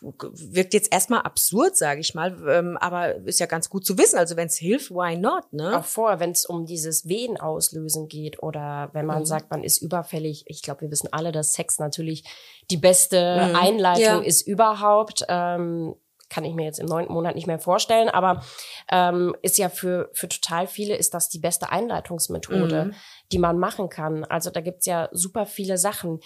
wirkt 0.00 0.72
jetzt 0.72 0.90
erstmal 0.92 1.20
absurd, 1.22 1.76
sage 1.76 2.00
ich 2.00 2.14
mal, 2.14 2.34
ähm, 2.48 2.78
aber 2.78 3.16
ist 3.26 3.40
ja 3.40 3.46
ganz 3.46 3.68
gut 3.68 3.84
zu 3.84 3.98
wissen. 3.98 4.18
Also 4.18 4.34
wenn 4.36 4.46
es 4.46 4.56
hilft, 4.56 4.90
why 4.90 5.16
not, 5.16 5.52
ne? 5.52 5.78
Auch 5.78 5.84
vorher, 5.84 6.18
wenn 6.18 6.30
es 6.30 6.46
um 6.46 6.64
dieses 6.64 7.06
Wehen 7.08 7.36
auslösen 7.38 8.08
geht 8.08 8.42
oder 8.42 8.88
wenn 8.94 9.04
man 9.06 9.20
Mhm. 9.20 9.26
sagt, 9.26 9.50
man 9.50 9.62
ist 9.62 9.82
überfällig. 9.82 10.44
Ich 10.46 10.62
glaube, 10.62 10.80
wir 10.82 10.90
wissen 10.90 11.12
alle, 11.12 11.30
dass 11.30 11.52
Sex 11.52 11.78
natürlich 11.78 12.24
die 12.70 12.78
beste 12.78 13.48
Mhm. 13.50 13.56
Einleitung 13.56 14.02
Ja. 14.02 14.18
ist 14.20 14.42
überhaupt. 14.46 15.24
Ähm, 15.28 15.94
kann 16.28 16.44
ich 16.44 16.54
mir 16.54 16.64
jetzt 16.64 16.78
im 16.80 16.86
neunten 16.86 17.12
Monat 17.12 17.34
nicht 17.34 17.46
mehr 17.46 17.58
vorstellen, 17.58 18.08
aber 18.08 18.42
ähm, 18.90 19.34
ist 19.42 19.58
ja 19.58 19.68
für, 19.68 20.10
für 20.12 20.28
total 20.28 20.66
viele 20.66 20.96
ist 20.96 21.14
das 21.14 21.28
die 21.28 21.38
beste 21.38 21.70
Einleitungsmethode, 21.70 22.86
Mhm. 22.86 22.94
die 23.32 23.38
man 23.38 23.58
machen 23.58 23.88
kann. 23.88 24.24
Also 24.24 24.50
da 24.50 24.60
gibt's 24.60 24.86
ja 24.86 25.08
super 25.12 25.46
viele 25.46 25.78
Sachen. 25.78 26.20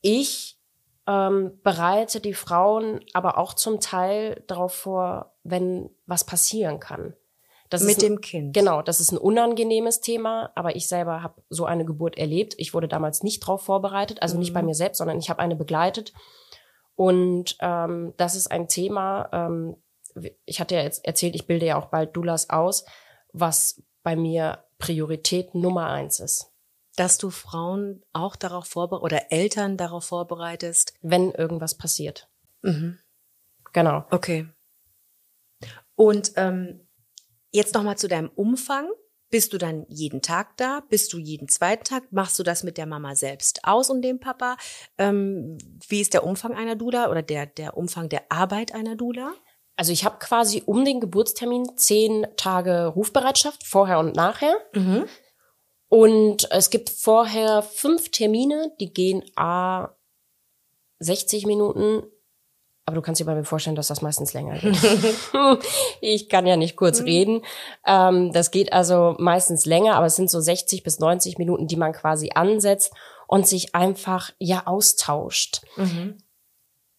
Ich 0.00 0.58
ähm, 1.06 1.58
bereite 1.62 2.20
die 2.20 2.34
Frauen 2.34 3.00
aber 3.12 3.38
auch 3.38 3.54
zum 3.54 3.80
Teil 3.80 4.42
darauf 4.46 4.74
vor, 4.74 5.34
wenn 5.42 5.90
was 6.06 6.24
passieren 6.24 6.80
kann. 6.80 7.14
Das 7.70 7.82
Mit 7.82 7.92
ist 7.92 8.02
dem 8.02 8.20
Kind. 8.20 8.54
Genau, 8.54 8.82
das 8.82 9.00
ist 9.00 9.10
ein 9.10 9.18
unangenehmes 9.18 10.00
Thema, 10.00 10.52
aber 10.54 10.76
ich 10.76 10.86
selber 10.86 11.22
habe 11.22 11.42
so 11.48 11.64
eine 11.64 11.84
Geburt 11.84 12.16
erlebt. 12.18 12.54
Ich 12.58 12.72
wurde 12.74 12.88
damals 12.88 13.22
nicht 13.22 13.42
darauf 13.42 13.62
vorbereitet, 13.62 14.22
also 14.22 14.38
nicht 14.38 14.52
bei 14.52 14.60
Mhm. 14.62 14.68
mir 14.68 14.74
selbst, 14.74 14.98
sondern 14.98 15.18
ich 15.18 15.28
habe 15.30 15.40
eine 15.40 15.56
begleitet. 15.56 16.12
Und 16.96 17.56
ähm, 17.60 18.14
das 18.16 18.36
ist 18.36 18.50
ein 18.50 18.68
Thema, 18.68 19.28
ähm, 19.32 19.76
ich 20.44 20.60
hatte 20.60 20.76
ja 20.76 20.82
jetzt 20.82 21.04
erzählt, 21.04 21.34
ich 21.34 21.46
bilde 21.46 21.66
ja 21.66 21.76
auch 21.76 21.86
bald 21.86 22.16
Doulas 22.16 22.50
aus, 22.50 22.84
was 23.32 23.82
bei 24.02 24.16
mir 24.16 24.64
Priorität 24.78 25.54
Nummer 25.54 25.88
eins 25.88 26.20
ist. 26.20 26.52
Dass 26.96 27.18
du 27.18 27.30
Frauen 27.30 28.04
auch 28.12 28.36
darauf 28.36 28.66
vorbereitest 28.66 29.04
oder 29.04 29.32
Eltern 29.32 29.76
darauf 29.76 30.04
vorbereitest. 30.04 30.94
Wenn 31.00 31.32
irgendwas 31.32 31.76
passiert. 31.76 32.30
Mhm. 32.62 32.98
Genau. 33.72 34.04
Okay. 34.10 34.48
Und 35.96 36.32
ähm, 36.36 36.86
jetzt 37.50 37.74
noch 37.74 37.82
mal 37.82 37.96
zu 37.96 38.08
deinem 38.08 38.28
Umfang. 38.28 38.88
Bist 39.34 39.52
du 39.52 39.58
dann 39.58 39.84
jeden 39.88 40.22
Tag 40.22 40.56
da? 40.58 40.84
Bist 40.88 41.12
du 41.12 41.18
jeden 41.18 41.48
zweiten 41.48 41.82
Tag? 41.82 42.04
Machst 42.12 42.38
du 42.38 42.44
das 42.44 42.62
mit 42.62 42.78
der 42.78 42.86
Mama 42.86 43.16
selbst 43.16 43.64
aus 43.64 43.90
und 43.90 44.02
dem 44.02 44.20
Papa? 44.20 44.56
Ähm, 44.96 45.58
wie 45.88 46.00
ist 46.00 46.14
der 46.14 46.22
Umfang 46.22 46.54
einer 46.54 46.76
Dula 46.76 47.10
oder 47.10 47.20
der, 47.20 47.46
der 47.46 47.76
Umfang 47.76 48.08
der 48.08 48.30
Arbeit 48.30 48.72
einer 48.76 48.94
Dula? 48.94 49.34
Also 49.74 49.90
ich 49.90 50.04
habe 50.04 50.20
quasi 50.20 50.62
um 50.66 50.84
den 50.84 51.00
Geburtstermin 51.00 51.76
zehn 51.76 52.28
Tage 52.36 52.86
Rufbereitschaft, 52.86 53.66
vorher 53.66 53.98
und 53.98 54.14
nachher. 54.14 54.54
Mhm. 54.72 55.06
Und 55.88 56.48
es 56.52 56.70
gibt 56.70 56.88
vorher 56.88 57.62
fünf 57.62 58.12
Termine, 58.12 58.72
die 58.78 58.92
gehen 58.92 59.24
a 59.34 59.96
60 61.00 61.46
Minuten. 61.46 62.04
Aber 62.86 62.96
du 62.96 63.02
kannst 63.02 63.20
dir 63.20 63.24
bei 63.24 63.34
mir 63.34 63.44
vorstellen, 63.44 63.76
dass 63.76 63.88
das 63.88 64.02
meistens 64.02 64.34
länger 64.34 64.58
geht. 64.58 64.76
ich 66.02 66.28
kann 66.28 66.46
ja 66.46 66.56
nicht 66.56 66.76
kurz 66.76 67.02
reden. 67.02 67.40
Ähm, 67.86 68.30
das 68.32 68.50
geht 68.50 68.72
also 68.74 69.16
meistens 69.18 69.64
länger, 69.64 69.94
aber 69.94 70.06
es 70.06 70.16
sind 70.16 70.30
so 70.30 70.40
60 70.40 70.82
bis 70.82 70.98
90 70.98 71.38
Minuten, 71.38 71.66
die 71.66 71.76
man 71.76 71.92
quasi 71.92 72.32
ansetzt 72.34 72.92
und 73.26 73.48
sich 73.48 73.74
einfach 73.74 74.32
ja 74.38 74.66
austauscht. 74.66 75.62
Mhm. 75.76 76.18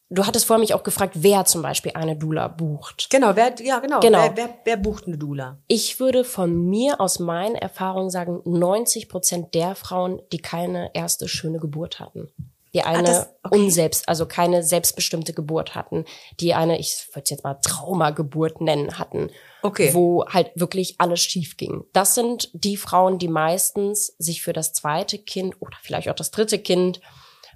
Du 0.10 0.26
hattest 0.26 0.46
vorher 0.46 0.60
mich 0.60 0.74
auch 0.74 0.84
gefragt, 0.84 1.14
wer 1.18 1.46
zum 1.46 1.64
Beispiel 1.64 1.94
eine 1.96 2.16
Dula 2.16 2.48
bucht. 2.48 3.10
Genau, 3.10 3.36
wer, 3.36 3.54
ja, 3.62 3.80
genau. 3.80 4.00
Genau. 4.00 4.20
Wer, 4.20 4.38
wer, 4.38 4.50
wer 4.64 4.78
bucht 4.78 5.08
eine 5.08 5.18
Dula? 5.18 5.58
Ich 5.68 6.00
würde 6.00 6.24
von 6.24 6.70
mir 6.70 7.02
aus 7.02 7.20
meinen 7.20 7.56
Erfahrungen 7.56 8.12
sagen, 8.12 8.42
90 8.46 9.10
Prozent 9.10 9.56
der 9.56 9.74
Frauen, 9.74 10.22
die 10.32 10.38
keine 10.38 10.92
erste 10.94 11.28
schöne 11.28 11.60
Geburt 11.60 12.00
hatten. 12.00 12.30
Die 12.76 12.84
eine 12.84 13.04
das- 13.04 13.30
okay. 13.44 13.58
unselbst, 13.58 14.08
also 14.08 14.28
keine 14.28 14.62
selbstbestimmte 14.62 15.34
Geburt 15.34 15.74
hatten, 15.74 16.06
die 16.40 16.54
eine, 16.54 16.78
ich 16.80 17.08
würde 17.14 17.22
es 17.24 17.30
jetzt 17.32 17.44
mal 17.44 17.56
Traumageburt 17.56 18.62
nennen, 18.62 19.00
hatten, 19.00 19.32
Okay. 19.64 19.94
wo 19.94 20.26
halt 20.28 20.52
wirklich 20.56 20.96
alles 21.00 21.22
schief 21.22 21.58
ging. 21.58 21.86
Das 21.94 22.14
sind 22.16 22.50
die 22.54 22.78
Frauen, 22.78 23.18
die 23.18 23.28
meistens 23.30 24.08
sich 24.20 24.42
für 24.44 24.54
das 24.54 24.74
zweite 24.74 25.18
Kind 25.18 25.60
oder 25.62 25.78
vielleicht 25.82 26.10
auch 26.10 26.16
das 26.16 26.32
dritte 26.32 26.60
Kind 26.60 27.02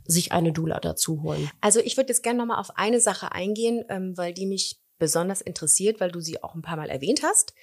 sich 0.05 0.31
eine 0.31 0.51
Dula 0.51 0.79
dazu 0.79 1.21
holen. 1.21 1.51
Also 1.61 1.79
ich 1.81 1.97
würde 1.97 2.09
jetzt 2.09 2.23
gerne 2.23 2.39
noch 2.39 2.47
mal 2.47 2.59
auf 2.59 2.71
eine 2.77 2.99
Sache 2.99 3.31
eingehen, 3.31 3.85
ähm, 3.89 4.17
weil 4.17 4.33
die 4.33 4.47
mich 4.47 4.79
besonders 4.97 5.41
interessiert, 5.41 5.99
weil 5.99 6.11
du 6.11 6.19
sie 6.19 6.41
auch 6.41 6.55
ein 6.55 6.61
paar 6.63 6.77
Mal 6.77 6.89
erwähnt 6.89 7.21
hast. 7.23 7.53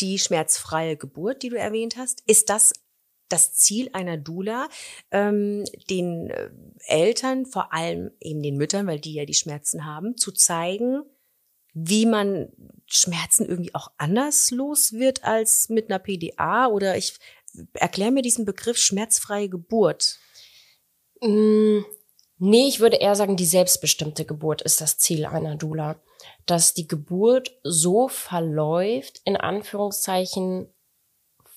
Die 0.00 0.18
schmerzfreie 0.18 0.96
Geburt, 0.96 1.42
die 1.42 1.48
du 1.50 1.58
erwähnt 1.58 1.96
hast, 1.98 2.22
ist 2.26 2.48
das 2.48 2.72
das 3.28 3.54
Ziel 3.54 3.90
einer 3.92 4.16
Dula, 4.16 4.68
ähm, 5.10 5.64
den 5.90 6.30
äh, 6.30 6.50
Eltern, 6.86 7.46
vor 7.46 7.72
allem 7.72 8.10
eben 8.20 8.42
den 8.42 8.56
Müttern, 8.56 8.86
weil 8.86 9.00
die 9.00 9.14
ja 9.14 9.24
die 9.24 9.34
Schmerzen 9.34 9.84
haben, 9.84 10.16
zu 10.16 10.32
zeigen, 10.32 11.02
wie 11.74 12.06
man 12.06 12.48
Schmerzen 12.86 13.46
irgendwie 13.46 13.74
auch 13.74 13.92
anders 13.98 14.50
los 14.50 14.92
wird 14.92 15.24
als 15.24 15.68
mit 15.68 15.90
einer 15.90 15.98
PDA 15.98 16.68
oder 16.68 16.96
ich 16.96 17.18
erkläre 17.74 18.10
mir 18.10 18.22
diesen 18.22 18.44
Begriff 18.44 18.78
schmerzfreie 18.78 19.48
Geburt. 19.48 20.18
Mm, 21.20 21.80
Nee, 22.40 22.68
ich 22.68 22.78
würde 22.78 22.98
eher 22.98 23.16
sagen, 23.16 23.36
die 23.36 23.44
selbstbestimmte 23.44 24.24
Geburt 24.24 24.62
ist 24.62 24.80
das 24.80 24.96
Ziel 24.98 25.26
einer 25.26 25.56
Dula. 25.56 26.00
Dass 26.46 26.72
die 26.72 26.86
Geburt 26.86 27.58
so 27.64 28.06
verläuft, 28.08 29.20
in 29.24 29.36
Anführungszeichen, 29.36 30.72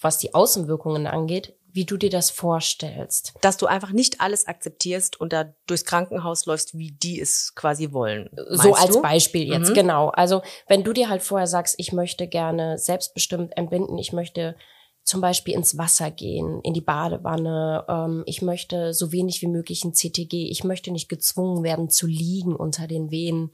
was 0.02 0.18
die 0.18 0.34
Außenwirkungen 0.34 1.06
angeht, 1.06 1.56
wie 1.74 1.86
du 1.86 1.98
dir 1.98 2.10
das 2.10 2.30
vorstellst. 2.30 3.34
dass 3.42 3.58
du 3.58 3.66
einfach 3.68 3.92
nicht 3.92 4.22
alles 4.22 4.48
akzeptierst 4.48 5.20
und 5.20 5.32
da 5.34 5.54
durchs 5.68 5.86
Krankenhaus 5.86 6.46
läufst, 6.46 6.78
wie 6.78 6.92
die 6.92 7.20
es 7.20 7.54
quasi 7.56 7.92
wollen. 7.92 8.30
so 8.50 8.74
als 8.74 8.96
du? 8.96 9.02
Beispiel 9.02 9.48
jetzt, 9.48 9.70
Mhm. 9.70 9.74
genau. 9.76 10.10
Also 10.10 10.42
wenn 10.68 10.84
du 10.84 10.94
dir 10.94 11.10
halt 11.10 11.22
vorher 11.22 11.48
sagst, 11.48 11.76
ich 11.78 11.92
möchte 11.94 12.28
gerne 12.28 12.78
selbstbestimmt 12.78 13.56
entbinden, 13.58 13.98
ich 13.98 14.12
möchte 14.14 14.56
zum 15.04 15.20
Beispiel 15.22 15.56
ins 15.56 15.78
Wasser 15.80 16.12
gehen, 16.12 16.62
in 16.64 16.74
die 16.74 16.82
Badewanne, 16.82 17.86
ähm, 17.90 18.24
ich 18.28 18.42
möchte 18.44 18.94
so 18.94 19.12
wenig 19.12 19.42
wie 19.42 19.48
möglich 19.48 19.84
ein 19.84 19.94
CTG, 19.94 20.48
ich 20.52 20.64
möchte 20.64 20.92
nicht 20.92 21.10
gezwungen 21.10 21.64
werden 21.64 21.90
zu 21.90 22.06
liegen 22.06 22.56
unter 22.56 22.86
den 22.88 23.10
Wehen. 23.10 23.52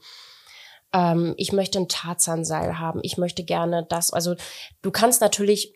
Ähm, 0.92 1.34
ich 1.38 1.52
möchte 1.52 1.78
ein 1.78 1.88
Tarzanseil 1.88 2.78
haben, 2.78 3.00
ich 3.02 3.16
möchte 3.16 3.44
gerne 3.44 3.86
das. 3.88 4.12
Also 4.12 4.34
du 4.82 4.90
kannst 4.90 5.20
natürlich 5.22 5.74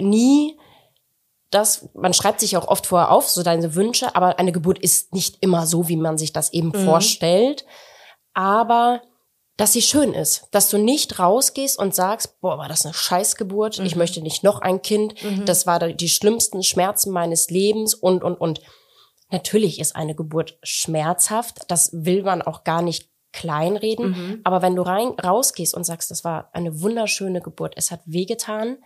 nie 0.00 0.58
das, 1.52 1.88
man 1.94 2.14
schreibt 2.14 2.40
sich 2.40 2.56
auch 2.56 2.66
oft 2.66 2.86
vorher 2.86 3.10
auf, 3.12 3.28
so 3.28 3.42
deine 3.42 3.74
Wünsche, 3.74 4.16
aber 4.16 4.38
eine 4.38 4.52
Geburt 4.52 4.78
ist 4.78 5.12
nicht 5.14 5.38
immer 5.40 5.66
so, 5.66 5.88
wie 5.88 5.96
man 5.96 6.18
sich 6.18 6.32
das 6.32 6.52
eben 6.52 6.68
Mhm. 6.68 6.84
vorstellt. 6.84 7.64
Aber 8.34 9.02
dass 9.58 9.74
sie 9.74 9.82
schön 9.82 10.14
ist, 10.14 10.48
dass 10.50 10.70
du 10.70 10.78
nicht 10.78 11.18
rausgehst 11.18 11.78
und 11.78 11.94
sagst, 11.94 12.40
boah, 12.40 12.56
war 12.58 12.68
das 12.68 12.84
eine 12.86 12.94
Scheißgeburt, 12.94 13.78
ich 13.80 13.96
möchte 13.96 14.22
nicht 14.22 14.42
noch 14.42 14.60
ein 14.62 14.80
Kind, 14.80 15.14
das 15.44 15.66
war 15.66 15.78
die 15.78 16.08
schlimmsten 16.08 16.62
Schmerzen 16.62 17.12
meines 17.12 17.50
Lebens 17.50 17.94
und, 17.94 18.24
und, 18.24 18.34
und. 18.36 18.60
Natürlich 19.30 19.78
ist 19.78 19.94
eine 19.94 20.14
Geburt 20.14 20.58
schmerzhaft, 20.62 21.60
das 21.68 21.90
will 21.92 22.22
man 22.22 22.42
auch 22.42 22.64
gar 22.64 22.82
nicht 22.82 23.10
kleinreden, 23.32 24.40
aber 24.44 24.62
wenn 24.62 24.74
du 24.76 24.82
rein, 24.82 25.08
rausgehst 25.22 25.74
und 25.74 25.84
sagst, 25.84 26.10
das 26.10 26.24
war 26.24 26.48
eine 26.54 26.80
wunderschöne 26.82 27.40
Geburt, 27.42 27.74
es 27.76 27.90
hat 27.90 28.00
wehgetan, 28.06 28.78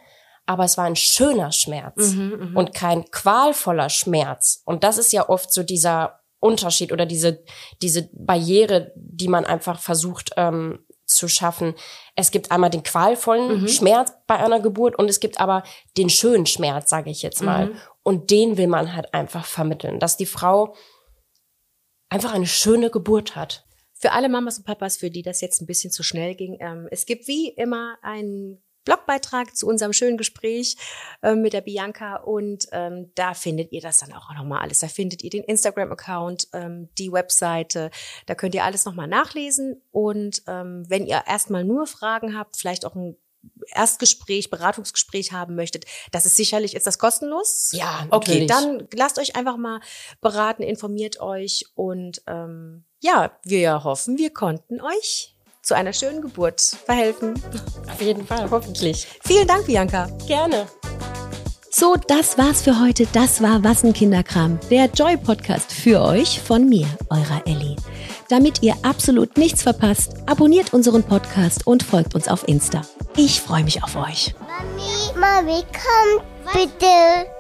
aber 0.47 0.65
es 0.65 0.79
war 0.79 0.85
ein 0.85 0.97
schöner 0.97 1.53
Schmerz 1.53 2.15
und 2.55 2.73
kein 2.73 3.05
qualvoller 3.11 3.91
Schmerz. 3.91 4.63
Und 4.65 4.85
das 4.85 4.97
ist 4.97 5.13
ja 5.13 5.29
oft 5.29 5.53
so 5.53 5.63
dieser 5.63 6.21
Unterschied 6.39 6.93
oder 6.93 7.07
diese, 7.07 7.43
diese 7.83 8.09
Barriere, 8.13 8.93
die 8.95 9.29
man 9.29 9.45
einfach 9.45 9.81
versucht 9.81 10.31
ähm, 10.37 10.87
zu 11.05 11.29
schaffen. 11.29 11.75
Es 12.15 12.31
gibt 12.31 12.51
einmal 12.51 12.71
den 12.71 12.83
qualvollen 12.83 13.69
Schmerz 13.69 14.13
bei 14.27 14.37
einer 14.37 14.61
Geburt 14.61 14.99
und 14.99 15.09
es 15.09 15.21
gibt 15.21 15.41
aber 15.41 15.63
den 15.97 16.11
schönen 16.11 16.47
Schmerz, 16.47 16.91
sage 16.91 17.11
ich 17.11 17.23
jetzt 17.23 17.43
mal. 17.43 17.73
Und 18.03 18.31
den 18.31 18.57
will 18.57 18.69
man 18.69 18.95
halt 18.95 19.15
einfach 19.15 19.45
vermitteln, 19.45 19.99
dass 19.99 20.17
die 20.17 20.27
Frau 20.27 20.75
einfach 22.09 22.33
eine 22.33 22.47
schöne 22.47 22.91
Geburt 22.91 23.35
hat. 23.35 23.65
Für 23.95 24.13
alle 24.13 24.29
Mamas 24.29 24.59
und 24.59 24.65
Papas, 24.65 24.97
für 24.97 25.11
die 25.11 25.23
das 25.23 25.41
jetzt 25.41 25.61
ein 25.61 25.67
bisschen 25.67 25.91
zu 25.91 26.03
schnell 26.03 26.35
ging, 26.35 26.59
ähm, 26.61 26.87
es 26.91 27.07
gibt 27.07 27.27
wie 27.29 27.49
immer 27.49 27.97
einen 28.03 28.63
Blogbeitrag 28.87 29.55
zu 29.55 29.67
unserem 29.67 29.93
schönen 29.93 30.17
Gespräch 30.17 30.77
ähm, 31.23 31.43
mit 31.43 31.53
der 31.53 31.61
Bianca 31.61 32.17
und 32.17 32.67
ähm, 32.73 33.11
da 33.15 33.35
findet 33.35 33.73
ihr 33.73 33.83
das 33.83 33.99
dann 33.99 34.15
auch 34.15 34.33
nochmal 34.35 34.63
alles. 34.63 34.79
Da 34.79 34.89
findet 34.89 35.23
ihr 35.23 35.29
den 35.31 35.45
Instagram-Account, 35.45 36.49
ähm, 36.55 36.89
die 36.97 37.13
Webseite, 37.13 37.91
da 38.25 38.35
könnt 38.35 38.55
ihr 38.55 38.65
alles 38.65 38.87
nochmal 38.87 39.09
nachlesen 39.09 39.83
und 39.91 40.43
ähm, 40.47 40.85
wenn 40.89 41.05
ihr 41.07 41.25
erstmal 41.27 41.65
nur 41.65 41.87
Fragen 41.87 42.39
habt, 42.39 42.57
vielleicht 42.57 42.87
auch 42.87 42.95
ein 42.95 43.17
Erstgespräch, 43.75 44.51
Beratungsgespräch 44.51 45.33
haben 45.33 45.55
möchtet, 45.55 45.85
das 46.13 46.27
ist 46.27 46.37
sicherlich, 46.37 46.75
ist 46.75 46.87
das 46.87 46.99
kostenlos? 46.99 47.71
Ja, 47.73 48.07
Okay, 48.11 48.47
natürlich. 48.47 48.49
dann 48.49 48.89
lasst 48.95 49.19
euch 49.19 49.37
einfach 49.37 49.57
mal 49.57 49.81
beraten, 50.21 50.63
informiert 50.63 51.21
euch 51.21 51.67
und 51.75 52.23
ähm, 52.27 52.85
ja, 53.01 53.39
wir 53.45 53.85
hoffen, 53.85 54.19
wir 54.19 54.33
konnten 54.33 54.81
euch 54.81 55.36
zu 55.67 55.75
einer 55.75 55.93
schönen 55.93 56.23
Geburt 56.23 56.61
verhelfen. 56.61 57.35
Auf 57.93 58.01
jeden 58.01 58.25
Fall, 58.25 58.49
hoffentlich. 58.51 59.07
Vielen 59.27 59.49
Dank, 59.49 59.67
Bianca. 59.67 60.09
Gerne. 60.27 60.67
So, 61.71 61.97
das 62.09 62.39
war's 62.39 62.63
für 62.63 62.81
heute. 62.81 63.07
Das 63.13 63.43
war 63.43 63.63
Wassenkinderkram, 63.63 64.59
der 64.71 64.87
Joy-Podcast 64.87 65.73
für 65.73 66.01
euch 66.01 66.41
von 66.41 66.69
mir, 66.69 66.87
eurer 67.11 67.43
Ellie. 67.45 67.77
Damit 68.29 68.63
ihr 68.63 68.75
absolut 68.83 69.37
nichts 69.37 69.63
verpasst, 69.63 70.15
abonniert 70.27 70.73
unseren 70.73 71.03
Podcast 71.03 71.67
und 71.67 71.83
folgt 71.83 72.15
uns 72.15 72.29
auf 72.29 72.49
Insta. 72.49 72.83
Ich 73.17 73.41
freue 73.43 73.65
mich 73.65 73.83
auf 73.83 73.97
euch. 73.97 74.35
Mami, 74.41 75.21
Mami, 75.21 75.65
komm 75.73 76.23
bitte. 76.55 77.36